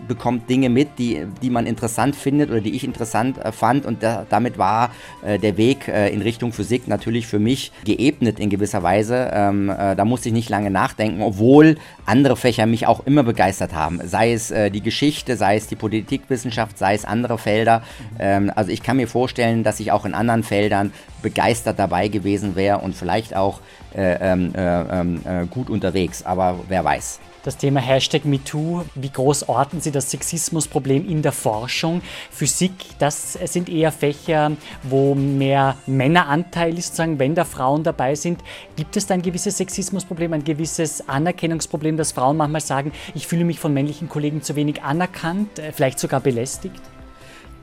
bekommt 0.07 0.49
Dinge 0.49 0.69
mit, 0.69 0.97
die, 0.97 1.25
die 1.41 1.49
man 1.49 1.65
interessant 1.65 2.15
findet 2.15 2.49
oder 2.49 2.61
die 2.61 2.75
ich 2.75 2.83
interessant 2.83 3.39
fand. 3.51 3.85
Und 3.85 4.03
da, 4.03 4.25
damit 4.29 4.57
war 4.57 4.91
der 5.23 5.57
Weg 5.57 5.87
in 5.87 6.21
Richtung 6.21 6.53
Physik 6.53 6.87
natürlich 6.87 7.27
für 7.27 7.39
mich 7.39 7.71
geebnet 7.83 8.39
in 8.39 8.49
gewisser 8.49 8.83
Weise. 8.83 9.29
Ähm, 9.33 9.67
da 9.67 10.05
musste 10.05 10.29
ich 10.29 10.33
nicht 10.33 10.49
lange 10.49 10.71
nachdenken, 10.71 11.21
obwohl 11.21 11.77
andere 12.05 12.35
Fächer 12.35 12.65
mich 12.65 12.87
auch 12.87 13.05
immer 13.05 13.23
begeistert 13.23 13.73
haben. 13.73 13.99
Sei 14.05 14.33
es 14.33 14.53
die 14.73 14.81
Geschichte, 14.81 15.37
sei 15.37 15.55
es 15.55 15.67
die 15.67 15.75
Politikwissenschaft, 15.75 16.77
sei 16.77 16.95
es 16.95 17.05
andere 17.05 17.37
Felder. 17.37 17.83
Ähm, 18.19 18.51
also 18.55 18.71
ich 18.71 18.83
kann 18.83 18.97
mir 18.97 19.07
vorstellen, 19.07 19.63
dass 19.63 19.79
ich 19.79 19.91
auch 19.91 20.05
in 20.05 20.13
anderen 20.13 20.43
Feldern 20.43 20.91
begeistert 21.21 21.79
dabei 21.79 22.07
gewesen 22.07 22.55
wäre 22.55 22.79
und 22.79 22.95
vielleicht 22.95 23.35
auch 23.35 23.61
äh, 23.95 24.17
ähm, 24.21 24.53
äh, 24.55 24.81
ähm, 24.99 25.21
äh, 25.25 25.45
gut 25.47 25.69
unterwegs. 25.69 26.23
Aber 26.23 26.59
wer 26.67 26.83
weiß. 26.83 27.19
Das 27.43 27.55
Thema 27.55 27.79
Hashtag 27.79 28.25
MeToo, 28.25 28.83
wie 28.95 29.09
groß 29.09 29.47
orten 29.47 29.79
Sie 29.79 29.91
das 29.91 30.11
Sexismusproblem 30.11 31.07
in 31.07 31.21
der 31.21 31.31
Forschung? 31.31 32.01
Physik, 32.29 32.73
das 32.99 33.33
sind 33.33 33.69
eher 33.69 33.93
Fächer, 33.93 34.51
wo 34.83 35.15
mehr 35.15 35.77
Männeranteil 35.87 36.77
ist, 36.77 36.87
sozusagen, 36.87 37.17
wenn 37.17 37.35
da 37.35 37.45
Frauen 37.45 37.83
dabei 37.83 38.15
sind. 38.15 38.41
Gibt 38.75 38.97
es 38.97 39.07
da 39.07 39.13
ein 39.13 39.21
gewisses 39.21 39.57
Sexismusproblem, 39.57 40.33
ein 40.33 40.43
gewisses 40.43 41.07
Anerkennungsproblem, 41.07 41.95
dass 41.95 42.11
Frauen 42.11 42.35
manchmal 42.35 42.61
sagen, 42.61 42.91
ich 43.15 43.25
fühle 43.25 43.45
mich 43.45 43.59
von 43.59 43.73
männlichen 43.73 44.09
Kollegen 44.09 44.41
zu 44.41 44.57
wenig 44.57 44.83
anerkannt, 44.83 45.61
vielleicht 45.73 45.97
sogar 45.97 46.19
belästigt? 46.19 46.81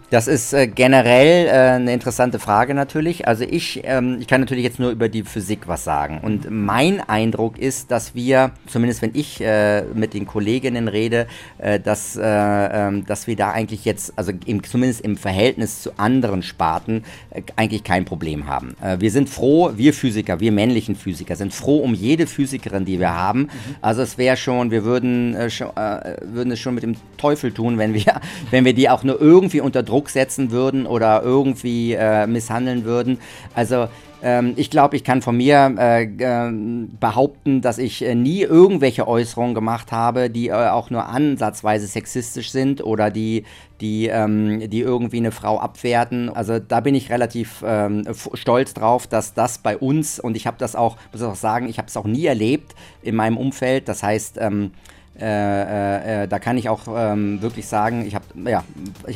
Das 0.09 0.29
ist 0.29 0.53
äh, 0.53 0.69
generell 0.69 1.47
äh, 1.47 1.51
eine 1.51 1.93
interessante 1.93 2.39
Frage 2.39 2.75
natürlich. 2.75 3.27
Also 3.27 3.43
ich, 3.43 3.81
ähm, 3.85 4.19
ich 4.21 4.29
kann 4.29 4.41
natürlich 4.41 4.63
jetzt 4.63 4.79
nur 4.79 4.91
über 4.91 5.09
die 5.09 5.25
Physik 5.25 5.67
was 5.67 5.83
sagen. 5.83 6.21
Und 6.23 6.49
mein 6.49 7.01
Eindruck 7.01 7.59
ist, 7.59 7.91
dass 7.91 8.15
wir, 8.15 8.53
zumindest 8.69 9.03
wenn 9.03 9.11
ich 9.15 9.41
äh, 9.41 9.83
mit 9.95 10.15
den 10.15 10.25
Kolleginnen 10.25 10.87
rede, 10.87 11.27
äh, 11.59 11.81
dass, 11.81 12.17
äh, 12.17 12.23
ähm, 12.23 13.05
dass 13.05 13.27
wir 13.27 13.35
da 13.35 13.51
eigentlich 13.51 13.85
jetzt, 13.85 14.13
also 14.17 14.31
im, 14.47 14.63
zumindest 14.63 15.01
im 15.01 15.17
Verhältnis 15.17 15.83
zu 15.83 15.99
anderen 15.99 16.45
Sparten, 16.45 17.03
äh, 17.31 17.43
eigentlich 17.57 17.83
kein 17.83 18.05
Problem 18.05 18.47
haben. 18.47 18.77
wir 18.99 19.11
sind 19.11 19.29
froh, 19.29 19.73
wir 19.75 19.93
Physiker, 19.93 20.41
wir 20.41 20.53
männlichen 20.53 20.95
Physiker, 20.95 21.35
sind 21.35 21.53
froh 21.53 21.79
um 21.79 21.95
jede 21.95 22.27
Physikerin, 22.27 22.85
die 22.85 23.01
wir 23.01 23.15
haben. 23.15 23.41
Mhm. 23.41 23.51
Also 23.81 24.03
es 24.03 24.19
wäre 24.19 24.37
schon, 24.37 24.71
wir 24.71 24.85
würden, 24.85 25.51
schon, 25.51 25.71
würden 25.75 26.53
es 26.53 26.61
schon 26.61 26.75
mit 26.75 26.83
dem 26.83 26.97
Teufel 27.17 27.53
tun, 27.53 27.79
wenn 27.79 27.95
wir, 27.95 28.21
wenn 28.51 28.65
wir 28.65 28.75
die 28.75 28.89
auch 28.89 29.03
nur 29.03 29.21
irgendwie 29.21 29.61
unter 29.61 29.83
Druck 29.83 29.96
Druck 29.97 30.11
setzen 30.11 30.51
würden 30.51 30.87
oder 30.87 31.23
irgendwie 31.23 31.95
äh, 31.95 32.27
misshandeln 32.27 32.85
würden. 32.85 33.19
Also 33.55 33.89
ähm, 34.23 34.53
ich 34.57 34.69
glaube, 34.69 34.95
ich 34.95 35.05
kann 35.05 35.23
von 35.23 35.39
mir 35.39 35.75
äh, 35.79 36.05
äh, 36.05 36.53
behaupten, 37.01 37.63
dass 37.63 37.79
ich 37.79 38.05
äh, 38.05 38.15
nie 38.15 38.43
irgendwelche 38.43 39.09
Äußerungen 39.09 39.55
gemacht 39.55 39.93
habe, 39.93 40.29
die 40.29 40.49
äh, 40.49 40.53
auch 40.53 40.91
nur 40.91 41.07
ansatzweise 41.07 41.87
sexistisch 41.87 42.51
sind 42.51 42.85
oder 42.85 43.11
die, 43.11 43.45
die, 43.81 44.09
ähm, 44.09 44.69
die 44.69 44.81
irgendwie 44.81 45.19
eine 45.19 45.33
Frau 45.33 45.59
abwerten. 45.59 46.29
Also 46.29 46.59
da 46.59 46.81
bin 46.81 46.95
ich 46.95 47.11
relativ 47.11 47.65
ähm, 47.67 48.05
stolz 48.35 48.75
drauf, 48.75 49.07
dass 49.07 49.33
das 49.33 49.59
bei 49.59 49.79
uns, 49.79 50.21
und 50.21 50.37
ich 50.37 50.47
habe 50.47 50.59
das 50.59 50.77
auch, 50.77 50.97
muss 51.13 51.23
ich 51.23 51.27
auch 51.27 51.37
sagen, 51.37 51.71
ich 51.71 51.79
habe 51.79 51.89
es 51.89 51.97
auch 51.97 52.05
nie 52.05 52.27
erlebt 52.27 52.75
in 53.01 53.17
meinem 53.17 53.39
Umfeld. 53.39 53.89
Das 53.89 54.03
heißt, 54.03 54.37
ähm, 54.41 54.73
äh, 55.21 55.25
äh, 55.27 56.25
äh, 56.25 56.29
da 56.29 56.39
kann 56.39 56.59
ich 56.59 56.69
auch 56.69 56.83
ähm, 56.89 57.41
wirklich 57.43 57.67
sagen, 57.67 58.05
ich 58.07 58.15
habe 58.15 58.25
ja, 58.45 58.65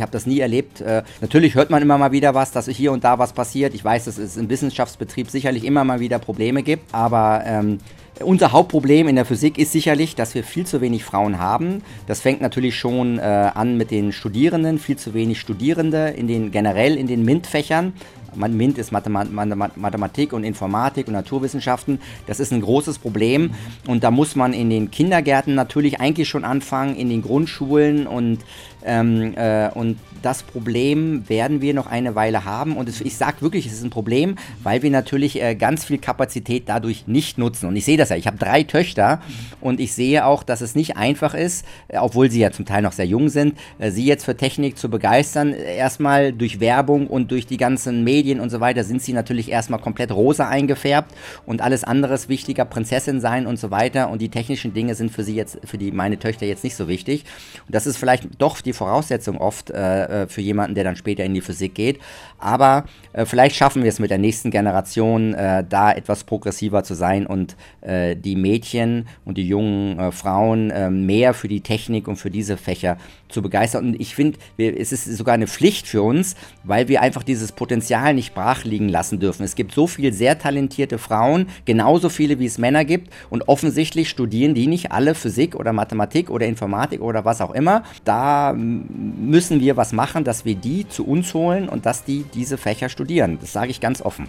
hab 0.00 0.10
das 0.10 0.26
nie 0.26 0.40
erlebt. 0.40 0.80
Äh, 0.80 1.02
natürlich 1.20 1.54
hört 1.54 1.70
man 1.70 1.82
immer 1.82 1.98
mal 1.98 2.12
wieder 2.12 2.34
was, 2.34 2.52
dass 2.52 2.68
hier 2.68 2.92
und 2.92 3.04
da 3.04 3.18
was 3.18 3.32
passiert. 3.32 3.74
Ich 3.74 3.84
weiß, 3.84 4.06
dass 4.06 4.18
es 4.18 4.36
im 4.36 4.48
Wissenschaftsbetrieb 4.48 5.30
sicherlich 5.30 5.64
immer 5.64 5.84
mal 5.84 6.00
wieder 6.00 6.18
Probleme 6.18 6.62
gibt, 6.62 6.94
aber 6.94 7.42
ähm, 7.44 7.78
unser 8.22 8.52
Hauptproblem 8.52 9.08
in 9.08 9.16
der 9.16 9.24
Physik 9.24 9.58
ist 9.58 9.72
sicherlich, 9.72 10.14
dass 10.14 10.34
wir 10.34 10.44
viel 10.44 10.66
zu 10.66 10.80
wenig 10.80 11.04
Frauen 11.04 11.38
haben. 11.38 11.82
Das 12.06 12.20
fängt 12.20 12.40
natürlich 12.40 12.76
schon 12.76 13.18
äh, 13.18 13.22
an 13.22 13.76
mit 13.76 13.90
den 13.90 14.12
Studierenden, 14.12 14.78
viel 14.78 14.96
zu 14.96 15.14
wenig 15.14 15.40
Studierende 15.40 16.08
in 16.08 16.26
den 16.26 16.50
generell 16.50 16.96
in 16.96 17.06
den 17.06 17.24
MINT-Fächern. 17.24 17.92
MINT 18.36 18.78
ist 18.78 18.92
Mathematik 18.92 20.32
und 20.32 20.44
Informatik 20.44 21.08
und 21.08 21.14
Naturwissenschaften. 21.14 22.00
Das 22.26 22.38
ist 22.38 22.52
ein 22.52 22.60
großes 22.60 22.98
Problem 22.98 23.54
und 23.88 24.04
da 24.04 24.10
muss 24.10 24.36
man 24.36 24.52
in 24.52 24.70
den 24.70 24.90
Kindergärten 24.90 25.54
natürlich 25.54 26.00
eigentlich 26.00 26.28
schon 26.28 26.44
anfangen, 26.44 26.94
in 26.94 27.08
den 27.08 27.22
Grundschulen 27.22 28.06
und, 28.06 28.38
ähm, 28.84 29.34
äh, 29.36 29.68
und 29.70 29.98
das 30.22 30.42
Problem 30.42 31.28
werden 31.28 31.60
wir 31.60 31.74
noch 31.74 31.86
eine 31.86 32.14
Weile 32.14 32.44
haben 32.44 32.76
und 32.76 32.88
es, 32.88 33.00
ich 33.00 33.16
sage 33.16 33.40
wirklich, 33.40 33.66
es 33.66 33.72
ist 33.72 33.84
ein 33.84 33.90
Problem, 33.90 34.36
weil 34.62 34.82
wir 34.82 34.90
natürlich 34.90 35.40
äh, 35.42 35.54
ganz 35.54 35.84
viel 35.84 35.98
Kapazität 35.98 36.64
dadurch 36.66 37.06
nicht 37.06 37.38
nutzen 37.38 37.66
und 37.66 37.76
ich 37.76 37.84
sehe 37.84 37.96
das 37.96 38.10
ja, 38.10 38.16
ich 38.16 38.26
habe 38.26 38.38
drei 38.38 38.62
Töchter 38.62 39.20
und 39.60 39.80
ich 39.80 39.92
sehe 39.92 40.24
auch, 40.24 40.42
dass 40.42 40.60
es 40.60 40.74
nicht 40.74 40.96
einfach 40.96 41.34
ist, 41.34 41.64
äh, 41.88 41.98
obwohl 41.98 42.30
sie 42.30 42.40
ja 42.40 42.50
zum 42.50 42.64
Teil 42.64 42.82
noch 42.82 42.92
sehr 42.92 43.06
jung 43.06 43.28
sind, 43.28 43.58
äh, 43.78 43.90
sie 43.90 44.04
jetzt 44.04 44.24
für 44.24 44.36
Technik 44.36 44.78
zu 44.78 44.88
begeistern, 44.88 45.52
erstmal 45.52 46.32
durch 46.32 46.60
Werbung 46.60 47.06
und 47.06 47.30
durch 47.30 47.46
die 47.46 47.56
ganzen 47.56 48.04
Medien 48.04 48.40
und 48.40 48.50
so 48.50 48.60
weiter 48.60 48.84
sind 48.84 49.02
sie 49.02 49.12
natürlich 49.12 49.50
erstmal 49.50 49.80
komplett 49.80 50.12
rosa 50.12 50.48
eingefärbt 50.48 51.14
und 51.46 51.60
alles 51.60 51.84
andere 51.84 52.14
ist 52.14 52.28
wichtiger, 52.28 52.64
Prinzessin 52.64 53.20
sein 53.20 53.46
und 53.46 53.58
so 53.58 53.70
weiter. 53.70 54.10
Und 54.10 54.22
die 54.22 54.28
technischen 54.28 54.72
Dinge 54.72 54.94
sind 54.94 55.10
für 55.10 55.24
sie 55.24 55.34
jetzt, 55.34 55.58
für 55.64 55.78
die 55.78 55.92
meine 55.92 56.18
Töchter 56.18 56.46
jetzt 56.46 56.64
nicht 56.64 56.76
so 56.76 56.88
wichtig. 56.88 57.24
Und 57.66 57.74
das 57.74 57.86
ist 57.86 57.96
vielleicht 57.96 58.28
doch 58.38 58.60
die 58.60 58.69
Voraussetzung 58.72 59.38
oft 59.38 59.70
äh, 59.70 60.22
äh 60.22 60.26
für 60.26 60.40
jemanden, 60.40 60.74
der 60.74 60.84
dann 60.84 60.96
später 60.96 61.24
in 61.24 61.34
die 61.34 61.40
Physik 61.40 61.74
geht. 61.74 62.00
Aber 62.38 62.84
äh, 63.12 63.24
vielleicht 63.24 63.56
schaffen 63.56 63.82
wir 63.82 63.88
es 63.88 63.98
mit 63.98 64.10
der 64.10 64.18
nächsten 64.18 64.50
Generation, 64.50 65.34
äh, 65.34 65.64
da 65.68 65.92
etwas 65.92 66.24
progressiver 66.24 66.84
zu 66.84 66.94
sein 66.94 67.26
und 67.26 67.56
äh, 67.80 68.16
die 68.16 68.36
Mädchen 68.36 69.08
und 69.24 69.38
die 69.38 69.46
jungen 69.46 69.98
äh, 69.98 70.12
Frauen 70.12 70.70
mehr 71.06 71.34
für 71.34 71.48
die 71.48 71.60
Technik 71.60 72.08
und 72.08 72.16
für 72.16 72.30
diese 72.30 72.56
Fächer 72.56 72.96
zu 73.32 73.42
begeistern. 73.42 73.86
Und 73.86 74.00
ich 74.00 74.14
finde, 74.14 74.38
es 74.58 74.92
ist 74.92 75.04
sogar 75.16 75.34
eine 75.34 75.46
Pflicht 75.46 75.86
für 75.86 76.02
uns, 76.02 76.34
weil 76.64 76.88
wir 76.88 77.00
einfach 77.00 77.22
dieses 77.22 77.52
Potenzial 77.52 78.14
nicht 78.14 78.34
brach 78.34 78.64
liegen 78.64 78.88
lassen 78.88 79.20
dürfen. 79.20 79.42
Es 79.44 79.54
gibt 79.54 79.72
so 79.72 79.86
viele 79.86 80.12
sehr 80.12 80.38
talentierte 80.38 80.98
Frauen, 80.98 81.46
genauso 81.64 82.08
viele 82.08 82.38
wie 82.38 82.46
es 82.46 82.58
Männer 82.58 82.84
gibt 82.84 83.12
und 83.30 83.48
offensichtlich 83.48 84.08
studieren 84.08 84.54
die 84.54 84.66
nicht 84.66 84.92
alle 84.92 85.14
Physik 85.14 85.54
oder 85.54 85.72
Mathematik 85.72 86.30
oder 86.30 86.46
Informatik 86.46 87.00
oder 87.00 87.24
was 87.24 87.40
auch 87.40 87.52
immer. 87.52 87.82
Da 88.04 88.54
müssen 88.54 89.60
wir 89.60 89.76
was 89.76 89.92
machen, 89.92 90.24
dass 90.24 90.44
wir 90.44 90.54
die 90.54 90.88
zu 90.88 91.06
uns 91.06 91.34
holen 91.34 91.68
und 91.68 91.86
dass 91.86 92.04
die 92.04 92.24
diese 92.34 92.58
Fächer 92.58 92.88
studieren. 92.88 93.38
Das 93.40 93.52
sage 93.52 93.70
ich 93.70 93.80
ganz 93.80 94.02
offen. 94.02 94.28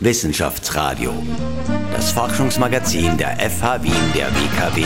Wissenschaftsradio, 0.00 1.12
das 1.92 2.10
Forschungsmagazin 2.12 3.16
der 3.16 3.38
FH 3.38 3.82
Wien 3.82 3.92
der 4.14 4.26
WKW. 4.28 4.84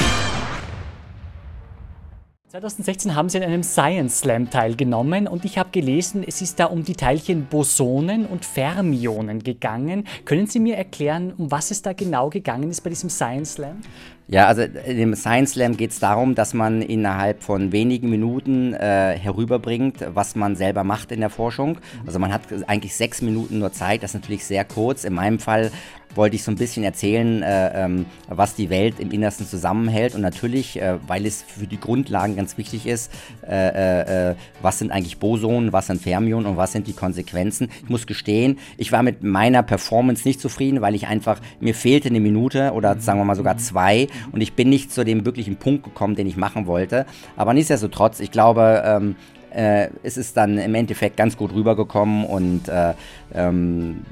2016 2.48 3.14
haben 3.14 3.28
Sie 3.28 3.36
an 3.36 3.44
einem 3.44 3.62
Science 3.62 4.20
Slam 4.20 4.48
teilgenommen 4.48 5.28
und 5.28 5.44
ich 5.44 5.58
habe 5.58 5.68
gelesen, 5.70 6.24
es 6.26 6.40
ist 6.40 6.58
da 6.58 6.64
um 6.64 6.82
die 6.82 6.94
Teilchen 6.94 7.44
Bosonen 7.44 8.24
und 8.24 8.46
Fermionen 8.46 9.42
gegangen. 9.44 10.06
Können 10.24 10.46
Sie 10.46 10.58
mir 10.58 10.76
erklären, 10.78 11.34
um 11.36 11.50
was 11.50 11.70
es 11.70 11.82
da 11.82 11.92
genau 11.92 12.30
gegangen 12.30 12.70
ist 12.70 12.80
bei 12.80 12.88
diesem 12.88 13.10
Science 13.10 13.52
Slam? 13.52 13.82
Ja, 14.30 14.46
also 14.46 14.60
im 14.60 15.14
Science 15.14 15.52
Slam 15.52 15.78
geht 15.78 15.90
es 15.90 16.00
darum, 16.00 16.34
dass 16.34 16.52
man 16.52 16.82
innerhalb 16.82 17.42
von 17.42 17.72
wenigen 17.72 18.10
Minuten 18.10 18.74
äh, 18.74 19.18
herüberbringt, 19.18 20.04
was 20.12 20.36
man 20.36 20.54
selber 20.54 20.84
macht 20.84 21.12
in 21.12 21.20
der 21.20 21.30
Forschung. 21.30 21.78
Also 22.06 22.18
man 22.18 22.30
hat 22.30 22.42
eigentlich 22.66 22.94
sechs 22.94 23.22
Minuten 23.22 23.58
nur 23.58 23.72
Zeit, 23.72 24.02
das 24.02 24.10
ist 24.10 24.20
natürlich 24.20 24.44
sehr 24.44 24.66
kurz. 24.66 25.04
In 25.04 25.14
meinem 25.14 25.38
Fall 25.38 25.70
wollte 26.14 26.36
ich 26.36 26.42
so 26.42 26.50
ein 26.50 26.56
bisschen 26.56 26.84
erzählen, 26.84 27.42
äh, 27.42 27.84
ähm, 27.84 28.06
was 28.28 28.54
die 28.54 28.70
Welt 28.70 29.00
im 29.00 29.10
Innersten 29.10 29.46
zusammenhält. 29.46 30.14
Und 30.14 30.20
natürlich, 30.20 30.80
äh, 30.80 30.98
weil 31.06 31.26
es 31.26 31.42
für 31.42 31.66
die 31.66 31.80
Grundlagen 31.80 32.36
ganz 32.36 32.58
wichtig 32.58 32.86
ist, 32.86 33.12
äh, 33.48 33.54
äh, 33.54 34.30
äh, 34.30 34.34
was 34.60 34.78
sind 34.78 34.90
eigentlich 34.90 35.18
Bosonen, 35.18 35.72
was 35.72 35.86
sind 35.86 36.02
Fermionen 36.02 36.46
und 36.46 36.56
was 36.56 36.72
sind 36.72 36.86
die 36.86 36.92
Konsequenzen. 36.92 37.68
Ich 37.82 37.88
muss 37.88 38.06
gestehen, 38.06 38.58
ich 38.76 38.92
war 38.92 39.02
mit 39.02 39.22
meiner 39.22 39.62
Performance 39.62 40.26
nicht 40.26 40.40
zufrieden, 40.40 40.80
weil 40.80 40.94
ich 40.94 41.06
einfach, 41.06 41.40
mir 41.60 41.74
fehlte 41.74 42.08
eine 42.08 42.20
Minute 42.20 42.72
oder 42.72 42.98
sagen 42.98 43.20
wir 43.20 43.24
mal 43.24 43.36
sogar 43.36 43.58
zwei 43.58 44.08
und 44.32 44.40
ich 44.40 44.54
bin 44.54 44.68
nicht 44.68 44.92
zu 44.92 45.04
dem 45.04 45.24
wirklichen 45.24 45.56
Punkt 45.56 45.84
gekommen, 45.84 46.14
den 46.14 46.26
ich 46.26 46.36
machen 46.36 46.66
wollte. 46.66 47.06
Aber 47.36 47.54
nichtsdestotrotz, 47.54 48.20
ich 48.20 48.30
glaube, 48.30 48.82
ähm, 48.84 49.16
äh, 49.50 49.88
es 50.02 50.16
ist 50.16 50.36
dann 50.36 50.58
im 50.58 50.74
Endeffekt 50.74 51.16
ganz 51.16 51.36
gut 51.36 51.52
rübergekommen 51.54 52.24
und 52.24 52.68
äh, 52.68 52.94
ähm, 53.34 54.02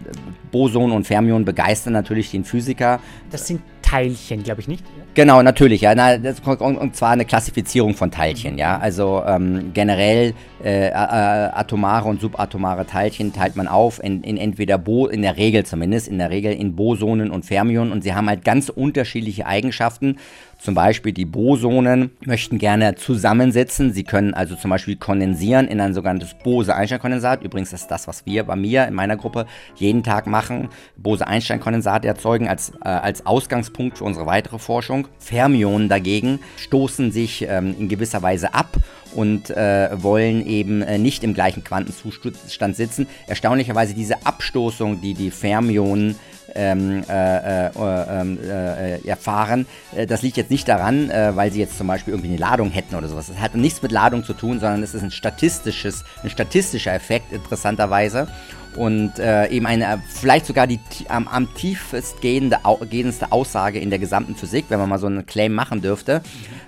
Boson 0.51 0.93
und 0.93 1.07
Fermion 1.07 1.45
begeistern 1.45 1.93
natürlich 1.93 2.31
den 2.31 2.45
Physiker. 2.45 3.01
Das 3.31 3.47
sind 3.47 3.61
Teilchen, 3.87 4.43
glaube 4.43 4.61
ich 4.61 4.67
nicht. 4.67 4.85
Genau, 5.15 5.41
natürlich, 5.43 5.81
ja. 5.81 5.95
Na, 5.95 6.19
das, 6.19 6.41
und 6.41 6.97
zwar 6.97 7.11
eine 7.11 7.25
Klassifizierung 7.25 7.95
von 7.95 8.11
Teilchen, 8.11 8.59
ja. 8.59 8.79
Also 8.79 9.23
ähm, 9.25 9.71
generell 9.75 10.35
äh, 10.63 10.89
äh, 10.89 10.93
atomare 10.93 12.09
und 12.09 12.21
subatomare 12.21 12.85
Teilchen 12.87 13.33
teilt 13.33 13.55
man 13.55 13.69
auf 13.69 14.03
in, 14.03 14.25
in, 14.25 14.37
entweder 14.37 14.77
Bo, 14.77 15.07
in 15.07 15.23
der 15.23 15.37
Regel 15.37 15.65
zumindest, 15.65 16.09
in 16.09 16.19
der 16.19 16.31
Regel 16.31 16.53
in 16.53 16.75
Bosonen 16.75 17.31
und 17.31 17.47
Fermionen 17.47 17.93
und 17.93 18.03
sie 18.03 18.13
haben 18.13 18.29
halt 18.29 18.45
ganz 18.45 18.69
unterschiedliche 18.69 19.47
Eigenschaften. 19.47 20.19
Zum 20.59 20.75
Beispiel 20.75 21.13
die 21.13 21.25
Bosonen 21.25 22.11
möchten 22.25 22.59
gerne 22.59 22.95
zusammensitzen. 22.95 23.93
Sie 23.93 24.05
können 24.05 24.35
also 24.35 24.57
zum 24.57 24.71
Beispiel 24.71 24.97
kondensieren 24.97 25.69
in 25.69 25.81
ein 25.81 25.95
sogenanntes 25.95 26.35
Bose-Einstein-Kondensat. 26.43 27.43
Übrigens 27.43 27.73
ist 27.73 27.89
das, 27.89 28.09
was 28.09 28.25
wir 28.27 28.45
bei 28.45 28.57
mir 28.57 28.87
in 28.87 28.95
meiner 28.95 29.17
Gruppe 29.17 29.47
jeden 29.77 30.03
Tag 30.03 30.27
machen. 30.27 30.69
Bose-Einstein-Kondensat 30.97 32.05
erzeugen 32.05 32.49
als, 32.49 32.73
äh, 32.85 32.89
als 32.89 33.27
Ausgangspunkt 33.27 33.99
für 33.99 34.05
unsere 34.05 34.27
weitere 34.27 34.59
Forschung. 34.59 35.09
Fermionen 35.19 35.89
dagegen 35.89 36.41
stoßen 36.57 37.13
sich 37.13 37.47
ähm, 37.49 37.77
in 37.79 37.89
gewisser 37.89 38.23
Weise 38.23 38.55
ab 38.55 38.77
und 39.15 39.51
äh, 39.51 39.91
wollen 40.03 40.47
eben 40.47 40.83
äh, 40.83 40.99
nicht 40.99 41.23
im 41.23 41.35
gleichen 41.35 41.65
Quantenzustand 41.65 42.77
sitzen. 42.77 43.07
Erstaunlicherweise 43.27 43.95
diese 43.95 44.27
Abstoßung, 44.27 45.01
die 45.01 45.15
die 45.15 45.31
Fermionen 45.31 46.17
ähm, 46.57 47.05
äh, 47.09 47.67
äh, 47.67 47.71
ähm, 47.75 48.39
äh, 48.43 49.07
erfahren. 49.07 49.67
Äh, 49.95 50.07
das 50.07 50.23
liegt 50.23 50.37
jetzt 50.37 50.51
nicht 50.51 50.67
daran, 50.69 51.11
äh, 51.11 51.37
weil 51.37 51.53
sie 51.53 51.61
jetzt 51.61 51.79
zum 51.79 51.87
Beispiel 51.87 52.15
irgendwie 52.15 52.31
eine 52.31 52.39
Ladung 52.39 52.71
hätten 52.71 52.95
oder 52.95 53.09
sowas. 53.09 53.29
Das 53.29 53.39
hat 53.39 53.55
nichts 53.55 53.83
mit 53.83 53.93
Ladung 53.93 54.25
zu 54.25 54.33
tun, 54.33 54.59
sondern 54.61 54.83
es 54.83 54.95
ist 54.95 55.03
ein 55.03 55.11
statistisches, 55.11 56.05
ein 56.23 56.31
statistischer 56.31 56.95
Effekt 56.95 57.33
interessanterweise 57.33 58.29
und 58.77 59.19
äh, 59.19 59.49
eben 59.49 59.67
eine, 59.67 60.03
vielleicht 60.09 60.47
sogar 60.47 60.67
die 60.67 60.79
am, 61.09 61.29
am 61.29 61.53
tiefst 61.55 62.21
gehende, 62.21 62.59
gehendste 62.91 63.33
Aussage 63.33 63.79
in 63.79 63.91
der 63.91 63.99
gesamten 63.99 64.37
Physik, 64.37 64.67
wenn 64.69 64.79
man 64.79 64.89
mal 64.89 64.99
so 64.99 65.07
einen 65.07 65.27
Claim 65.27 65.55
machen 65.55 65.83
dürfte, 65.83 66.23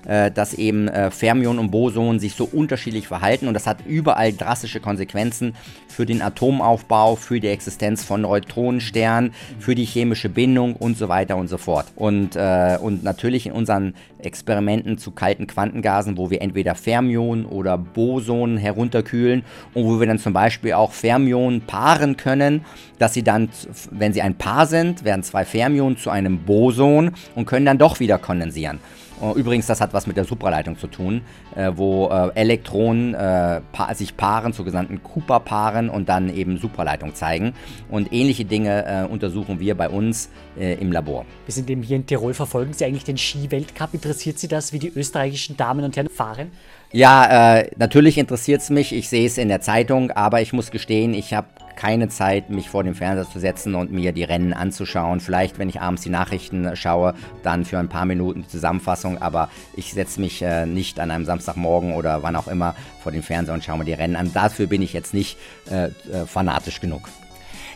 äh, 0.07 0.31
dass 0.31 0.55
eben 0.55 0.89
äh, 0.89 1.11
Fermionen 1.11 1.59
und 1.59 1.71
Bosonen 1.71 2.21
sich 2.21 2.35
so 2.35 2.45
unterschiedlich 2.45 3.09
verhalten 3.09 3.49
und 3.49 3.55
das 3.55 3.67
hat 3.67 3.87
überall 3.87 4.33
drastische 4.33 4.81
Konsequenzen 4.81 5.55
für 5.89 6.07
den 6.07 6.23
Atomaufbau, 6.23 7.17
für 7.17 7.41
die 7.41 7.49
Existenz 7.49 8.05
von 8.05 8.23
Neutronensternen, 8.23 9.33
für 9.59 9.75
die 9.75 9.85
chemische 9.85 10.29
Bindung 10.29 10.77
und 10.77 10.97
so 10.97 11.09
weiter 11.09 11.37
und 11.37 11.49
so 11.49 11.59
fort. 11.59 11.87
Und, 11.97 12.37
äh, 12.37 12.79
und 12.81 13.03
natürlich 13.03 13.47
in 13.47 13.53
unseren 13.53 13.95
Experimenten 14.21 14.99
zu 14.99 15.11
kalten 15.11 15.47
Quantengasen, 15.47 16.17
wo 16.17 16.31
wir 16.31 16.43
entweder 16.43 16.75
Fermionen 16.75 17.45
oder 17.47 17.79
Bosonen 17.79 18.59
herunterkühlen 18.59 19.45
und 19.75 19.85
wo 19.85 20.01
wir 20.01 20.07
dann 20.07 20.19
zum 20.19 20.33
Beispiel 20.33 20.73
auch 20.73 20.93
Fermionen 20.93 21.63
paaren 21.99 22.17
können, 22.17 22.65
dass 22.99 23.15
sie 23.15 23.23
dann, 23.23 23.49
wenn 23.91 24.13
sie 24.13 24.23
ein 24.23 24.37
Paar 24.37 24.67
sind, 24.67 25.05
werden 25.05 25.23
zwei 25.23 25.45
Fermionen 25.45 25.97
zu 25.97 26.11
einem 26.11 26.39
Boson 26.45 27.13
und 27.35 27.47
können 27.47 27.67
dann 27.67 27.79
doch 27.79 28.01
wieder 28.01 28.19
kondensieren. 28.19 28.79
Äh, 29.21 29.39
übrigens, 29.39 29.67
das 29.67 29.81
hat 29.81 29.93
was 29.93 30.07
mit 30.07 30.17
der 30.17 30.25
Supraleitung 30.25 30.79
zu 30.79 30.87
tun, 30.87 31.23
äh, 31.57 31.73
wo 31.75 32.09
äh, 32.09 32.31
Elektronen 32.35 33.15
äh, 33.15 33.61
pa 33.73 33.95
sich 33.95 34.17
paaren, 34.17 34.53
sogenannten 34.53 35.03
Cooper-Paaren 35.03 35.91
und 35.91 36.09
dann 36.09 36.35
eben 36.35 36.59
Supraleitung 36.59 37.15
zeigen. 37.15 37.55
Und 37.91 38.13
ähnliche 38.13 38.45
Dinge 38.45 39.09
untersuchen 39.11 39.61
wir 39.61 39.75
bei 39.77 39.89
uns 39.89 40.31
im 40.57 40.93
Labor. 40.93 41.25
Wir 41.47 41.55
sind 41.55 41.71
eben 41.71 41.83
hier 41.83 41.97
in 41.97 42.07
Tirol. 42.07 42.35
Verfolgen 42.35 42.73
Sie 42.73 42.85
eigentlich 42.85 43.05
den 43.05 43.17
Skiweltcup? 43.17 43.95
Interessiert 43.95 44.39
Sie 44.39 44.49
das, 44.49 44.73
wie 44.73 44.79
die 44.79 44.89
österreichischen 44.89 45.57
Damen 45.57 45.85
und 45.85 45.97
Herren 45.97 46.09
fahren? 46.09 46.51
Ja, 46.93 47.65
natürlich 47.77 48.19
interessiert 48.19 48.63
es 48.63 48.71
mich. 48.71 48.95
Ich 48.95 49.09
sehe 49.09 49.27
es 49.27 49.39
in 49.39 49.49
der 49.49 49.61
Zeitung, 49.61 50.11
aber 50.11 50.41
ich 50.43 50.53
muss 50.53 50.71
gestehen, 50.71 51.15
ich 51.15 51.35
habe 51.35 51.49
keine 51.79 52.09
Zeit, 52.09 52.51
mich 52.51 52.69
vor 52.69 52.83
dem 52.83 52.97
Fernseher 52.97 53.31
zu 53.31 53.39
setzen 53.39 53.77
und 53.77 53.93
mir 53.93 54.11
die 54.11 54.25
Rennen 54.25 54.53
anzuschauen. 54.53 55.21
Vielleicht, 55.21 55.61
wenn 55.61 55.69
ich 55.69 55.81
abends 55.81 56.03
die 56.03 56.11
Nachrichten 56.11 56.75
schaue, 56.75 57.15
dann 57.45 57.65
für 57.65 57.79
ein 57.79 57.89
paar 57.89 58.05
Minuten 58.05 58.47
Zusammenfassung, 58.49 59.23
aber 59.23 59.49
ich 59.77 59.93
setze 59.93 60.21
mich 60.21 60.43
äh, 60.43 60.67
nicht 60.67 60.99
an 60.99 61.13
einem 61.13 61.25
Samstagmorgen 61.25 61.95
oder 61.95 62.25
wann 62.25 62.35
auch 62.35 62.49
immer 62.49 62.75
vor 63.01 63.13
dem 63.13 63.23
Fernseher 63.23 63.55
und 63.55 63.63
schaue 63.63 63.79
mir 63.79 63.85
die 63.85 63.93
Rennen 63.93 64.17
an. 64.17 64.33
Dafür 64.33 64.67
bin 64.67 64.83
ich 64.83 64.93
jetzt 64.93 65.15
nicht 65.15 65.39
äh, 65.71 65.85
äh, 65.87 66.27
fanatisch 66.27 66.81
genug. 66.81 67.09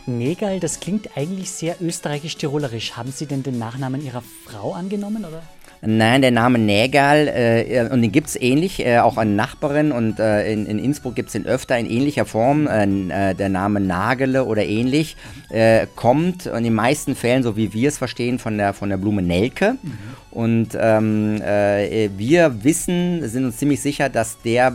Negal, 0.05 0.59
das 0.59 0.81
klingt 0.81 1.15
eigentlich 1.15 1.49
sehr 1.51 1.77
österreichisch-tirolerisch. 1.81 2.97
Haben 2.97 3.13
Sie 3.13 3.25
denn 3.25 3.41
den 3.41 3.57
Nachnamen 3.57 4.03
Ihrer 4.03 4.21
Frau 4.45 4.73
angenommen, 4.73 5.23
oder? 5.23 5.43
Nein, 5.85 6.21
der 6.21 6.31
Name 6.31 6.59
Nägal, 6.59 7.27
äh, 7.27 7.89
und 7.91 8.01
den 8.01 8.11
gibt 8.11 8.27
es 8.27 8.41
ähnlich, 8.41 8.85
äh, 8.85 8.99
auch 8.99 9.17
an 9.17 9.35
Nachbarin 9.35 9.91
und 9.91 10.17
äh, 10.17 10.49
in, 10.51 10.65
in, 10.65 10.79
Innsbruck 10.79 11.13
gibt 11.13 11.27
es 11.27 11.33
den 11.33 11.45
öfter 11.45 11.77
in 11.77 11.89
ähnlicher 11.89 12.25
Form. 12.25 12.67
Äh, 12.67 12.83
äh, 12.83 13.33
der 13.33 13.49
Name 13.49 13.81
Nagele 13.81 14.45
oder 14.45 14.63
ähnlich 14.63 15.17
äh, 15.49 15.85
kommt 15.95 16.45
in 16.45 16.63
den 16.63 16.73
meisten 16.73 17.15
Fällen, 17.15 17.43
so 17.43 17.57
wie 17.57 17.73
wir 17.73 17.89
es 17.89 17.97
verstehen, 17.97 18.39
von 18.39 18.57
der, 18.57 18.73
von 18.73 18.89
der 18.89 18.97
Blume 18.97 19.21
Nelke. 19.21 19.75
Mhm. 19.81 19.91
Und 20.31 20.69
ähm, 20.79 21.39
wir 22.17 22.63
wissen, 22.63 23.27
sind 23.29 23.45
uns 23.45 23.57
ziemlich 23.57 23.81
sicher, 23.81 24.09
dass 24.09 24.41
der, 24.41 24.71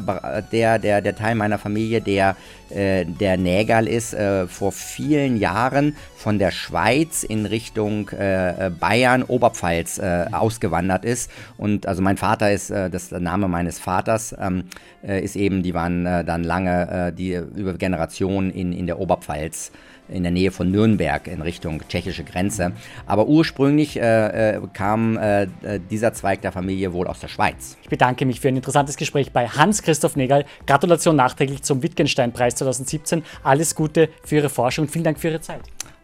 der, 0.53 0.79
der, 0.79 1.01
der 1.01 1.17
Teil 1.17 1.35
meiner 1.35 1.59
Familie, 1.59 2.01
der 2.01 2.37
äh, 2.71 3.05
der 3.05 3.37
Nägal 3.37 3.87
ist 3.87 4.15
äh, 4.15 4.47
vor 4.47 4.73
vielen 4.73 5.37
Jahren 5.37 5.97
von 6.17 6.39
der 6.39 6.51
Schweiz 6.51 7.23
in 7.23 7.47
Richtung 7.47 8.09
äh, 8.11 8.71
Bayern, 8.79 9.23
Oberpfalz 9.23 9.99
äh, 9.99 10.27
ausgewandert 10.31 11.05
ist. 11.05 11.31
Und 11.57 11.87
also 11.87 12.03
mein 12.03 12.17
Vater 12.17 12.53
ist, 12.53 12.71
äh, 12.71 12.91
das 12.91 13.09
der 13.09 13.21
Name 13.21 13.49
meines 13.49 13.79
Vaters, 13.79 14.35
ähm, 14.39 14.65
ist 15.03 15.37
eben, 15.37 15.63
die 15.63 15.75
waren 15.75 16.05
dann 16.05 16.43
lange, 16.43 17.13
die 17.17 17.33
über 17.33 17.75
Generationen 17.75 18.51
in, 18.51 18.73
in 18.73 18.89
der 18.89 18.99
Oberpfalz 18.99 19.71
in 20.09 20.23
der 20.23 20.33
Nähe 20.33 20.51
von 20.51 20.71
Nürnberg 20.71 21.27
in 21.27 21.43
Richtung 21.43 21.83
tschechische 21.89 22.25
Grenze. 22.25 22.73
Aber 23.07 23.27
ursprünglich 23.27 23.97
äh, 23.97 24.57
äh, 24.57 24.61
kam 24.73 25.17
äh, 25.17 25.47
dieser 25.91 26.13
Zweig 26.13 26.43
der 26.43 26.53
Familie 26.53 26.93
wohl 26.93 27.07
aus 27.07 27.21
der 27.21 27.29
Schweiz. 27.29 27.77
Ich 27.83 27.89
bedanke 27.89 28.27
mich 28.27 28.41
für 28.41 28.49
ein 28.49 28.57
interessantes 28.57 28.97
Gespräch 28.97 29.33
bei 29.33 29.49
Hans-Christoph 29.49 30.17
Negal. 30.17 30.45
Gratulation 30.67 31.17
nachträglich 31.17 31.63
zum 31.63 31.83
Wittgenstein-Preis 31.83 32.57
2017. 32.57 33.23
Alles 33.43 33.75
Gute 33.75 34.09
für 34.25 34.37
Ihre 34.37 34.49
Forschung 34.49 34.87
und 34.87 34.91
vielen 34.91 35.05
Dank 35.05 35.19
für 35.19 35.29
Ihre 35.29 35.41
Zeit. 35.41 35.61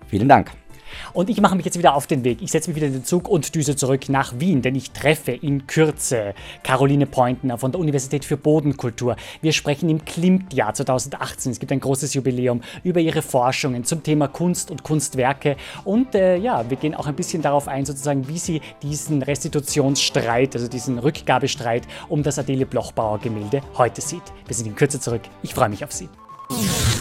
Vielen 0.08 0.28
Dank. 0.28 0.63
Und 1.12 1.30
ich 1.30 1.40
mache 1.40 1.56
mich 1.56 1.64
jetzt 1.64 1.78
wieder 1.78 1.94
auf 1.94 2.06
den 2.06 2.24
Weg. 2.24 2.42
Ich 2.42 2.50
setze 2.50 2.70
mich 2.70 2.76
wieder 2.76 2.86
in 2.86 2.92
den 2.92 3.04
Zug 3.04 3.28
und 3.28 3.54
düse 3.54 3.76
zurück 3.76 4.08
nach 4.08 4.38
Wien, 4.38 4.62
denn 4.62 4.74
ich 4.74 4.90
treffe 4.90 5.32
in 5.32 5.66
Kürze 5.66 6.34
Caroline 6.62 7.06
Pointner 7.06 7.58
von 7.58 7.72
der 7.72 7.80
Universität 7.80 8.24
für 8.24 8.36
Bodenkultur. 8.36 9.16
Wir 9.40 9.52
sprechen 9.52 9.88
im 9.88 10.04
Klimt-Jahr 10.04 10.74
2018. 10.74 11.52
Es 11.52 11.60
gibt 11.60 11.72
ein 11.72 11.80
großes 11.80 12.14
Jubiläum 12.14 12.62
über 12.82 13.00
ihre 13.00 13.22
Forschungen 13.22 13.84
zum 13.84 14.02
Thema 14.02 14.28
Kunst 14.28 14.70
und 14.70 14.82
Kunstwerke. 14.82 15.56
Und 15.84 16.14
äh, 16.14 16.36
ja, 16.36 16.68
wir 16.68 16.76
gehen 16.76 16.94
auch 16.94 17.06
ein 17.06 17.16
bisschen 17.16 17.42
darauf 17.42 17.68
ein, 17.68 17.84
sozusagen, 17.84 18.28
wie 18.28 18.38
sie 18.38 18.60
diesen 18.82 19.22
Restitutionsstreit, 19.22 20.54
also 20.54 20.68
diesen 20.68 20.98
Rückgabestreit 20.98 21.86
um 22.08 22.22
das 22.22 22.38
Adele 22.38 22.66
Blochbauer 22.66 23.18
Gemälde 23.18 23.60
heute 23.76 24.00
sieht. 24.00 24.22
Wir 24.46 24.54
sind 24.54 24.66
in 24.66 24.76
Kürze 24.76 25.00
zurück. 25.00 25.22
Ich 25.42 25.54
freue 25.54 25.68
mich 25.68 25.84
auf 25.84 25.92
Sie. 25.92 26.08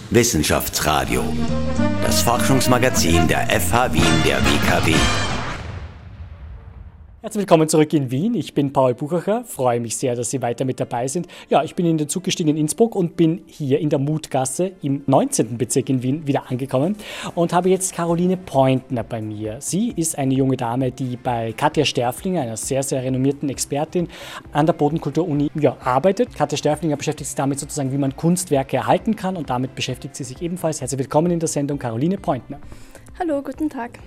Wissenschaftsradio, 0.10 1.24
das 2.04 2.22
Forschungsmagazin 2.22 3.28
der 3.28 3.48
FH 3.50 3.94
Wien 3.94 4.24
der 4.26 4.38
WKW. 4.38 4.94
Herzlich 7.24 7.44
willkommen 7.44 7.70
zurück 7.70 7.94
in 7.94 8.12
Wien. 8.12 8.36
Ich 8.36 8.54
bin 8.54 8.74
Paul 8.74 8.96
Buchacher, 8.96 9.46
freue 9.46 9.80
mich 9.80 9.96
sehr, 9.96 10.14
dass 10.14 10.30
Sie 10.30 10.42
weiter 10.42 10.66
mit 10.66 10.82
dabei 10.82 11.08
sind. 11.08 11.26
Ja, 11.48 11.64
ich 11.64 11.74
bin 11.74 11.86
in 11.86 11.98
den 11.98 12.10
Zug 12.10 12.26
gestiegen 12.26 12.50
in 12.50 12.58
Innsbruck 12.58 12.98
und 12.98 13.16
bin 13.16 13.44
hier 13.46 13.80
in 13.80 13.90
der 13.90 13.98
Mutgasse 13.98 14.74
im 14.82 15.04
19. 15.06 15.58
Bezirk 15.58 15.88
in 15.88 16.04
Wien 16.04 16.28
wieder 16.28 16.52
angekommen 16.52 16.98
und 17.34 17.54
habe 17.54 17.70
jetzt 17.70 17.96
Caroline 17.96 18.36
Pointner 18.36 19.06
bei 19.06 19.22
mir. 19.22 19.56
Sie 19.62 19.94
ist 19.96 20.18
eine 20.18 20.34
junge 20.34 20.58
Dame, 20.58 20.92
die 20.92 21.16
bei 21.16 21.54
Katja 21.54 21.86
Sterflinger, 21.86 22.42
einer 22.42 22.58
sehr, 22.58 22.84
sehr 22.84 23.02
renommierten 23.02 23.48
Expertin 23.48 24.10
an 24.52 24.66
der 24.66 24.74
Bodenkultur-Uni, 24.74 25.50
ja, 25.56 25.78
arbeitet. 25.80 26.36
Katja 26.36 26.58
Sterflinger 26.58 26.98
beschäftigt 26.98 27.30
sich 27.30 27.38
damit 27.38 27.58
sozusagen, 27.58 27.94
wie 27.94 27.98
man 27.98 28.18
Kunstwerke 28.18 28.76
erhalten 28.76 29.16
kann 29.16 29.38
und 29.38 29.50
damit 29.50 29.76
beschäftigt 29.76 30.18
sie 30.18 30.26
sich 30.26 30.42
ebenfalls. 30.42 30.82
Herzlich 30.82 31.00
willkommen 31.00 31.32
in 31.32 31.40
der 31.40 31.48
Sendung 31.48 31.80
Caroline 31.80 32.18
Pointner. 32.18 32.60
Hallo, 33.18 33.42
guten 33.42 33.70
Tag. 33.70 34.00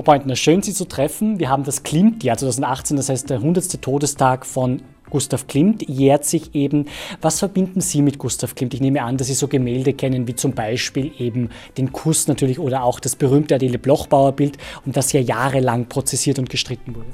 Frau 0.00 0.12
Pointner, 0.12 0.34
schön 0.34 0.62
Sie 0.62 0.72
zu 0.72 0.86
treffen. 0.86 1.40
Wir 1.40 1.50
haben 1.50 1.62
das 1.62 1.82
Klimt-Jahr 1.82 2.38
2018, 2.38 2.96
das 2.96 3.10
heißt 3.10 3.28
der 3.28 3.36
100. 3.36 3.82
Todestag 3.82 4.46
von 4.46 4.80
Gustav 5.10 5.46
Klimt 5.46 5.86
jährt 5.86 6.24
sich 6.24 6.54
eben. 6.54 6.86
Was 7.20 7.38
verbinden 7.38 7.82
Sie 7.82 8.00
mit 8.00 8.16
Gustav 8.16 8.54
Klimt? 8.54 8.72
Ich 8.72 8.80
nehme 8.80 9.02
an, 9.02 9.18
dass 9.18 9.26
Sie 9.26 9.34
so 9.34 9.46
Gemälde 9.46 9.92
kennen 9.92 10.26
wie 10.26 10.34
zum 10.34 10.52
Beispiel 10.52 11.12
eben 11.18 11.50
den 11.76 11.92
Kuss 11.92 12.28
natürlich 12.28 12.58
oder 12.58 12.82
auch 12.82 12.98
das 12.98 13.14
berühmte 13.14 13.56
Adele 13.56 13.78
Blochbauer 13.78 14.32
Bild, 14.32 14.56
um 14.86 14.92
das 14.92 15.12
ja 15.12 15.20
jahrelang 15.20 15.84
prozessiert 15.84 16.38
und 16.38 16.48
gestritten 16.48 16.94
wurde. 16.94 17.10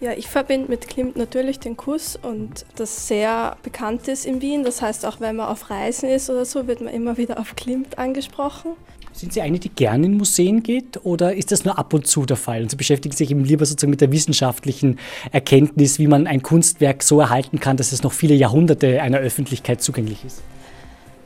Ja, 0.00 0.12
ich 0.12 0.26
verbinde 0.26 0.68
mit 0.68 0.88
Klimt 0.88 1.14
natürlich 1.14 1.60
den 1.60 1.76
Kuss 1.76 2.18
und 2.20 2.66
das 2.74 3.06
sehr 3.06 3.56
bekannt 3.62 4.08
ist 4.08 4.26
in 4.26 4.42
Wien. 4.42 4.64
Das 4.64 4.82
heißt, 4.82 5.06
auch 5.06 5.20
wenn 5.20 5.36
man 5.36 5.46
auf 5.46 5.70
Reisen 5.70 6.08
ist 6.08 6.28
oder 6.28 6.44
so, 6.44 6.66
wird 6.66 6.80
man 6.80 6.92
immer 6.92 7.16
wieder 7.16 7.38
auf 7.38 7.54
Klimt 7.54 7.96
angesprochen. 7.96 8.72
Sind 9.14 9.32
Sie 9.32 9.42
eine, 9.42 9.60
die 9.60 9.68
gerne 9.68 10.06
in 10.06 10.16
Museen 10.16 10.64
geht 10.64 11.04
oder 11.04 11.36
ist 11.36 11.52
das 11.52 11.64
nur 11.64 11.78
ab 11.78 11.94
und 11.94 12.04
zu 12.04 12.26
der 12.26 12.36
Fall? 12.36 12.62
Und 12.62 12.70
Sie 12.72 12.76
beschäftigen 12.76 13.14
sich 13.14 13.30
eben 13.30 13.44
lieber 13.44 13.64
sozusagen 13.64 13.92
mit 13.92 14.00
der 14.00 14.10
wissenschaftlichen 14.10 14.98
Erkenntnis, 15.30 16.00
wie 16.00 16.08
man 16.08 16.26
ein 16.26 16.42
Kunstwerk 16.42 17.04
so 17.04 17.20
erhalten 17.20 17.60
kann, 17.60 17.76
dass 17.76 17.92
es 17.92 18.02
noch 18.02 18.12
viele 18.12 18.34
Jahrhunderte 18.34 19.00
einer 19.00 19.18
Öffentlichkeit 19.18 19.82
zugänglich 19.82 20.24
ist? 20.24 20.42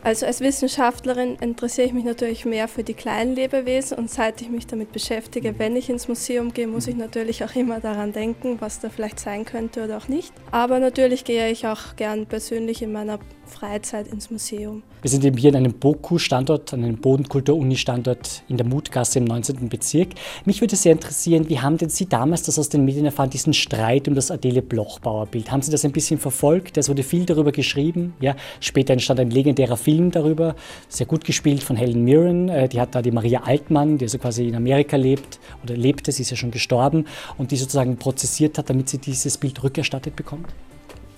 Also 0.05 0.26
als 0.26 0.41
Wissenschaftlerin 0.41 1.36
interessiere 1.41 1.86
ich 1.86 1.93
mich 1.95 2.05
natürlich 2.05 2.45
mehr 2.45 2.68
für 2.68 2.84
die 2.84 2.95
kleinen 2.95 3.34
Lebewesen 3.34 3.99
und 3.99 4.11
seit 4.11 4.41
ich 4.43 4.51
mich 4.51 4.66
damit 4.66 4.93
beschäftige, 4.93 5.59
wenn 5.59 5.74
ich 5.74 5.89
ins 5.89 6.09
Museum 6.09 6.53
gehe, 6.53 6.68
muss 6.68 6.86
ich 6.86 6.95
natürlich 6.95 7.43
auch 7.43 7.55
immer 7.57 7.80
daran 7.80 8.12
denken, 8.12 8.59
was 8.61 8.80
da 8.80 8.91
vielleicht 8.91 9.18
sein 9.18 9.45
könnte 9.45 9.82
oder 9.82 9.97
auch 9.97 10.09
nicht. 10.09 10.32
Aber 10.51 10.78
natürlich 10.78 11.24
gehe 11.24 11.51
ich 11.51 11.66
auch 11.66 11.97
gern 11.97 12.26
persönlich 12.26 12.82
in 12.82 12.93
meiner 12.93 13.18
Freizeit 13.49 14.09
ins 14.09 14.30
Museum. 14.30 14.82
Wir 15.03 15.11
sind 15.11 15.24
eben 15.24 15.36
hier 15.36 15.51
an 15.51 15.57
einem 15.57 15.74
BOKU-Standort, 15.74 16.74
an 16.74 16.84
einem 16.84 16.96
Bodenkultur-Uni-Standort 16.96 18.42
in 18.49 18.57
der 18.57 18.66
Mutgasse 18.66 19.18
im 19.18 19.24
19. 19.24 19.68
Bezirk. 19.68 20.11
Mich 20.44 20.61
würde 20.61 20.76
sehr 20.76 20.92
interessieren, 20.92 21.49
wie 21.49 21.61
haben 21.61 21.78
denn 21.78 21.88
Sie 21.88 22.07
damals 22.07 22.42
das 22.42 22.59
aus 22.59 22.68
den 22.68 22.84
Medien 22.84 23.05
erfahren, 23.05 23.30
diesen 23.30 23.55
Streit 23.55 24.09
um 24.09 24.14
das 24.14 24.30
Adele 24.30 24.62
Blochbauer-Bild? 24.62 25.51
Haben 25.51 25.62
Sie 25.62 25.70
das 25.70 25.84
ein 25.84 25.92
bisschen 25.92 26.18
verfolgt? 26.18 26.76
Es 26.76 26.88
wurde 26.88 27.03
viel 27.03 27.24
darüber 27.24 27.53
geschrieben. 27.53 28.14
Ja, 28.20 28.36
später 28.61 28.92
entstand 28.92 29.20
ein 29.20 29.30
legendärer 29.30 29.76
Film 29.76 30.11
darüber, 30.11 30.55
sehr 30.88 31.07
gut 31.07 31.24
gespielt 31.24 31.62
von 31.62 31.76
Helen 31.76 32.05
Mirren. 32.05 32.49
Äh, 32.49 32.68
die 32.68 32.80
hat 32.80 32.94
da 32.94 33.03
die 33.03 33.11
Maria 33.11 33.42
Altmann, 33.44 33.99
die 33.99 34.05
also 34.05 34.18
quasi 34.18 34.49
in 34.49 34.55
Amerika 34.55 34.96
lebt 34.96 35.38
oder 35.62 35.76
lebte, 35.76 36.12
sie 36.12 36.22
ist 36.22 36.30
ja 36.30 36.36
schon 36.36 36.51
gestorben, 36.51 37.07
und 37.36 37.51
die 37.51 37.57
sozusagen 37.57 37.96
prozessiert 37.96 38.59
hat, 38.59 38.68
damit 38.70 38.88
sie 38.88 38.99
dieses 38.99 39.38
Bild 39.38 39.62
rückerstattet 39.62 40.16
bekommt. 40.16 40.49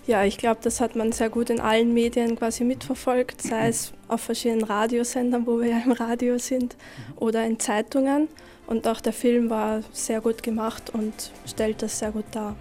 Ja, 0.06 0.24
ich 0.24 0.38
glaube, 0.38 0.60
das 0.62 0.80
hat 0.80 0.96
man 0.96 1.12
sehr 1.12 1.28
gut 1.30 1.50
in 1.50 1.60
allen 1.60 1.94
Medien 1.94 2.36
quasi 2.36 2.64
mitverfolgt, 2.64 3.42
sei 3.42 3.68
es 3.68 3.92
auf 4.08 4.22
verschiedenen 4.22 4.64
Radiosendern, 4.64 5.46
wo 5.46 5.60
wir 5.60 5.68
ja 5.68 5.82
im 5.84 5.92
Radio 5.92 6.38
sind, 6.38 6.76
oder 7.16 7.44
in 7.44 7.60
Zeitungen. 7.60 8.28
Und 8.66 8.88
auch 8.88 9.00
der 9.00 9.12
Film 9.12 9.50
war 9.50 9.82
sehr 9.92 10.20
gut 10.20 10.42
gemacht 10.42 10.90
und 10.90 11.32
stellt 11.46 11.82
das 11.82 11.98
sehr 11.98 12.12
gut 12.12 12.24
dar. 12.32 12.56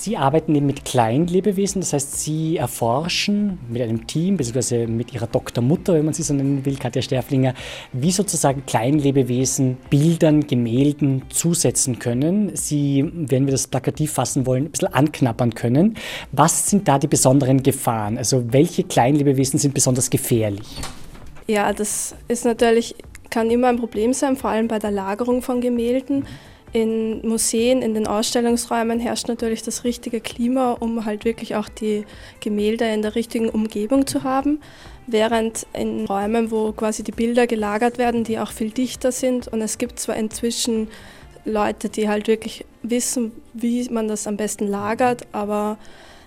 Sie 0.00 0.16
arbeiten 0.16 0.54
eben 0.54 0.64
mit 0.64 0.86
Kleinlebewesen, 0.86 1.82
das 1.82 1.92
heißt, 1.92 2.20
Sie 2.20 2.56
erforschen 2.56 3.58
mit 3.68 3.82
einem 3.82 4.06
Team, 4.06 4.38
beziehungsweise 4.38 4.86
mit 4.86 5.12
Ihrer 5.12 5.26
Doktormutter, 5.26 5.92
wenn 5.92 6.06
man 6.06 6.14
sie 6.14 6.22
so 6.22 6.32
nennen 6.32 6.64
will, 6.64 6.76
Katja 6.76 7.02
Sterflinger, 7.02 7.52
wie 7.92 8.10
sozusagen 8.10 8.64
Kleinlebewesen 8.64 9.76
Bildern, 9.90 10.46
Gemälden 10.46 11.24
zusetzen 11.28 11.98
können. 11.98 12.56
Sie, 12.56 13.12
wenn 13.12 13.44
wir 13.44 13.52
das 13.52 13.66
plakativ 13.66 14.12
fassen 14.12 14.46
wollen, 14.46 14.64
ein 14.64 14.70
bisschen 14.70 14.88
anknappern 14.88 15.54
können. 15.54 15.98
Was 16.32 16.70
sind 16.70 16.88
da 16.88 16.98
die 16.98 17.06
besonderen 17.06 17.62
Gefahren? 17.62 18.16
Also 18.16 18.54
welche 18.54 18.84
Kleinlebewesen 18.84 19.58
sind 19.58 19.74
besonders 19.74 20.08
gefährlich? 20.08 20.66
Ja, 21.46 21.74
das 21.74 22.14
ist 22.26 22.46
natürlich, 22.46 22.94
kann 23.28 23.50
immer 23.50 23.68
ein 23.68 23.76
Problem 23.76 24.14
sein, 24.14 24.38
vor 24.38 24.48
allem 24.48 24.66
bei 24.66 24.78
der 24.78 24.92
Lagerung 24.92 25.42
von 25.42 25.60
Gemälden. 25.60 26.24
In 26.72 27.26
Museen, 27.26 27.82
in 27.82 27.94
den 27.94 28.06
Ausstellungsräumen 28.06 29.00
herrscht 29.00 29.26
natürlich 29.26 29.62
das 29.62 29.82
richtige 29.82 30.20
Klima, 30.20 30.72
um 30.72 31.04
halt 31.04 31.24
wirklich 31.24 31.56
auch 31.56 31.68
die 31.68 32.04
Gemälde 32.38 32.84
in 32.86 33.02
der 33.02 33.16
richtigen 33.16 33.48
Umgebung 33.48 34.06
zu 34.06 34.22
haben. 34.22 34.60
Während 35.08 35.66
in 35.72 36.06
Räumen, 36.06 36.52
wo 36.52 36.70
quasi 36.70 37.02
die 37.02 37.10
Bilder 37.10 37.48
gelagert 37.48 37.98
werden, 37.98 38.22
die 38.22 38.38
auch 38.38 38.52
viel 38.52 38.70
dichter 38.70 39.10
sind 39.10 39.48
und 39.48 39.60
es 39.62 39.78
gibt 39.78 39.98
zwar 39.98 40.14
inzwischen 40.14 40.86
Leute, 41.44 41.88
die 41.88 42.08
halt 42.08 42.28
wirklich 42.28 42.64
wissen, 42.82 43.32
wie 43.52 43.88
man 43.90 44.06
das 44.06 44.26
am 44.26 44.36
besten 44.36 44.68
lagert, 44.68 45.26
aber 45.32 45.78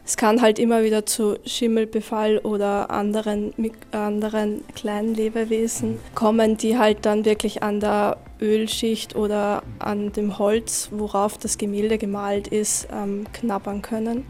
es 0.05 0.17
kann 0.17 0.41
halt 0.41 0.59
immer 0.59 0.83
wieder 0.83 1.05
zu 1.05 1.37
Schimmelbefall 1.45 2.39
oder 2.39 2.89
anderen, 2.89 3.53
anderen 3.91 4.63
kleinen 4.75 5.15
Lebewesen 5.15 5.97
kommen, 6.13 6.57
die 6.57 6.77
halt 6.77 7.05
dann 7.05 7.23
wirklich 7.23 7.63
an 7.63 7.79
der 7.79 8.17
Ölschicht 8.41 9.15
oder 9.15 9.63
an 9.79 10.11
dem 10.11 10.37
Holz, 10.37 10.89
worauf 10.91 11.37
das 11.37 11.57
Gemälde 11.57 11.97
gemalt 11.97 12.49
ist, 12.49 12.87
ähm, 12.91 13.25
knabbern 13.31 13.81
können. 13.81 14.25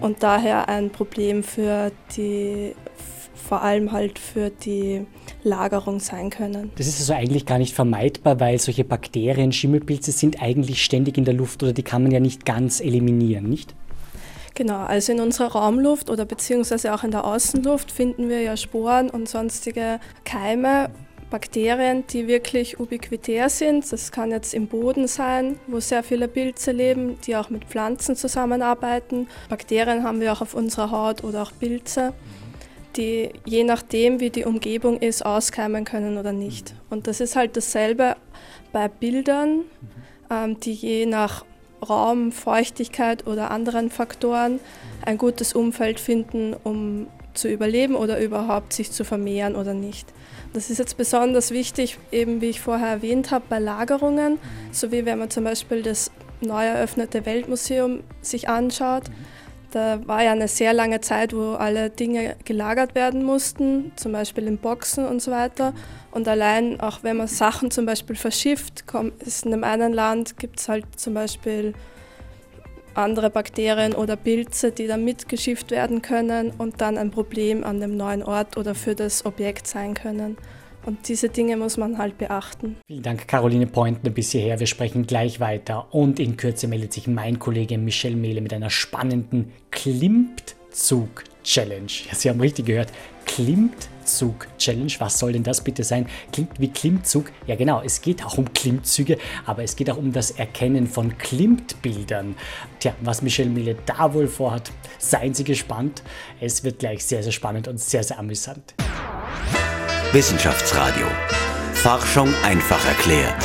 Und 0.00 0.24
daher 0.24 0.68
ein 0.68 0.90
Problem 0.90 1.44
für 1.44 1.92
die, 2.16 2.74
vor 3.34 3.62
allem 3.62 3.92
halt 3.92 4.18
für 4.18 4.50
die 4.50 5.06
Lagerung 5.44 6.00
sein 6.00 6.30
können. 6.30 6.72
Das 6.76 6.88
ist 6.88 6.98
also 6.98 7.12
eigentlich 7.12 7.46
gar 7.46 7.58
nicht 7.58 7.74
vermeidbar, 7.74 8.40
weil 8.40 8.58
solche 8.58 8.82
Bakterien, 8.82 9.52
Schimmelpilze 9.52 10.10
sind 10.10 10.42
eigentlich 10.42 10.84
ständig 10.84 11.16
in 11.18 11.24
der 11.24 11.34
Luft 11.34 11.62
oder 11.62 11.72
die 11.72 11.84
kann 11.84 12.02
man 12.02 12.10
ja 12.10 12.18
nicht 12.18 12.44
ganz 12.44 12.80
eliminieren, 12.80 13.48
nicht? 13.48 13.76
Genau, 14.54 14.80
also 14.84 15.12
in 15.12 15.20
unserer 15.20 15.52
Raumluft 15.52 16.10
oder 16.10 16.24
beziehungsweise 16.24 16.92
auch 16.94 17.04
in 17.04 17.10
der 17.10 17.24
Außenluft 17.24 17.90
finden 17.90 18.28
wir 18.28 18.42
ja 18.42 18.56
Sporen 18.56 19.08
und 19.08 19.28
sonstige 19.28 19.98
Keime, 20.24 20.90
Bakterien, 21.30 22.06
die 22.08 22.28
wirklich 22.28 22.78
ubiquitär 22.78 23.48
sind. 23.48 23.90
Das 23.90 24.12
kann 24.12 24.30
jetzt 24.30 24.52
im 24.52 24.66
Boden 24.66 25.08
sein, 25.08 25.58
wo 25.66 25.80
sehr 25.80 26.02
viele 26.02 26.28
Pilze 26.28 26.72
leben, 26.72 27.18
die 27.26 27.36
auch 27.36 27.48
mit 27.48 27.64
Pflanzen 27.64 28.16
zusammenarbeiten. 28.16 29.28
Bakterien 29.48 30.04
haben 30.04 30.20
wir 30.20 30.34
auch 30.34 30.42
auf 30.42 30.52
unserer 30.52 30.90
Haut 30.90 31.24
oder 31.24 31.42
auch 31.44 31.52
Pilze, 31.58 32.12
die 32.96 33.30
je 33.46 33.64
nachdem, 33.64 34.20
wie 34.20 34.28
die 34.28 34.44
Umgebung 34.44 34.98
ist, 34.98 35.24
auskeimen 35.24 35.86
können 35.86 36.18
oder 36.18 36.32
nicht. 36.32 36.74
Und 36.90 37.06
das 37.06 37.20
ist 37.20 37.34
halt 37.34 37.56
dasselbe 37.56 38.16
bei 38.70 38.88
Bildern, 38.88 39.62
ähm, 40.30 40.60
die 40.60 40.74
je 40.74 41.06
nach 41.06 41.46
Raum, 41.82 42.32
Feuchtigkeit 42.32 43.26
oder 43.26 43.50
anderen 43.50 43.90
Faktoren 43.90 44.60
ein 45.04 45.18
gutes 45.18 45.52
Umfeld 45.52 46.00
finden, 46.00 46.54
um 46.62 47.06
zu 47.34 47.48
überleben 47.48 47.94
oder 47.94 48.20
überhaupt 48.20 48.72
sich 48.72 48.92
zu 48.92 49.04
vermehren 49.04 49.56
oder 49.56 49.74
nicht. 49.74 50.06
Das 50.52 50.68
ist 50.68 50.78
jetzt 50.78 50.96
besonders 50.96 51.50
wichtig, 51.50 51.98
eben 52.10 52.40
wie 52.40 52.50
ich 52.50 52.60
vorher 52.60 52.88
erwähnt 52.88 53.30
habe, 53.30 53.44
bei 53.48 53.58
Lagerungen, 53.58 54.38
so 54.70 54.92
wie 54.92 55.06
wenn 55.06 55.18
man 55.18 55.30
zum 55.30 55.44
Beispiel 55.44 55.82
das 55.82 56.10
neu 56.40 56.64
eröffnete 56.64 57.24
Weltmuseum 57.24 58.00
sich 58.20 58.48
anschaut. 58.48 59.04
Da 59.70 60.06
war 60.06 60.22
ja 60.22 60.32
eine 60.32 60.48
sehr 60.48 60.74
lange 60.74 61.00
Zeit, 61.00 61.34
wo 61.34 61.52
alle 61.52 61.88
Dinge 61.88 62.36
gelagert 62.44 62.94
werden 62.94 63.22
mussten, 63.22 63.92
zum 63.96 64.12
Beispiel 64.12 64.46
in 64.46 64.58
Boxen 64.58 65.06
und 65.06 65.22
so 65.22 65.30
weiter. 65.30 65.72
Und 66.12 66.28
allein 66.28 66.80
auch 66.80 67.02
wenn 67.02 67.16
man 67.16 67.26
Sachen 67.26 67.70
zum 67.70 67.86
Beispiel 67.86 68.16
verschifft, 68.16 68.84
ist 69.24 69.46
in 69.46 69.52
einem 69.52 69.64
einen 69.64 69.92
Land 69.92 70.38
gibt 70.38 70.60
es 70.60 70.68
halt 70.68 70.84
zum 70.96 71.14
Beispiel 71.14 71.74
andere 72.94 73.30
Bakterien 73.30 73.94
oder 73.94 74.16
Pilze, 74.16 74.70
die 74.70 74.86
dann 74.86 75.04
mitgeschifft 75.04 75.70
werden 75.70 76.02
können 76.02 76.52
und 76.58 76.82
dann 76.82 76.98
ein 76.98 77.10
Problem 77.10 77.64
an 77.64 77.80
dem 77.80 77.96
neuen 77.96 78.22
Ort 78.22 78.58
oder 78.58 78.74
für 78.74 78.94
das 78.94 79.24
Objekt 79.24 79.66
sein 79.66 79.94
können. 79.94 80.36
Und 80.84 81.08
diese 81.08 81.28
Dinge 81.28 81.56
muss 81.56 81.76
man 81.76 81.96
halt 81.96 82.18
beachten. 82.18 82.74
Vielen 82.88 83.02
Dank, 83.02 83.28
Caroline 83.28 83.68
Pointner, 83.68 84.10
bis 84.10 84.32
hierher. 84.32 84.58
Wir 84.58 84.66
sprechen 84.66 85.06
gleich 85.06 85.38
weiter. 85.38 85.86
Und 85.94 86.18
in 86.18 86.36
Kürze 86.36 86.66
meldet 86.66 86.92
sich 86.92 87.06
mein 87.06 87.38
Kollege 87.38 87.78
Michel 87.78 88.16
Mehle 88.16 88.40
mit 88.40 88.52
einer 88.52 88.68
spannenden 88.68 89.52
Klimtzug-Challenge. 89.70 91.92
Ja, 92.08 92.16
Sie 92.16 92.28
haben 92.28 92.40
richtig 92.40 92.66
gehört. 92.66 92.88
Klimmzug-Challenge. 94.02 94.92
Was 94.98 95.18
soll 95.18 95.32
denn 95.32 95.42
das 95.42 95.62
bitte 95.62 95.84
sein? 95.84 96.06
Klingt 96.32 96.58
wie 96.58 96.68
Klimmzug. 96.68 97.30
Ja, 97.46 97.56
genau. 97.56 97.82
Es 97.84 98.00
geht 98.00 98.24
auch 98.24 98.38
um 98.38 98.52
Klimmzüge, 98.52 99.18
aber 99.46 99.62
es 99.62 99.76
geht 99.76 99.90
auch 99.90 99.96
um 99.96 100.12
das 100.12 100.32
Erkennen 100.32 100.86
von 100.86 101.16
Klimtbildern. 101.18 102.34
Tja, 102.80 102.94
was 103.00 103.22
Michel 103.22 103.48
Mehle 103.48 103.76
da 103.86 104.12
wohl 104.12 104.28
vorhat, 104.28 104.70
seien 104.98 105.34
Sie 105.34 105.44
gespannt. 105.44 106.02
Es 106.40 106.64
wird 106.64 106.80
gleich 106.80 107.04
sehr, 107.04 107.22
sehr 107.22 107.32
spannend 107.32 107.68
und 107.68 107.80
sehr, 107.80 108.04
sehr 108.04 108.18
amüsant. 108.18 108.74
Wissenschaftsradio. 110.12 111.06
Forschung 111.74 112.32
einfach 112.44 112.84
erklärt. 112.86 113.44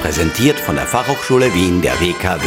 Präsentiert 0.00 0.58
von 0.60 0.76
der 0.76 0.86
Fachhochschule 0.86 1.52
Wien 1.54 1.82
der 1.82 1.98
WKW 2.00 2.46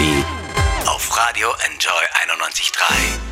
auf 0.86 1.18
Radio 1.18 1.50
Enjoy 1.66 1.92
91.3. 2.36 3.29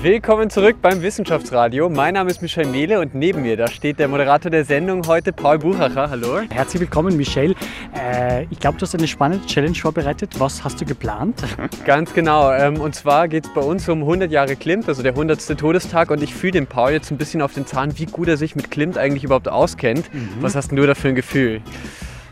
Willkommen 0.00 0.50
zurück 0.50 0.76
beim 0.80 1.02
Wissenschaftsradio. 1.02 1.88
Mein 1.88 2.14
Name 2.14 2.30
ist 2.30 2.40
Michel 2.40 2.66
Mehle 2.66 3.00
und 3.00 3.14
neben 3.14 3.42
mir, 3.42 3.56
da 3.56 3.68
steht 3.68 3.98
der 3.98 4.08
Moderator 4.08 4.50
der 4.50 4.64
Sendung 4.64 5.06
heute, 5.06 5.32
Paul 5.32 5.58
Buchacher. 5.58 6.08
Hallo. 6.08 6.40
Herzlich 6.50 6.80
willkommen, 6.80 7.16
Michel. 7.16 7.54
Äh, 7.94 8.44
ich 8.50 8.58
glaube, 8.58 8.78
du 8.78 8.82
hast 8.82 8.94
eine 8.94 9.06
spannende 9.06 9.46
Challenge 9.46 9.74
vorbereitet. 9.74 10.38
Was 10.38 10.64
hast 10.64 10.80
du 10.80 10.84
geplant? 10.84 11.42
Ganz 11.84 12.14
genau. 12.14 12.50
Ähm, 12.52 12.80
und 12.80 12.94
zwar 12.94 13.28
geht 13.28 13.44
es 13.44 13.54
bei 13.54 13.60
uns 13.60 13.88
um 13.88 14.00
100 14.00 14.30
Jahre 14.30 14.56
Klimt, 14.56 14.88
also 14.88 15.02
der 15.02 15.12
100. 15.12 15.58
Todestag. 15.58 16.10
Und 16.10 16.22
ich 16.22 16.34
fühle 16.34 16.52
den 16.52 16.66
Paul 16.66 16.92
jetzt 16.92 17.10
ein 17.10 17.18
bisschen 17.18 17.42
auf 17.42 17.54
den 17.54 17.66
Zahn, 17.66 17.98
wie 17.98 18.06
gut 18.06 18.28
er 18.28 18.36
sich 18.36 18.56
mit 18.56 18.70
Klimt 18.70 18.96
eigentlich 18.96 19.24
überhaupt 19.24 19.48
auskennt. 19.48 20.12
Mhm. 20.14 20.28
Was 20.40 20.56
hast 20.56 20.70
denn 20.70 20.76
du 20.76 20.86
da 20.86 20.94
für 20.94 21.08
ein 21.08 21.14
Gefühl? 21.14 21.60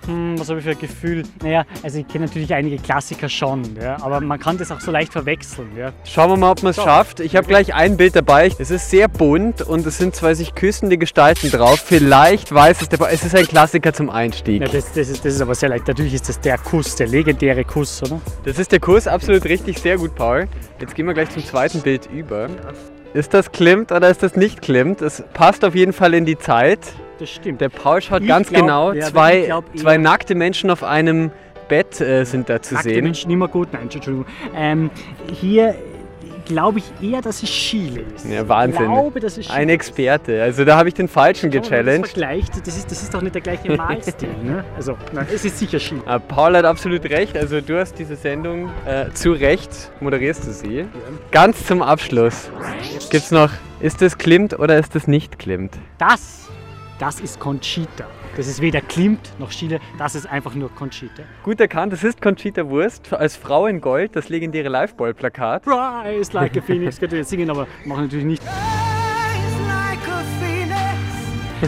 Hm, 0.06 0.38
was 0.38 0.48
habe 0.48 0.58
ich 0.58 0.64
für 0.64 0.70
ein 0.70 0.78
Gefühl? 0.78 1.22
Naja, 1.42 1.64
also 1.82 1.98
ich 1.98 2.08
kenne 2.08 2.26
natürlich 2.26 2.52
einige 2.54 2.78
Klassiker 2.78 3.28
schon, 3.28 3.62
ja, 3.80 3.96
aber 4.00 4.20
man 4.20 4.38
kann 4.38 4.58
das 4.58 4.70
auch 4.70 4.80
so 4.80 4.90
leicht 4.90 5.12
verwechseln. 5.12 5.68
Ja. 5.76 5.92
Schauen 6.04 6.30
wir 6.30 6.36
mal, 6.36 6.50
ob 6.52 6.62
man 6.62 6.70
es 6.70 6.76
schafft. 6.76 7.20
Ich 7.20 7.36
habe 7.36 7.46
gleich 7.46 7.74
ein 7.74 7.96
Bild 7.96 8.16
dabei. 8.16 8.50
Es 8.58 8.70
ist 8.70 8.90
sehr 8.90 9.08
bunt 9.08 9.62
und 9.62 9.86
es 9.86 9.98
sind 9.98 10.14
zwei 10.14 10.34
sich 10.34 10.54
küssende 10.54 10.98
Gestalten 10.98 11.50
drauf. 11.50 11.80
Vielleicht 11.84 12.52
weiß 12.52 12.82
es 12.82 12.88
der. 12.88 13.00
Es 13.10 13.24
ist 13.24 13.34
ein 13.34 13.46
Klassiker 13.46 13.92
zum 13.92 14.10
Einstieg. 14.10 14.62
Ja, 14.62 14.68
das, 14.68 14.92
das, 14.92 15.08
ist, 15.08 15.24
das 15.24 15.34
ist 15.34 15.40
aber 15.40 15.54
sehr 15.54 15.68
leicht. 15.68 15.86
Natürlich 15.88 16.14
ist 16.14 16.28
das 16.28 16.40
der 16.40 16.58
Kuss, 16.58 16.96
der 16.96 17.06
legendäre 17.06 17.64
Kuss, 17.64 18.02
oder? 18.02 18.20
Das 18.44 18.58
ist 18.58 18.72
der 18.72 18.80
Kuss, 18.80 19.06
absolut 19.06 19.44
richtig, 19.44 19.78
sehr 19.78 19.96
gut, 19.98 20.14
Paul. 20.14 20.48
Jetzt 20.80 20.94
gehen 20.94 21.06
wir 21.06 21.14
gleich 21.14 21.30
zum 21.30 21.44
zweiten 21.44 21.80
Bild 21.80 22.08
über. 22.12 22.48
Ist 23.12 23.34
das 23.34 23.50
Klimt 23.50 23.90
oder 23.90 24.08
ist 24.08 24.22
das 24.22 24.36
nicht 24.36 24.62
Klimt? 24.62 25.02
Es 25.02 25.22
passt 25.34 25.64
auf 25.64 25.74
jeden 25.74 25.92
Fall 25.92 26.14
in 26.14 26.24
die 26.24 26.38
Zeit. 26.38 26.78
Das 27.20 27.30
stimmt. 27.30 27.60
Der 27.60 27.68
Paul 27.68 28.00
schaut 28.02 28.22
Ich 28.22 28.28
ganz 28.28 28.48
glaub- 28.48 28.62
genau. 28.62 28.92
ja, 28.92 29.06
zwei, 29.06 29.42
glaub 29.42 29.64
zwei 29.78 29.96
nackte 29.98 30.34
Menschen 30.34 30.70
auf 30.70 30.82
einem 30.82 31.30
Bett 31.68 32.00
äh, 32.00 32.24
sind 32.24 32.48
da 32.48 32.60
zu 32.60 32.74
Nackte 32.74 32.90
sehen. 32.90 33.04
Menschen 33.04 33.30
immer 33.30 33.46
gut. 33.46 33.68
Nein, 33.72 33.82
Entschuldigung. 33.82 34.24
Ähm, 34.56 34.90
hier 35.40 35.74
glaube 36.46 36.80
ich 36.80 36.84
eher, 37.08 37.20
dass 37.22 37.44
es 37.44 37.48
Chile 37.50 38.00
ist. 38.16 38.24
Ja, 38.26 38.48
Wahnsinn. 38.48 38.82
Ich 38.82 38.88
glaube, 38.88 39.20
dass 39.20 39.38
es 39.38 39.46
Chile 39.46 39.56
Ein. 39.56 39.68
Experte. 39.68 40.42
Also 40.42 40.64
da 40.64 40.76
habe 40.76 40.88
ich 40.88 40.94
den 40.94 41.06
falschen 41.06 41.50
gechallenged. 41.50 42.04
Das, 42.06 42.10
vergleicht, 42.10 42.66
das, 42.66 42.76
ist, 42.76 42.90
das 42.90 43.02
ist 43.02 43.14
doch 43.14 43.22
nicht 43.22 43.34
der 43.36 43.42
gleiche 43.42 43.76
Malstil. 43.76 44.28
ne? 44.42 44.64
Also, 44.74 44.96
nein, 45.12 45.26
es 45.32 45.44
ist 45.44 45.58
sicher 45.60 45.78
Chile. 45.78 46.00
Ah, 46.06 46.18
Paul 46.18 46.56
hat 46.56 46.64
absolut 46.64 47.04
recht. 47.04 47.36
Also 47.36 47.60
du 47.60 47.78
hast 47.78 47.98
diese 48.00 48.16
Sendung 48.16 48.68
äh, 48.86 49.10
zu 49.12 49.32
Recht, 49.32 49.92
moderierst 50.00 50.46
du 50.46 50.52
sie. 50.52 50.86
Ganz 51.30 51.64
zum 51.66 51.82
Abschluss 51.82 52.50
gibt's 53.10 53.30
noch, 53.30 53.50
ist 53.78 54.02
das 54.02 54.18
Klimt 54.18 54.58
oder 54.58 54.76
ist 54.78 54.94
das 54.96 55.06
nicht 55.06 55.38
Klimt? 55.38 55.74
Das, 55.98 56.39
das 57.00 57.18
ist 57.18 57.40
Conchita. 57.40 58.06
Das 58.36 58.46
ist 58.46 58.60
weder 58.60 58.80
Klimt 58.82 59.32
noch 59.38 59.50
Chile, 59.50 59.80
das 59.98 60.14
ist 60.14 60.26
einfach 60.26 60.54
nur 60.54 60.72
Conchita. 60.74 61.22
Gut 61.42 61.58
erkannt, 61.58 61.92
das 61.92 62.04
ist 62.04 62.20
Conchita 62.20 62.68
Wurst 62.68 63.12
als 63.12 63.36
Frau 63.36 63.66
in 63.66 63.80
Gold, 63.80 64.14
das 64.14 64.28
legendäre 64.28 64.68
Liveball-Plakat. 64.68 65.66
Rise 65.66 66.32
like 66.32 66.56
a 66.56 66.60
phoenix, 66.60 67.00
könnte 67.00 67.16
jetzt 67.16 67.30
singen, 67.30 67.50
aber 67.50 67.66
machen 67.84 68.04
natürlich 68.04 68.26
nicht. 68.26 68.42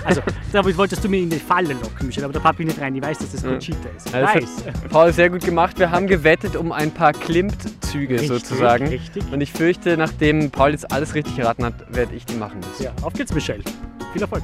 Also, 0.04 0.22
damit 0.52 0.78
wolltest 0.78 1.04
du 1.04 1.08
mir 1.08 1.18
in 1.18 1.28
die 1.28 1.38
Falle 1.38 1.74
locken, 1.74 2.06
Michel, 2.06 2.24
aber 2.24 2.32
da 2.32 2.40
papp 2.40 2.58
ich 2.60 2.66
nicht 2.66 2.80
rein. 2.80 2.94
Ich 2.94 3.02
weiß, 3.02 3.18
dass 3.18 3.32
das 3.32 3.42
Conchita 3.42 3.90
ist. 3.94 4.06
Ich 4.06 4.12
das 4.12 4.34
weiß. 4.34 4.64
Paul 4.88 5.12
sehr 5.12 5.28
gut 5.28 5.44
gemacht. 5.44 5.78
Wir 5.78 5.90
haben 5.90 6.06
gewettet 6.06 6.56
um 6.56 6.72
ein 6.72 6.90
paar 6.90 7.12
Klimt-Züge 7.12 8.14
Richtig, 8.14 8.28
sozusagen. 8.28 8.86
richtig. 8.86 9.22
Und 9.30 9.42
ich 9.42 9.52
fürchte, 9.52 9.98
nachdem 9.98 10.50
Paul 10.50 10.70
jetzt 10.70 10.90
alles 10.90 11.14
richtig 11.14 11.36
geraten 11.36 11.64
hat, 11.66 11.74
werde 11.94 12.14
ich 12.14 12.24
die 12.24 12.36
machen 12.36 12.60
müssen. 12.60 12.84
Ja, 12.84 12.92
auf 13.02 13.12
geht's, 13.12 13.34
Michelle. 13.34 13.62
Viel 14.12 14.22
Erfolg. 14.22 14.42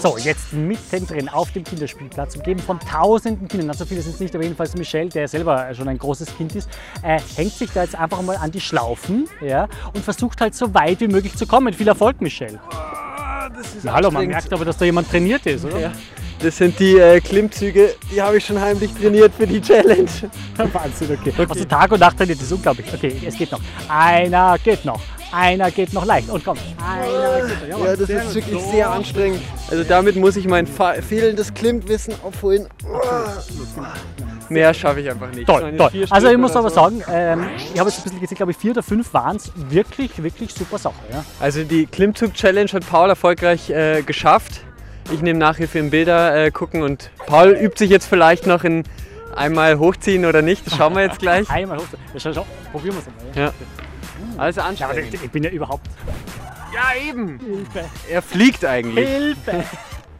So, 0.00 0.16
jetzt 0.18 0.52
mittendrin 0.52 1.28
auf 1.28 1.52
dem 1.52 1.64
Kinderspielplatz, 1.64 2.36
umgeben 2.36 2.60
von 2.60 2.78
tausenden 2.80 3.48
Kindern. 3.48 3.70
Also 3.70 3.84
viele 3.84 4.02
sind 4.02 4.14
es 4.14 4.20
nicht, 4.20 4.34
aber 4.34 4.44
jedenfalls 4.44 4.76
Michelle, 4.76 5.08
der 5.08 5.28
selber 5.28 5.72
schon 5.74 5.88
ein 5.88 5.98
großes 5.98 6.36
Kind 6.36 6.54
ist, 6.54 6.68
äh, 7.02 7.18
hängt 7.36 7.52
sich 7.52 7.70
da 7.72 7.82
jetzt 7.82 7.96
einfach 7.96 8.22
mal 8.22 8.36
an 8.36 8.50
die 8.50 8.60
Schlaufen 8.60 9.28
ja, 9.40 9.68
und 9.94 10.04
versucht 10.04 10.40
halt 10.40 10.54
so 10.54 10.72
weit 10.74 11.00
wie 11.00 11.08
möglich 11.08 11.34
zu 11.36 11.46
kommen. 11.46 11.72
Viel 11.72 11.88
Erfolg, 11.88 12.20
Michelle. 12.20 12.60
Ja, 13.82 13.92
hallo, 13.92 14.10
man 14.10 14.26
merkt 14.26 14.52
aber, 14.52 14.64
dass 14.64 14.76
da 14.76 14.84
jemand 14.84 15.10
trainiert 15.10 15.46
ist, 15.46 15.64
oder? 15.64 15.78
Ja. 15.78 15.92
Das 16.40 16.56
sind 16.56 16.78
die 16.78 16.96
äh, 16.96 17.20
Klimmzüge, 17.20 17.96
die 18.12 18.22
habe 18.22 18.36
ich 18.36 18.46
schon 18.46 18.60
heimlich 18.60 18.92
trainiert 18.94 19.32
für 19.34 19.46
die 19.46 19.60
Challenge. 19.60 20.08
Wahnsinn, 20.72 21.18
okay. 21.20 21.32
Also 21.48 21.64
Tag 21.64 21.90
und 21.90 21.98
Nacht 21.98 22.16
trainiert, 22.16 22.38
das 22.38 22.46
ist 22.46 22.52
unglaublich. 22.52 22.86
Okay, 22.94 23.20
es 23.26 23.36
geht 23.36 23.50
noch. 23.50 23.60
Einer 23.88 24.56
geht 24.62 24.84
noch. 24.84 25.00
Einer 25.32 25.70
geht 25.70 25.92
noch 25.92 26.04
leicht. 26.04 26.30
Und 26.30 26.44
komm, 26.44 26.56
einer 26.78 27.46
geht 27.46 27.70
noch. 27.70 27.84
Ja, 27.84 27.96
das 27.96 28.08
ist 28.08 28.34
wirklich 28.34 28.62
sehr 28.62 28.90
anstrengend. 28.90 29.40
Also 29.70 29.84
damit 29.84 30.16
muss 30.16 30.36
ich 30.36 30.46
mein 30.46 30.66
fehlendes 30.66 31.52
Klimmwissen 31.52 32.14
aufholen. 32.22 32.68
Mehr 34.48 34.72
schaffe 34.72 35.00
ich 35.00 35.10
einfach 35.10 35.30
nicht. 35.30 35.46
Toll, 35.46 35.76
toll. 35.76 36.06
Also 36.08 36.28
ich 36.28 36.38
muss 36.38 36.56
aber 36.56 36.70
so. 36.70 36.76
sagen, 36.76 37.02
ähm, 37.10 37.46
ich 37.58 37.78
habe 37.78 37.90
jetzt 37.90 37.98
ein 37.98 38.04
bisschen 38.04 38.20
gezählt, 38.20 38.38
glaube 38.38 38.52
ich, 38.52 38.58
vier 38.58 38.70
oder 38.70 38.82
fünf 38.82 39.12
waren 39.12 39.36
es. 39.36 39.52
Wirklich, 39.54 40.22
wirklich 40.22 40.54
super 40.54 40.78
Sache. 40.78 40.94
Ja? 41.12 41.24
Also 41.40 41.64
die 41.64 41.86
Klimmzug-Challenge 41.86 42.70
hat 42.72 42.88
Paul 42.88 43.10
erfolgreich 43.10 43.68
äh, 43.68 44.02
geschafft. 44.02 44.60
Ich 45.12 45.20
nehme 45.20 45.38
Nachhilfe 45.38 45.78
im 45.78 45.90
Bilder 45.90 46.46
äh, 46.46 46.50
gucken 46.50 46.82
und 46.82 47.10
Paul 47.26 47.50
übt 47.50 47.78
sich 47.78 47.90
jetzt 47.90 48.06
vielleicht 48.06 48.46
noch 48.46 48.64
in 48.64 48.84
einmal 49.36 49.78
hochziehen 49.78 50.24
oder 50.24 50.42
nicht. 50.42 50.66
Das 50.66 50.76
schauen 50.76 50.94
wir 50.94 51.02
jetzt 51.02 51.18
gleich. 51.18 51.48
Einmal 51.50 51.78
hoch. 51.78 51.84
Ja, 52.14 52.20
schau, 52.20 52.32
schau, 52.32 52.46
probieren 52.72 52.96
wir 52.96 53.00
es 53.00 53.06
einmal. 53.06 53.44
Ja? 53.46 53.52
Ja. 54.36 54.42
Also 54.42 54.60
Ja, 54.60 54.66
anstrengend. 54.66 55.14
ich, 55.14 55.24
ich 55.24 55.30
bin 55.30 55.42
ja 55.44 55.50
überhaupt. 55.50 55.86
Ja, 56.74 56.92
eben. 57.08 57.38
Hilfe, 57.40 57.84
Er 58.10 58.22
fliegt 58.22 58.64
eigentlich. 58.64 59.08
Hilfe. 59.08 59.64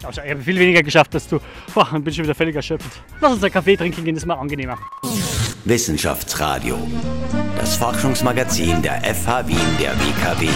Ich 0.01 0.05
habe 0.19 0.41
viel 0.43 0.59
weniger 0.59 0.83
geschafft 0.83 1.13
als 1.15 1.27
du. 1.27 1.41
Boah, 1.75 1.89
und 1.93 2.05
bin 2.05 2.15
schon 2.15 2.25
wieder 2.25 2.35
völlig 2.35 2.55
erschöpft. 2.55 3.03
Lass 3.21 3.33
uns 3.33 3.43
einen 3.43 3.53
Kaffee 3.53 3.77
trinken 3.77 4.05
gehen, 4.05 4.15
das 4.15 4.23
ist 4.23 4.27
mal 4.27 4.35
angenehmer. 4.37 4.79
Wissenschaftsradio. 5.65 6.79
Das 7.59 7.77
Forschungsmagazin 7.77 8.81
der 8.81 9.03
FH 9.15 9.49
Wien 9.49 9.59
der 9.81 9.91
WKW. 9.99 10.49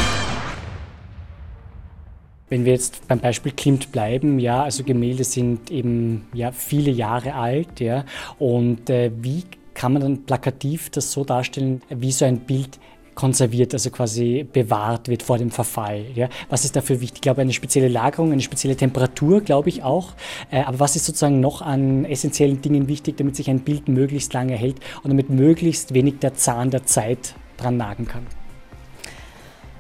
Wenn 2.49 2.65
wir 2.65 2.73
jetzt 2.73 3.09
beim 3.09 3.19
Beispiel 3.19 3.53
Klimt 3.53 3.93
bleiben, 3.93 4.39
ja, 4.39 4.63
also 4.63 4.85
Gemälde 4.85 5.25
sind 5.25 5.71
eben 5.71 6.27
ja 6.35 6.53
viele 6.53 6.91
Jahre 6.91 7.35
alt, 7.35 7.81
ja, 7.81 8.05
und 8.39 8.91
äh, 8.91 9.11
wie 9.21 9.45
kann 9.75 9.95
man 9.95 10.03
dann 10.03 10.25
plakativ 10.27 10.91
das 10.91 11.11
so 11.13 11.25
darstellen, 11.25 11.81
wie 11.89 12.13
so 12.13 12.27
ein 12.27 12.41
Bild 12.41 12.79
konserviert, 13.15 13.75
also 13.75 13.91
quasi 13.91 14.47
bewahrt 14.51 15.09
wird 15.09 15.23
vor 15.23 15.39
dem 15.39 15.51
Verfall. 15.51 16.05
Ja? 16.15 16.29
Was 16.49 16.65
ist 16.65 16.77
dafür 16.77 17.01
wichtig? 17.01 17.17
Ich 17.17 17.23
glaube, 17.23 17.43
eine 17.43 17.53
spezielle 17.53 17.89
Lagerung, 17.89 18.33
eine 18.33 18.43
spezielle 18.43 18.77
Temperatur, 18.77 19.41
glaube 19.41 19.69
ich 19.69 19.83
auch. 19.83 20.15
Äh, 20.51 20.63
aber 20.63 20.81
was 20.81 20.97
ist 20.97 21.05
sozusagen 21.05 21.41
noch 21.41 21.63
an 21.63 22.05
essentiellen 22.05 22.63
Dingen 22.63 22.89
wichtig, 22.89 23.17
damit 23.17 23.37
sich 23.37 23.51
ein 23.51 23.61
Bild 23.61 23.89
möglichst 23.89 24.33
lange 24.33 24.55
hält 24.55 24.77
und 25.03 25.11
damit 25.11 25.31
möglichst 25.31 25.95
wenig 25.95 26.19
der 26.21 26.35
Zahn 26.35 26.71
der 26.71 26.85
Zeit 26.85 27.35
dran 27.57 27.77
nagen 27.77 28.07
kann? 28.07 28.27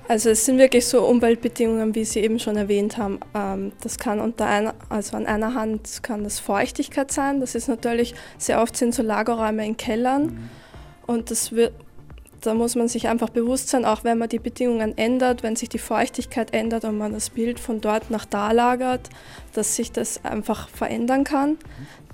Also 0.08 0.30
es 0.30 0.44
sind 0.44 0.58
wirklich 0.58 0.86
so 0.86 1.06
Umweltbedingungen, 1.06 1.94
wie 1.94 2.04
Sie 2.04 2.20
eben 2.20 2.38
schon 2.38 2.56
erwähnt 2.56 2.98
haben. 2.98 3.20
Ähm, 3.34 3.72
Das 3.80 3.98
kann 3.98 4.20
unter 4.20 4.46
einer, 4.46 4.74
also 4.88 5.16
an 5.16 5.26
einer 5.26 5.54
Hand 5.54 6.02
kann 6.02 6.24
das 6.24 6.38
Feuchtigkeit 6.38 7.10
sein. 7.10 7.40
Das 7.40 7.54
ist 7.54 7.68
natürlich 7.68 8.14
sehr 8.36 8.60
oft 8.60 8.76
sind 8.76 8.94
so 8.94 9.02
Lagerräume 9.02 9.64
in 9.64 9.76
Kellern 9.76 10.50
und 11.06 11.30
das 11.30 11.52
wird 11.52 11.72
da 12.42 12.54
muss 12.54 12.74
man 12.74 12.88
sich 12.88 13.08
einfach 13.08 13.30
bewusst 13.30 13.68
sein, 13.68 13.84
auch 13.84 14.04
wenn 14.04 14.18
man 14.18 14.28
die 14.28 14.38
Bedingungen 14.38 14.98
ändert, 14.98 15.42
wenn 15.42 15.56
sich 15.56 15.68
die 15.68 15.78
Feuchtigkeit 15.78 16.52
ändert 16.52 16.84
und 16.84 16.98
man 16.98 17.12
das 17.12 17.30
Bild 17.30 17.60
von 17.60 17.80
dort 17.80 18.10
nach 18.10 18.24
da 18.24 18.52
lagert, 18.52 19.08
dass 19.54 19.76
sich 19.76 19.92
das 19.92 20.24
einfach 20.24 20.68
verändern 20.68 21.24
kann. 21.24 21.56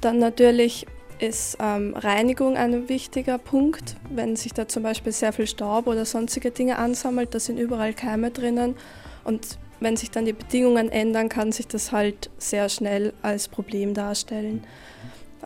Dann 0.01 0.19
natürlich 0.19 0.87
ist 1.19 1.57
ähm, 1.61 1.95
Reinigung 1.97 2.57
ein 2.57 2.89
wichtiger 2.89 3.39
Punkt. 3.39 3.97
Wenn 4.09 4.37
sich 4.37 4.53
da 4.53 4.69
zum 4.69 4.83
Beispiel 4.83 5.13
sehr 5.13 5.33
viel 5.33 5.47
Staub 5.47 5.87
oder 5.87 6.05
sonstige 6.05 6.51
Dinge 6.51 6.79
ansammelt, 6.79 7.35
da 7.35 7.41
sind 7.41 7.59
überall 7.59 7.95
Keime 7.95 8.31
drinnen. 8.31 8.77
Und 9.25 9.59
wenn 9.81 9.97
sich 9.97 10.11
dann 10.11 10.25
die 10.25 10.33
Bedingungen 10.33 10.91
ändern, 10.91 11.29
kann 11.29 11.53
sich 11.53 11.67
das 11.67 11.93
halt 11.93 12.31
sehr 12.39 12.69
schnell 12.69 13.13
als 13.23 13.49
Problem 13.49 13.95
darstellen. 13.95 14.65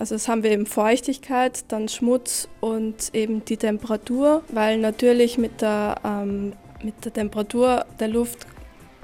Also 0.02 0.16
das 0.16 0.26
haben 0.26 0.42
wir 0.42 0.50
eben 0.50 0.66
Feuchtigkeit, 0.66 1.64
dann 1.68 1.86
Schmutz 1.86 2.48
und 2.58 3.14
eben 3.14 3.44
die 3.44 3.56
Temperatur, 3.56 4.42
weil 4.48 4.78
natürlich 4.78 5.38
mit 5.38 5.60
der, 5.60 5.94
ähm, 6.04 6.54
mit 6.82 7.04
der 7.04 7.12
Temperatur 7.12 7.86
der 8.00 8.08
Luft 8.08 8.48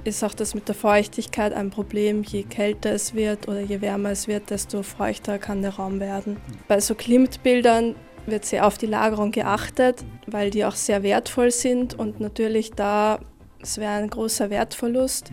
ist 0.03 0.25
auch 0.25 0.33
das 0.33 0.55
mit 0.55 0.67
der 0.67 0.75
Feuchtigkeit 0.75 1.53
ein 1.53 1.69
Problem. 1.69 2.23
Je 2.23 2.43
kälter 2.43 2.91
es 2.91 3.13
wird 3.13 3.47
oder 3.47 3.61
je 3.61 3.79
wärmer 3.79 4.09
es 4.09 4.27
wird, 4.27 4.49
desto 4.49 4.83
feuchter 4.83 5.39
kann 5.39 5.61
der 5.61 5.75
Raum 5.75 6.01
werden. 6.01 6.35
Bei 6.67 6.81
so 6.81 6.95
Klimatbildern 6.95 7.95
wird 8.25 8.43
sehr 8.43 8.67
auf 8.67 8.77
die 8.77 8.87
Lagerung 8.87 9.31
geachtet, 9.31 10.03
weil 10.27 10.49
die 10.49 10.65
auch 10.65 10.75
sehr 10.75 11.01
wertvoll 11.01 11.51
sind 11.51 11.97
und 11.97 12.19
natürlich 12.19 12.71
da, 12.71 13.19
es 13.61 13.77
wäre 13.77 13.93
ein 13.93 14.09
großer 14.09 14.49
Wertverlust. 14.49 15.31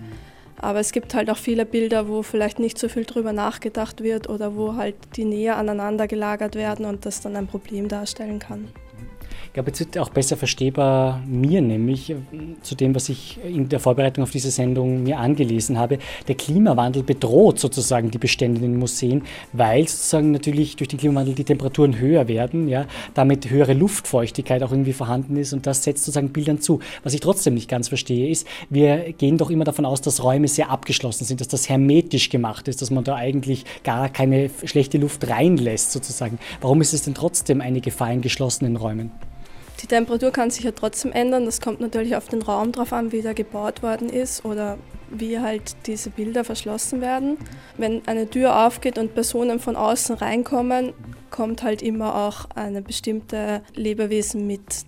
Aber 0.59 0.81
es 0.81 0.93
gibt 0.93 1.15
halt 1.15 1.31
auch 1.31 1.37
viele 1.37 1.67
Bilder, 1.67 2.09
wo 2.09 2.23
vielleicht 2.23 2.59
nicht 2.59 2.79
so 2.79 2.89
viel 2.89 3.05
drüber 3.05 3.33
nachgedacht 3.33 4.03
wird 4.03 4.29
oder 4.29 4.57
wo 4.57 4.75
halt 4.75 4.95
die 5.17 5.25
näher 5.25 5.57
aneinander 5.57 6.07
gelagert 6.09 6.55
werden 6.55 6.87
und 6.87 7.05
das 7.05 7.21
dann 7.21 7.37
ein 7.37 7.47
Problem 7.47 7.89
darstellen 7.89 8.39
kann. 8.39 8.69
Glaube, 9.57 9.71
jetzt 9.71 9.81
wird 9.81 9.97
auch 9.97 10.11
besser 10.11 10.37
verstehbar 10.37 11.23
mir 11.27 11.63
nämlich 11.63 12.11
äh, 12.11 12.17
zu 12.61 12.75
dem, 12.75 12.95
was 12.95 13.09
ich 13.09 13.39
in 13.43 13.71
der 13.71 13.81
Vorbereitung 13.81 14.23
auf 14.23 14.31
diese 14.31 14.51
Sendung 14.51 15.03
mir 15.03 15.19
angelesen 15.19 15.79
habe. 15.79 15.97
Der 16.29 16.35
Klimawandel 16.35 17.03
bedroht 17.03 17.59
sozusagen 17.59 18.11
die 18.11 18.19
Bestände 18.19 18.61
in 18.61 18.73
den 18.73 18.79
Museen, 18.79 19.23
weil 19.55 19.89
sozusagen 19.89 20.31
natürlich 20.31 20.77
durch 20.77 20.89
den 20.89 20.99
Klimawandel 20.99 21.35
die 21.35 21.45
Temperaturen 21.45 21.99
höher 21.99 22.29
werden, 22.29 22.69
ja, 22.69 22.85
damit 23.15 23.49
höhere 23.49 23.73
Luftfeuchtigkeit 23.73 24.63
auch 24.63 24.73
irgendwie 24.73 24.93
vorhanden 24.93 25.39
ist 25.39 25.55
und 25.55 25.67
das 25.67 25.83
setzt 25.83 26.05
sozusagen 26.05 26.35
Bildern 26.35 26.61
zu. 26.61 26.81
Was 27.03 27.15
ich 27.15 27.21
trotzdem 27.21 27.55
nicht 27.55 27.71
ganz 27.71 27.89
verstehe, 27.89 28.29
ist, 28.29 28.47
wir 28.69 29.15
gehen 29.15 29.39
doch 29.39 29.49
immer 29.49 29.65
davon 29.65 29.87
aus, 29.87 30.03
dass 30.03 30.23
Räume 30.23 30.49
sehr 30.49 30.69
abgeschlossen 30.69 31.25
sind, 31.25 31.41
dass 31.41 31.49
das 31.49 31.67
hermetisch 31.71 32.29
gemacht 32.29 32.69
ist, 32.69 32.83
dass 32.83 32.91
man 32.91 33.05
da 33.05 33.15
eigentlich 33.15 33.65
gar 33.85 34.11
keine 34.11 34.51
schlechte 34.67 34.99
Luft 34.99 35.27
reinlässt 35.27 35.93
sozusagen. 35.93 36.39
Warum 36.61 36.83
ist 36.83 36.93
es 36.93 37.05
denn 37.05 37.15
trotzdem 37.15 37.63
eine 37.63 37.81
Gefahr 37.81 38.13
in 38.13 38.21
geschlossenen 38.21 38.77
Räumen? 38.77 39.13
Die 39.87 39.95
Temperatur 39.95 40.33
kann 40.33 40.51
sich 40.51 40.65
ja 40.65 40.73
trotzdem 40.73 41.13
ändern. 41.13 41.45
Das 41.45 41.61
kommt 41.61 41.79
natürlich 41.79 42.17
auf 42.17 42.27
den 42.27 42.43
Raum 42.43 42.73
drauf 42.73 42.93
an, 42.93 43.13
wie 43.13 43.23
der 43.23 43.35
gebaut 43.35 43.85
worden 43.85 44.09
ist 44.09 44.45
oder 44.45 44.79
wie 45.11 45.39
halt 45.39 45.77
diese 45.87 46.11
Bilder 46.11 46.43
verschlossen 46.43 47.01
werden. 47.01 47.39
Wenn 47.77 48.03
eine 48.09 48.29
Tür 48.29 48.67
aufgeht 48.67 48.99
und 48.99 49.15
Personen 49.15 49.61
von 49.61 49.77
außen 49.77 50.17
reinkommen, 50.17 50.93
kommt 51.31 51.63
halt 51.63 51.83
immer 51.83 52.17
auch 52.17 52.47
eine 52.57 52.83
bestimmte 52.83 53.63
Lebewesen 53.77 54.49
mit. 54.49 54.87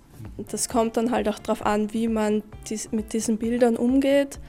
Das 0.51 0.68
kommt 0.68 0.96
dann 0.96 1.12
halt 1.12 1.28
auch 1.28 1.38
darauf 1.38 1.64
an, 1.64 1.92
wie 1.92 2.09
man 2.09 2.42
dies, 2.68 2.90
mit 2.90 3.12
diesen 3.12 3.38
Bildern 3.38 3.76
umgeht 3.76 4.40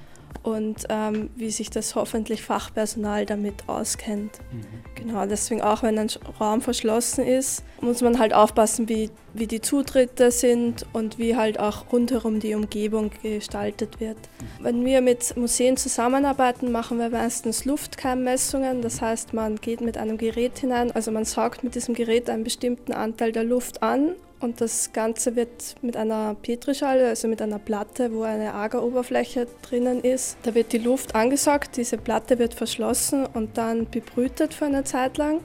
und 0.44 0.86
ähm, 0.90 1.30
wie 1.36 1.52
sich 1.52 1.70
das 1.70 1.96
hoffentlich 1.96 2.42
Fachpersonal 2.42 3.26
damit 3.26 3.68
auskennt. 3.68 4.40
Mhm. 4.52 4.64
Genau, 4.96 5.26
deswegen 5.26 5.62
auch 5.62 5.84
wenn 5.84 5.98
ein 5.98 6.10
Raum 6.40 6.62
verschlossen 6.62 7.26
ist, 7.26 7.64
muss 7.82 8.02
man 8.02 8.20
halt 8.20 8.34
aufpassen, 8.34 8.90
wie, 8.90 9.10
wie 9.34 9.48
die 9.48 9.62
Zutritte 9.62 10.32
sind 10.32 10.86
und 10.94 11.18
wie 11.18 11.36
halt 11.36 11.60
auch 11.60 11.92
rundherum 11.92 12.40
die 12.40 12.56
Umgebung 12.56 13.12
gestaltet 13.22 14.00
wird. 14.00 14.18
Mhm. 14.18 14.64
Wenn 14.64 14.86
wir 14.86 15.02
mit 15.02 15.36
Museen 15.38 15.78
zusammenarbeiten, 15.78 16.72
machen 16.72 17.00
wir 17.00 17.10
meistens 17.10 17.66
Luftkeimmessungen. 17.66 18.82
Das 18.82 19.02
heißt, 19.02 19.34
man 19.34 19.58
geht 19.58 19.82
mit 19.82 19.98
einem 19.98 20.18
Gerät 20.18 20.60
hinein, 20.60 20.92
also 20.92 21.12
man 21.12 21.26
saugt 21.26 21.64
mit 21.64 21.76
diesem 21.76 21.96
Gerät 21.96 22.30
einen 22.30 22.44
bestimmten 22.44 22.92
Anteil 22.92 23.32
der 23.32 23.44
Luft 23.44 23.84
an 23.84 24.16
und 24.40 24.62
das 24.62 24.94
Ganze 24.94 25.36
wird 25.36 25.76
mit 25.82 25.98
einer 25.98 26.36
Petrischale, 26.36 27.10
also 27.10 27.28
mit 27.28 27.42
einer 27.42 27.60
Platte, 27.60 28.14
wo 28.14 28.24
eine 28.24 28.54
Ageroberfläche 28.54 29.48
drinnen 29.62 30.02
ist, 30.02 30.38
da 30.44 30.56
wird 30.56 30.72
die 30.72 30.78
Luft 30.78 31.14
angesaugt, 31.14 31.76
diese 31.76 31.98
Platte 31.98 32.40
wird 32.40 32.54
verschlossen 32.54 33.26
und 33.26 33.58
dann 33.58 33.90
bebrütet 33.90 34.54
für 34.54 34.66
eine 34.66 34.84
Zeit 34.86 35.18
lang. 35.18 35.42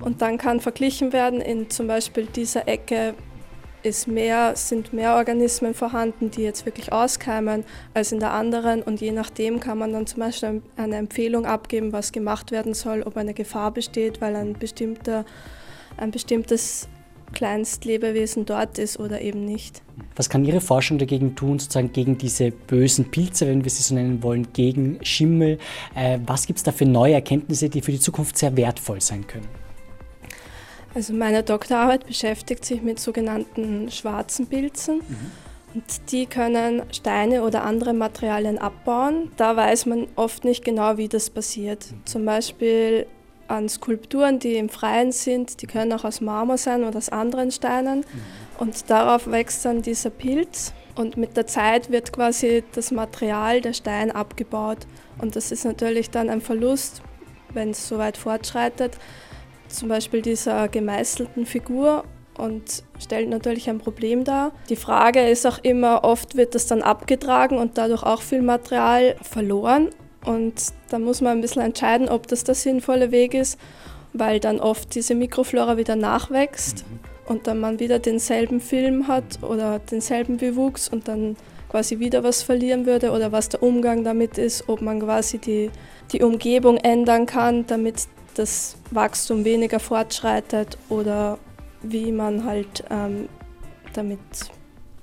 Und 0.00 0.22
dann 0.22 0.38
kann 0.38 0.60
verglichen 0.60 1.12
werden, 1.12 1.40
in 1.40 1.70
zum 1.70 1.86
Beispiel 1.86 2.26
dieser 2.26 2.66
Ecke 2.66 3.14
ist 3.82 4.08
mehr, 4.08 4.56
sind 4.56 4.92
mehr 4.92 5.16
Organismen 5.16 5.74
vorhanden, 5.74 6.30
die 6.30 6.42
jetzt 6.42 6.64
wirklich 6.64 6.92
auskeimen, 6.92 7.64
als 7.94 8.12
in 8.12 8.20
der 8.20 8.32
anderen. 8.32 8.82
Und 8.82 9.00
je 9.00 9.12
nachdem 9.12 9.60
kann 9.60 9.78
man 9.78 9.92
dann 9.92 10.06
zum 10.06 10.20
Beispiel 10.20 10.62
eine 10.76 10.96
Empfehlung 10.96 11.46
abgeben, 11.46 11.92
was 11.92 12.12
gemacht 12.12 12.50
werden 12.50 12.74
soll, 12.74 13.02
ob 13.02 13.16
eine 13.16 13.34
Gefahr 13.34 13.72
besteht, 13.72 14.20
weil 14.20 14.34
ein, 14.36 14.54
bestimmter, 14.54 15.24
ein 15.96 16.10
bestimmtes 16.10 16.88
Kleinstlebewesen 17.32 18.44
dort 18.44 18.78
ist 18.78 18.98
oder 18.98 19.20
eben 19.20 19.44
nicht. 19.44 19.82
Was 20.16 20.28
kann 20.28 20.44
Ihre 20.44 20.60
Forschung 20.60 20.98
dagegen 20.98 21.34
tun, 21.34 21.58
sozusagen 21.58 21.92
gegen 21.92 22.18
diese 22.18 22.50
bösen 22.50 23.10
Pilze, 23.10 23.46
wenn 23.46 23.64
wir 23.64 23.70
sie 23.70 23.82
so 23.82 23.94
nennen 23.94 24.22
wollen, 24.22 24.52
gegen 24.52 24.98
Schimmel? 25.02 25.58
Äh, 25.94 26.18
was 26.26 26.46
gibt 26.46 26.58
es 26.58 26.62
da 26.62 26.72
für 26.72 26.86
neue 26.86 27.14
Erkenntnisse, 27.14 27.68
die 27.68 27.80
für 27.80 27.92
die 27.92 28.00
Zukunft 28.00 28.38
sehr 28.38 28.56
wertvoll 28.56 29.00
sein 29.00 29.26
können? 29.26 29.48
Also 30.94 31.14
meine 31.14 31.42
Doktorarbeit 31.42 32.06
beschäftigt 32.06 32.64
sich 32.64 32.82
mit 32.82 33.00
sogenannten 33.00 33.90
schwarzen 33.90 34.46
Pilzen. 34.46 34.96
Mhm. 34.96 35.30
Und 35.74 36.12
die 36.12 36.26
können 36.26 36.82
Steine 36.92 37.42
oder 37.42 37.64
andere 37.64 37.94
Materialien 37.94 38.58
abbauen. 38.58 39.30
Da 39.38 39.56
weiß 39.56 39.86
man 39.86 40.06
oft 40.16 40.44
nicht 40.44 40.64
genau, 40.64 40.98
wie 40.98 41.08
das 41.08 41.30
passiert. 41.30 41.86
Zum 42.04 42.26
Beispiel 42.26 43.06
an 43.52 43.68
Skulpturen, 43.68 44.38
die 44.38 44.56
im 44.56 44.68
Freien 44.68 45.12
sind. 45.12 45.62
Die 45.62 45.66
können 45.66 45.92
auch 45.92 46.04
aus 46.04 46.20
Marmor 46.20 46.58
sein 46.58 46.84
oder 46.84 46.98
aus 46.98 47.08
anderen 47.08 47.50
Steinen. 47.50 48.00
Mhm. 48.00 48.04
Und 48.58 48.90
darauf 48.90 49.30
wächst 49.30 49.64
dann 49.64 49.82
dieser 49.82 50.10
Pilz. 50.10 50.72
Und 50.94 51.16
mit 51.16 51.36
der 51.36 51.46
Zeit 51.46 51.90
wird 51.90 52.12
quasi 52.12 52.64
das 52.74 52.90
Material, 52.90 53.60
der 53.60 53.72
Stein 53.72 54.10
abgebaut. 54.10 54.78
Und 55.18 55.36
das 55.36 55.52
ist 55.52 55.64
natürlich 55.64 56.10
dann 56.10 56.28
ein 56.28 56.40
Verlust, 56.40 57.02
wenn 57.52 57.70
es 57.70 57.88
so 57.88 57.98
weit 57.98 58.16
fortschreitet. 58.16 58.98
Zum 59.68 59.88
Beispiel 59.88 60.20
dieser 60.20 60.68
gemeißelten 60.68 61.46
Figur 61.46 62.04
und 62.36 62.82
stellt 62.98 63.28
natürlich 63.28 63.68
ein 63.68 63.78
Problem 63.78 64.24
dar. 64.24 64.52
Die 64.68 64.76
Frage 64.76 65.28
ist 65.28 65.46
auch 65.46 65.58
immer, 65.62 66.04
oft 66.04 66.36
wird 66.36 66.54
das 66.54 66.66
dann 66.66 66.82
abgetragen 66.82 67.58
und 67.58 67.78
dadurch 67.78 68.02
auch 68.02 68.22
viel 68.22 68.42
Material 68.42 69.16
verloren. 69.22 69.90
Und 70.24 70.54
da 70.90 70.98
muss 70.98 71.20
man 71.20 71.38
ein 71.38 71.40
bisschen 71.40 71.62
entscheiden, 71.62 72.08
ob 72.08 72.26
das 72.28 72.44
der 72.44 72.54
sinnvolle 72.54 73.10
Weg 73.10 73.34
ist, 73.34 73.58
weil 74.12 74.40
dann 74.40 74.60
oft 74.60 74.94
diese 74.94 75.14
Mikroflora 75.14 75.76
wieder 75.76 75.96
nachwächst 75.96 76.84
mhm. 76.86 77.00
und 77.26 77.46
dann 77.46 77.60
man 77.60 77.80
wieder 77.80 77.98
denselben 77.98 78.60
Film 78.60 79.08
hat 79.08 79.42
oder 79.42 79.78
denselben 79.78 80.36
Bewuchs 80.36 80.88
und 80.88 81.08
dann 81.08 81.36
quasi 81.70 81.98
wieder 81.98 82.22
was 82.22 82.42
verlieren 82.42 82.86
würde 82.86 83.10
oder 83.10 83.32
was 83.32 83.48
der 83.48 83.62
Umgang 83.62 84.04
damit 84.04 84.36
ist, 84.38 84.68
ob 84.68 84.82
man 84.82 85.00
quasi 85.00 85.38
die, 85.38 85.70
die 86.12 86.22
Umgebung 86.22 86.76
ändern 86.76 87.26
kann, 87.26 87.66
damit 87.66 88.06
das 88.34 88.76
Wachstum 88.90 89.44
weniger 89.44 89.80
fortschreitet 89.80 90.78
oder 90.88 91.38
wie 91.82 92.12
man 92.12 92.44
halt 92.44 92.84
ähm, 92.90 93.28
damit 93.94 94.20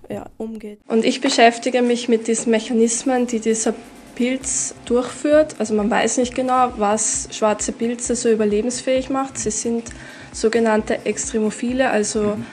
ja, 0.10 0.26
umgeht. 0.38 0.80
Und 0.88 1.06
ich 1.06 1.22
beschäftige 1.22 1.82
mich 1.82 2.08
mit 2.08 2.28
diesen 2.28 2.52
Mechanismen, 2.52 3.28
die 3.28 3.40
dieser 3.40 3.74
Pilz 4.20 4.76
durchführt. 4.84 5.56
Also 5.60 5.74
man 5.74 5.90
weiß 5.90 6.18
nicht 6.18 6.36
genau, 6.36 6.74
was 6.76 7.30
schwarze 7.32 7.72
Pilze 7.72 8.18
so 8.18 8.30
überlebensfähig 8.30 9.10
macht. 9.10 9.38
Sie 9.38 9.50
sind 9.50 9.86
sogenannte 10.34 11.06
Extremophile, 11.06 11.90
also 11.90 12.36
mhm 12.36 12.46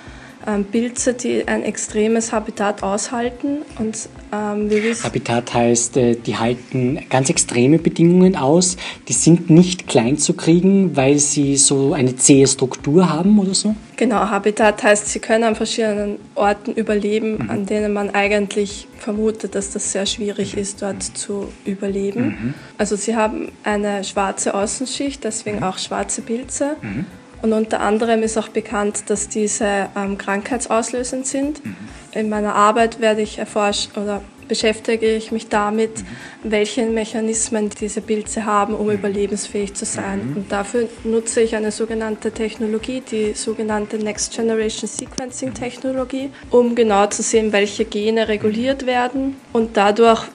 Pilze, 0.71 1.15
die 1.15 1.47
ein 1.47 1.63
extremes 1.63 2.33
Habitat 2.33 2.83
aushalten. 2.83 3.63
Und, 3.79 4.09
ähm, 4.33 4.71
Habitat 5.03 5.53
heißt, 5.53 5.97
äh, 5.97 6.15
die 6.15 6.37
halten 6.37 7.01
ganz 7.11 7.31
extreme 7.31 7.79
Bedingungen 7.79 8.37
aus. 8.37 8.77
Die 9.09 9.13
sind 9.13 9.51
nicht 9.51 9.89
klein 9.89 10.19
zu 10.19 10.35
kriegen, 10.35 10.97
weil 10.97 11.19
sie 11.19 11.57
so 11.57 11.93
eine 11.93 12.17
zähe 12.17 12.47
Struktur 12.47 13.11
haben 13.11 13.39
oder 13.39 13.55
so? 13.55 13.75
Genau, 13.97 14.17
Habitat 14.17 14.83
heißt, 14.83 15.09
sie 15.09 15.21
können 15.21 15.45
an 15.45 15.57
verschiedenen 15.57 16.19
Orten 16.35 16.73
überleben, 16.73 17.39
mhm. 17.45 17.51
an 17.51 17.67
denen 17.67 17.93
man 17.93 18.11
eigentlich 18.15 18.87
vermutet, 18.99 19.55
dass 19.55 19.71
das 19.73 19.93
sehr 19.93 20.07
schwierig 20.07 20.57
ist, 20.57 20.83
dort 20.83 21.03
zu 21.03 21.49
überleben. 21.65 22.25
Mhm. 22.25 22.55
Also 22.79 22.97
sie 22.97 23.17
haben 23.17 23.51
eine 23.65 24.05
schwarze 24.05 24.55
Außenschicht, 24.55 25.25
deswegen 25.25 25.59
mhm. 25.59 25.63
auch 25.65 25.79
schwarze 25.79 26.23
Pilze. 26.23 26.77
Mhm. 26.83 27.07
Und 27.43 27.53
unter 27.53 27.81
anderem 27.81 28.23
ist 28.23 28.39
auch 28.39 28.49
bekannt, 28.49 29.05
dass 29.09 29.29
diese 29.29 29.89
ähm, 29.97 30.19
krankheitsauslösend 30.19 31.27
sind. 31.27 31.65
Mhm. 31.65 31.77
In 32.13 32.29
meiner 32.29 32.55
Arbeit 32.55 33.01
werde 33.01 33.23
ich 33.23 33.39
erforschen 33.39 33.93
oder 33.97 34.23
beschäftige 34.49 35.15
ich 35.15 35.33
mich 35.33 35.49
damit, 35.49 35.99
mhm. 35.99 36.51
welche 36.51 36.87
Mechanismen 36.87 37.71
diese 37.71 38.01
Pilze 38.01 38.47
haben, 38.47 38.75
um 38.75 38.87
mhm. 38.87 38.95
überlebensfähig 38.95 39.75
zu 39.75 39.85
sein. 39.85 40.31
Mhm. 40.31 40.37
Und 40.37 40.53
dafür 40.53 40.89
nutze 41.05 41.41
ich 41.41 41.57
eine 41.57 41.73
sogenannte 41.73 42.33
Technologie, 42.33 43.03
die 43.11 43.33
sogenannte 43.35 43.99
Next 43.99 44.35
Generation 44.35 44.89
Sequencing 44.89 45.55
Technologie, 45.55 46.31
um 46.51 46.75
genau 46.75 47.07
zu 47.07 47.23
sehen, 47.23 47.53
welche 47.53 47.85
Gene 47.85 48.29
reguliert 48.29 48.87
werden 48.87 49.37
und 49.53 49.77
dadurch 49.77 50.27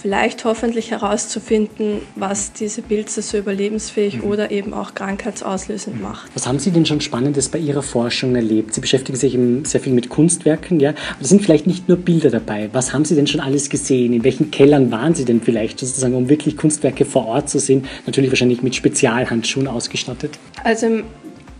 vielleicht 0.00 0.44
hoffentlich 0.44 0.90
herauszufinden, 0.90 2.00
was 2.16 2.52
diese 2.52 2.82
Pilze 2.82 3.22
so 3.22 3.38
überlebensfähig 3.38 4.18
mhm. 4.18 4.24
oder 4.24 4.50
eben 4.50 4.72
auch 4.72 4.94
krankheitsauslösend 4.94 5.96
mhm. 5.96 6.02
macht. 6.02 6.30
Was 6.34 6.46
haben 6.46 6.58
Sie 6.58 6.70
denn 6.70 6.86
schon 6.86 7.00
Spannendes 7.00 7.48
bei 7.48 7.58
Ihrer 7.58 7.82
Forschung 7.82 8.34
erlebt? 8.34 8.74
Sie 8.74 8.80
beschäftigen 8.80 9.18
sich 9.18 9.38
sehr 9.68 9.80
viel 9.80 9.92
mit 9.92 10.08
Kunstwerken, 10.08 10.80
ja. 10.80 10.90
Aber 10.90 11.20
es 11.20 11.28
sind 11.28 11.42
vielleicht 11.42 11.66
nicht 11.66 11.88
nur 11.88 11.98
Bilder 11.98 12.30
dabei. 12.30 12.70
Was 12.72 12.92
haben 12.92 13.04
Sie 13.04 13.14
denn 13.14 13.26
schon 13.26 13.40
alles 13.40 13.68
gesehen? 13.68 14.12
In 14.12 14.24
welchen 14.24 14.50
Kellern 14.50 14.90
waren 14.90 15.14
Sie 15.14 15.24
denn 15.24 15.40
vielleicht 15.40 15.80
sozusagen, 15.80 16.14
um 16.14 16.28
wirklich 16.28 16.56
Kunstwerke 16.56 17.04
vor 17.04 17.26
Ort 17.26 17.50
zu 17.50 17.58
sehen? 17.58 17.84
Natürlich 18.06 18.30
wahrscheinlich 18.30 18.62
mit 18.62 18.74
Spezialhandschuhen 18.74 19.66
ausgestattet. 19.66 20.38
Also 20.64 20.86
in 20.86 21.04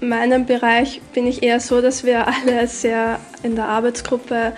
meinem 0.01 0.47
Bereich 0.47 1.03
bin 1.13 1.27
ich 1.27 1.43
eher 1.43 1.61
so, 1.61 1.83
dass 1.83 2.05
wir 2.05 2.27
alle 2.27 2.67
sehr 2.67 3.21
in 3.43 3.55
der 3.55 3.67
Arbeitsgruppe 3.67 4.53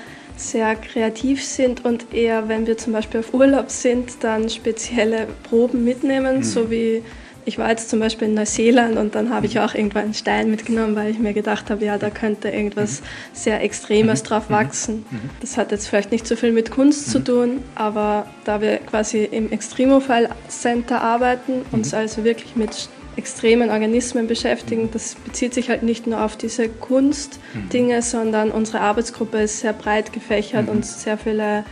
sehr 0.50 0.74
kreativ 0.76 1.44
sind 1.44 1.84
und 1.84 2.12
eher, 2.12 2.48
wenn 2.48 2.66
wir 2.66 2.76
zum 2.76 2.92
Beispiel 2.92 3.20
auf 3.20 3.32
Urlaub 3.32 3.70
sind, 3.70 4.22
dann 4.22 4.48
spezielle 4.48 5.26
Proben 5.48 5.84
mitnehmen, 5.84 6.38
mhm. 6.38 6.42
so 6.42 6.70
wie 6.70 7.02
ich 7.44 7.58
war 7.58 7.70
jetzt 7.70 7.90
zum 7.90 7.98
Beispiel 7.98 8.28
in 8.28 8.34
Neuseeland 8.34 8.96
und 8.96 9.14
dann 9.14 9.30
habe 9.30 9.46
ich 9.46 9.56
mhm. 9.56 9.62
auch 9.62 9.74
irgendwann 9.74 10.04
einen 10.04 10.14
Stein 10.14 10.50
mitgenommen, 10.50 10.94
weil 10.94 11.10
ich 11.10 11.18
mir 11.18 11.32
gedacht 11.32 11.70
habe, 11.70 11.84
ja, 11.84 11.98
da 11.98 12.10
könnte 12.10 12.48
irgendwas 12.48 13.00
mhm. 13.00 13.04
sehr 13.32 13.62
Extremes 13.62 14.22
mhm. 14.22 14.26
drauf 14.26 14.50
wachsen. 14.50 15.04
Das 15.40 15.56
hat 15.56 15.72
jetzt 15.72 15.88
vielleicht 15.88 16.12
nicht 16.12 16.26
so 16.26 16.36
viel 16.36 16.52
mit 16.52 16.70
Kunst 16.70 17.10
zu 17.10 17.18
tun, 17.18 17.62
aber 17.74 18.26
da 18.44 18.60
wir 18.60 18.78
quasi 18.78 19.24
im 19.24 19.50
Extremofile 19.50 20.30
Center 20.48 21.00
arbeiten, 21.00 21.62
uns 21.72 21.92
also 21.94 22.24
wirklich 22.24 22.54
mit 22.54 22.88
extremen 23.16 23.70
Organismen 23.70 24.26
beschäftigen. 24.26 24.90
Das 24.92 25.14
bezieht 25.14 25.54
sich 25.54 25.68
halt 25.68 25.82
nicht 25.82 26.06
nur 26.06 26.24
auf 26.24 26.36
diese 26.36 26.68
Kunstdinge, 26.68 27.96
mhm. 27.96 28.02
sondern 28.02 28.50
unsere 28.50 28.80
Arbeitsgruppe 28.80 29.38
ist 29.38 29.60
sehr 29.60 29.72
breit 29.72 30.12
gefächert 30.12 30.66
mhm. 30.66 30.72
und 30.72 30.86
sehr 30.86 31.18
viele 31.18 31.64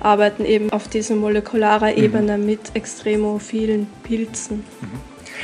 arbeiten 0.00 0.44
eben 0.44 0.70
auf 0.70 0.88
dieser 0.88 1.14
molekularer 1.14 1.92
mhm. 1.92 2.02
Ebene 2.02 2.38
mit 2.38 2.74
extremophilen 2.74 3.86
Pilzen. 4.02 4.64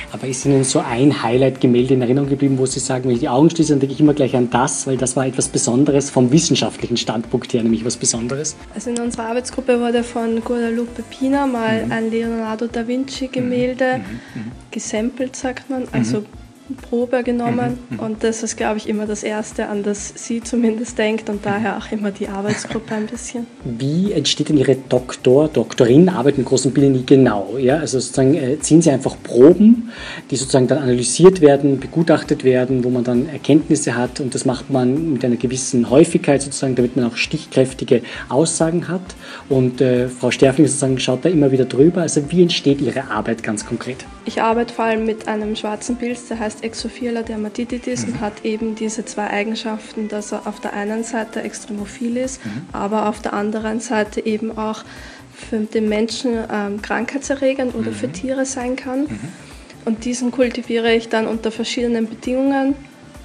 Mhm. 0.08 0.14
Aber 0.14 0.26
ist 0.26 0.44
Ihnen 0.44 0.64
so 0.64 0.80
ein 0.80 1.22
Highlight-Gemälde 1.22 1.94
in 1.94 2.02
Erinnerung 2.02 2.28
geblieben, 2.28 2.58
wo 2.58 2.66
Sie 2.66 2.80
sagen, 2.80 3.04
wenn 3.04 3.12
ich 3.12 3.20
die 3.20 3.28
Augen 3.28 3.50
schließe, 3.50 3.72
dann 3.72 3.80
denke 3.80 3.94
ich 3.94 4.00
immer 4.00 4.14
gleich 4.14 4.36
an 4.36 4.50
das, 4.50 4.86
weil 4.86 4.96
das 4.96 5.16
war 5.16 5.26
etwas 5.26 5.48
Besonderes 5.48 6.10
vom 6.10 6.32
wissenschaftlichen 6.32 6.96
Standpunkt 6.96 7.52
her, 7.52 7.62
nämlich 7.62 7.84
was 7.84 7.96
Besonderes? 7.96 8.56
Also 8.74 8.90
in 8.90 8.98
unserer 9.00 9.26
Arbeitsgruppe 9.26 9.80
wurde 9.80 10.02
von 10.02 10.42
Guadalupe 10.42 11.02
Pina 11.02 11.46
mal 11.46 11.86
mhm. 11.86 11.92
ein 11.92 12.10
Leonardo 12.10 12.66
da 12.66 12.86
Vinci-Gemälde 12.86 13.98
mhm. 13.98 14.02
mhm. 14.02 14.46
mhm. 14.46 14.52
gesampelt, 14.70 15.36
sagt 15.36 15.70
man, 15.70 15.84
also 15.92 16.24
Probe 16.80 17.22
genommen 17.22 17.78
mhm. 17.90 17.98
und 17.98 18.24
das 18.24 18.42
ist, 18.42 18.56
glaube 18.56 18.78
ich, 18.78 18.88
immer 18.88 19.06
das 19.06 19.22
Erste, 19.22 19.68
an 19.68 19.82
das 19.82 20.12
sie 20.14 20.42
zumindest 20.42 20.96
denkt 20.96 21.28
und 21.28 21.44
daher 21.44 21.76
auch 21.76 21.90
immer 21.90 22.10
die 22.10 22.28
Arbeitsgruppe 22.28 22.94
ein 22.94 23.06
bisschen. 23.06 23.46
Wie 23.64 24.12
entsteht 24.12 24.48
denn 24.48 24.56
Ihre 24.56 24.76
Doktor, 24.76 25.48
Doktorinarbeit 25.48 26.38
im 26.38 26.44
großen 26.44 26.72
Bild 26.72 26.92
nie 26.92 27.04
genau? 27.04 27.56
Ja, 27.58 27.78
also 27.78 27.98
sozusagen 27.98 28.34
äh, 28.34 28.58
ziehen 28.60 28.80
Sie 28.80 28.90
einfach 28.90 29.16
Proben, 29.22 29.90
die 30.30 30.36
sozusagen 30.36 30.68
dann 30.68 30.78
analysiert 30.78 31.40
werden, 31.40 31.80
begutachtet 31.80 32.44
werden, 32.44 32.84
wo 32.84 32.90
man 32.90 33.04
dann 33.04 33.28
Erkenntnisse 33.28 33.96
hat 33.96 34.20
und 34.20 34.34
das 34.34 34.44
macht 34.44 34.70
man 34.70 35.14
mit 35.14 35.24
einer 35.24 35.36
gewissen 35.36 35.90
Häufigkeit 35.90 36.42
sozusagen, 36.42 36.76
damit 36.76 36.96
man 36.96 37.06
auch 37.06 37.16
stichkräftige 37.16 38.02
Aussagen 38.28 38.88
hat 38.88 39.02
und 39.48 39.80
äh, 39.80 40.08
Frau 40.08 40.30
Sterfling 40.30 40.66
sozusagen 40.66 40.98
schaut 40.98 41.24
da 41.24 41.28
immer 41.28 41.50
wieder 41.50 41.64
drüber. 41.64 42.02
Also 42.02 42.22
wie 42.30 42.42
entsteht 42.42 42.80
Ihre 42.80 43.10
Arbeit 43.10 43.42
ganz 43.42 43.66
konkret? 43.66 44.04
Ich 44.24 44.40
arbeite 44.40 44.72
vor 44.72 44.84
allem 44.84 45.04
mit 45.04 45.26
einem 45.26 45.56
schwarzen 45.56 45.96
Pilz, 45.96 46.28
der 46.28 46.38
heißt 46.38 46.62
Exophilia 46.62 47.22
dermatitis 47.22 48.06
mhm. 48.06 48.12
und 48.12 48.20
hat 48.20 48.44
eben 48.44 48.74
diese 48.74 49.04
zwei 49.04 49.28
Eigenschaften, 49.28 50.08
dass 50.08 50.32
er 50.32 50.46
auf 50.46 50.60
der 50.60 50.74
einen 50.74 51.02
Seite 51.02 51.42
extremophil 51.42 52.16
ist, 52.16 52.44
mhm. 52.44 52.66
aber 52.72 53.08
auf 53.08 53.20
der 53.20 53.32
anderen 53.32 53.80
Seite 53.80 54.24
eben 54.24 54.56
auch 54.56 54.84
für 55.32 55.58
den 55.58 55.88
Menschen 55.88 56.38
ähm, 56.50 56.82
krankheitserregend 56.82 57.74
oder 57.74 57.90
mhm. 57.90 57.94
für 57.94 58.12
Tiere 58.12 58.46
sein 58.46 58.76
kann. 58.76 59.02
Mhm. 59.02 59.20
Und 59.84 60.04
diesen 60.04 60.30
kultiviere 60.30 60.94
ich 60.94 61.08
dann 61.08 61.26
unter 61.26 61.50
verschiedenen 61.50 62.08
Bedingungen 62.08 62.76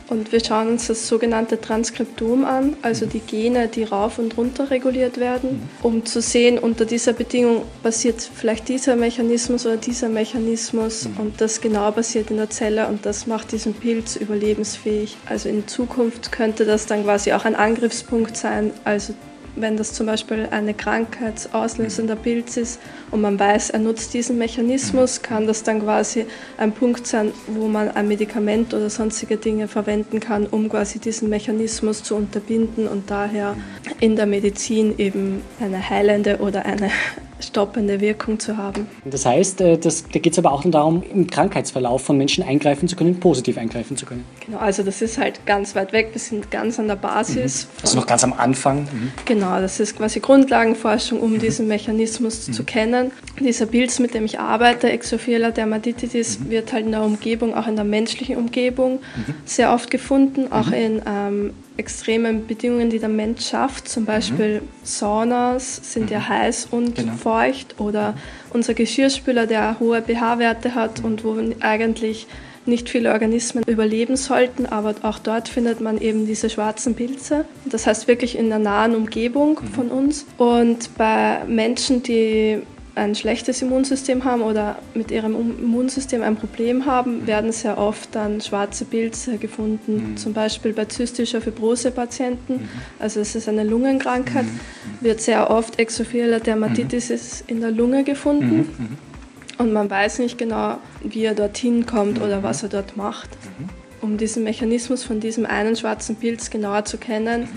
und 0.10 0.32
wir 0.32 0.44
schauen 0.44 0.68
uns 0.70 0.88
das 0.88 1.08
sogenannte 1.08 1.60
Transkriptom 1.60 2.46
an, 2.46 2.78
also 2.82 3.06
die 3.06 3.20
Gene, 3.20 3.68
die 3.68 3.84
rauf 3.84 4.20
und 4.20 4.38
runter 4.38 4.70
reguliert 4.70 5.18
werden, 5.18 5.70
um 5.82 6.06
zu 6.06 6.22
sehen, 6.22 6.58
unter 6.60 6.86
dieser 6.86 7.14
Bedingung 7.14 7.64
passiert 7.84 8.22
vielleicht 8.22 8.68
dieser 8.70 8.96
Mechanismus 8.96 9.66
oder 9.66 9.78
dieser 9.78 10.10
Mechanismus 10.10 11.08
und 11.18 11.42
das 11.42 11.62
genau 11.62 11.92
passiert 11.92 12.32
in 12.32 12.38
der 12.38 12.50
Zelle 12.50 12.88
und 12.88 13.06
das 13.06 13.28
macht 13.28 13.52
diesen 13.52 13.74
Pilz 13.74 14.16
überlebensfähig. 14.16 15.18
Also 15.26 15.50
in 15.50 15.68
Zukunft 15.68 16.32
könnte 16.32 16.66
das 16.66 16.86
dann 16.86 17.04
quasi 17.04 17.34
auch 17.34 17.46
ein 17.46 17.56
Angriffspunkt 17.56 18.38
sein, 18.38 18.72
also 18.84 19.14
wenn 19.60 19.78
das 19.78 19.94
zum 19.94 20.06
Beispiel 20.06 20.48
eine 20.52 20.74
krankheitsauslösender 20.74 22.16
Pilz 22.16 22.58
ist 22.58 22.80
und 23.12 23.22
man 23.22 23.40
weiß, 23.40 23.72
er 23.72 23.80
nutzt 23.80 24.14
diesen 24.14 24.38
Mechanismus, 24.38 25.22
kann 25.22 25.48
das 25.48 25.64
dann 25.64 25.82
quasi 25.82 26.26
ein 26.58 26.72
Punkt 26.72 27.08
sein, 27.08 27.32
wo 27.48 27.68
man 27.68 27.92
ein 27.92 28.08
Medikament 28.08 28.74
oder 28.74 28.90
sonstige 28.90 29.38
Dinge 29.38 29.68
verwenden 29.68 30.20
kann, 30.20 30.46
um 30.46 30.70
quasi 30.70 31.00
diesen 31.00 31.30
Mechanismus 31.30 32.04
zu 32.04 32.16
unterbinden 32.16 32.88
und 32.88 33.10
daher 33.10 33.56
in 34.00 34.16
der 34.16 34.26
Medizin 34.26 34.98
eben 34.98 35.42
eine 35.60 35.90
heilende 35.90 36.38
oder 36.38 36.66
eine 36.66 36.90
stoppende 37.40 38.02
Wirkung 38.02 38.40
zu 38.40 38.58
haben. 38.58 38.88
Das 39.06 39.26
heißt, 39.26 39.62
äh, 39.62 39.78
das, 39.78 40.04
da 40.12 40.20
geht 40.20 40.34
es 40.34 40.40
aber 40.40 40.52
auch 40.52 40.64
darum, 40.66 41.04
im 41.04 41.28
Krankheitsverlauf 41.28 42.04
von 42.04 42.18
Menschen 42.18 42.44
eingreifen 42.44 42.88
zu 42.88 42.96
können, 42.96 43.20
positiv 43.20 43.58
eingreifen 43.58 43.98
zu 43.98 44.06
können. 44.06 44.26
Genau, 44.46 44.58
also 44.58 44.84
das 44.84 45.02
ist 45.02 45.18
halt 45.18 45.46
ganz 45.46 45.76
weit 45.76 45.94
weg, 45.94 46.10
wir 46.14 46.20
sind 46.20 46.52
ganz 46.52 46.80
an 46.80 46.88
der 46.88 46.96
Basis. 46.96 47.66
Mhm. 47.66 47.70
Also 47.82 47.98
noch 47.98 48.08
ganz 48.08 48.24
am 48.24 48.34
Anfang. 48.34 48.82
Mhm. 48.82 49.12
Genau, 49.26 49.60
das 49.60 49.80
ist 49.80 49.98
quasi 49.98 50.20
Grundlagenforschung, 50.20 51.20
um 51.20 51.34
mhm. 51.34 51.40
diesen 51.40 51.68
Mechanismus 51.68 52.48
mhm. 52.48 52.54
zu 52.54 52.64
kennen. 52.64 53.12
Dieser 53.40 53.66
Pilz, 53.66 54.00
mit 54.00 54.14
dem 54.14 54.26
ich 54.26 54.40
arbeite, 54.40 54.90
Exophilia 54.90 55.52
dermatitis, 55.52 56.40
mhm. 56.40 56.50
wird 56.50 56.74
halt 56.74 56.86
in 56.86 56.92
der 56.92 57.04
Umgebung, 57.04 57.54
auch 57.54 57.68
in 57.68 57.76
der 57.76 57.86
menschlichen 57.86 58.38
Umgebung, 58.38 58.94
mhm. 58.94 59.34
sehr 59.46 59.74
oft 59.74 59.92
gefunden, 59.92 60.52
auch 60.52 60.72
in 60.72 61.02
ähm, 61.06 61.54
extremen 61.78 62.48
Bedingungen, 62.48 62.90
die 62.90 63.00
der 63.00 63.10
Mensch 63.10 63.48
schafft, 63.48 63.88
zum 63.88 64.06
Beispiel 64.06 64.62
mhm. 64.62 64.68
Saunas 64.84 65.94
sind 65.94 66.10
ja 66.10 66.20
mhm. 66.20 66.30
heiß 66.30 66.68
und 66.72 66.96
genau. 66.96 67.14
feucht 67.14 67.80
oder 67.80 68.16
unser 68.52 68.74
Geschirrspüler, 68.74 69.48
der 69.48 69.80
hohe 69.80 70.02
pH-Werte 70.02 70.76
hat 70.76 71.04
und 71.04 71.24
wo 71.24 71.36
eigentlich 71.60 72.28
nicht 72.68 72.90
viele 72.90 73.14
Organismen 73.14 73.64
überleben 73.66 74.18
sollten, 74.18 74.66
aber 74.66 74.96
auch 75.02 75.20
dort 75.20 75.48
findet 75.48 75.80
man 75.80 76.00
eben 76.00 76.26
diese 76.26 76.50
schwarzen 76.50 76.96
Pilze. 76.96 77.46
Das 77.66 77.88
heißt 77.88 78.08
wirklich 78.08 78.38
in 78.38 78.50
der 78.50 78.60
nahen 78.60 78.96
Umgebung 78.96 79.60
mhm. 79.62 79.68
von 79.68 79.88
uns. 79.90 80.26
Und 80.38 80.98
bei 80.98 81.44
Menschen, 81.48 82.04
die 82.04 82.62
ein 82.98 83.16
schlechtes 83.16 83.62
Immunsystem 83.62 84.24
haben 84.26 84.42
oder 84.42 84.80
mit 84.94 85.12
ihrem 85.12 85.36
Immunsystem 85.36 86.24
ein 86.24 86.36
Problem 86.36 86.86
haben, 86.86 87.28
werden 87.28 87.52
sehr 87.52 87.78
oft 87.78 88.14
dann 88.16 88.42
schwarze 88.42 88.86
Pilze 88.86 89.38
gefunden. 89.38 90.12
Mhm. 90.12 90.18
Zum 90.18 90.34
Beispiel 90.34 90.74
bei 90.74 90.86
zystischer 90.86 91.40
Fibrose-Patienten, 91.40 92.54
mhm. 92.54 92.70
also 93.00 93.20
es 93.20 93.36
ist 93.36 93.48
eine 93.48 93.64
Lungenkrankheit, 93.64 94.46
mhm. 94.46 94.60
wird 95.02 95.22
sehr 95.22 95.50
oft 95.50 95.80
Exophilia 95.80 96.40
dermatitis 96.40 97.10
mhm. 97.10 97.56
in 97.56 97.62
der 97.62 97.72
Lunge 97.72 98.04
gefunden. 98.04 98.58
Mhm. 98.58 98.86
Mhm. 98.86 98.98
Und 99.60 99.74
man 99.74 99.90
weiß 99.90 100.20
nicht 100.20 100.38
genau, 100.38 100.78
wie 101.04 101.24
er 101.24 101.34
dorthin 101.34 101.86
kommt 101.86 102.22
oder 102.22 102.44
was 102.44 102.64
er 102.64 102.70
dort 102.70 102.96
macht. 102.96 103.30
Um 104.02 104.18
diesen 104.18 104.44
Mechanismus 104.44 105.04
von 105.04 105.20
diesem 105.20 105.46
einen 105.46 105.76
schwarzen 105.76 106.16
Pilz 106.16 106.52
genauer 106.52 106.86
zu 106.86 106.98
kennen, 106.98 107.48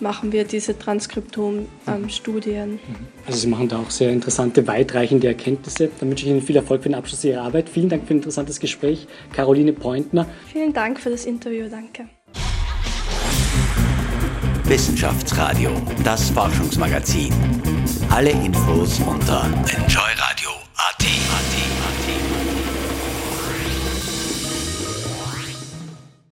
machen 0.00 0.32
wir 0.32 0.44
diese 0.44 0.78
Transkriptom-Studien. 0.78 2.72
Mhm. 2.72 2.78
also 3.26 3.38
Sie 3.38 3.46
machen 3.48 3.68
da 3.68 3.78
auch 3.78 3.90
sehr 3.90 4.10
interessante, 4.10 4.66
weitreichende 4.66 5.28
Erkenntnisse. 5.28 5.90
Dann 5.98 6.10
wünsche 6.10 6.24
ich 6.24 6.30
Ihnen 6.30 6.42
viel 6.42 6.56
Erfolg 6.56 6.82
für 6.82 6.88
den 6.88 6.94
Abschluss 6.96 7.24
Ihrer 7.24 7.42
Arbeit. 7.42 7.68
Vielen 7.68 7.88
Dank 7.88 8.06
für 8.06 8.14
ein 8.14 8.18
interessantes 8.18 8.60
Gespräch, 8.60 9.06
Caroline 9.32 9.72
Pointner. 9.72 10.26
Vielen 10.52 10.72
Dank 10.72 11.00
für 11.00 11.10
das 11.10 11.24
Interview, 11.26 11.68
danke. 11.70 12.08
Wissenschaftsradio, 14.64 15.70
das 16.02 16.30
Forschungsmagazin. 16.30 17.32
Alle 18.10 18.30
Infos 18.30 18.98
unter 19.00 19.44
enjoyradio.at. 19.44 21.04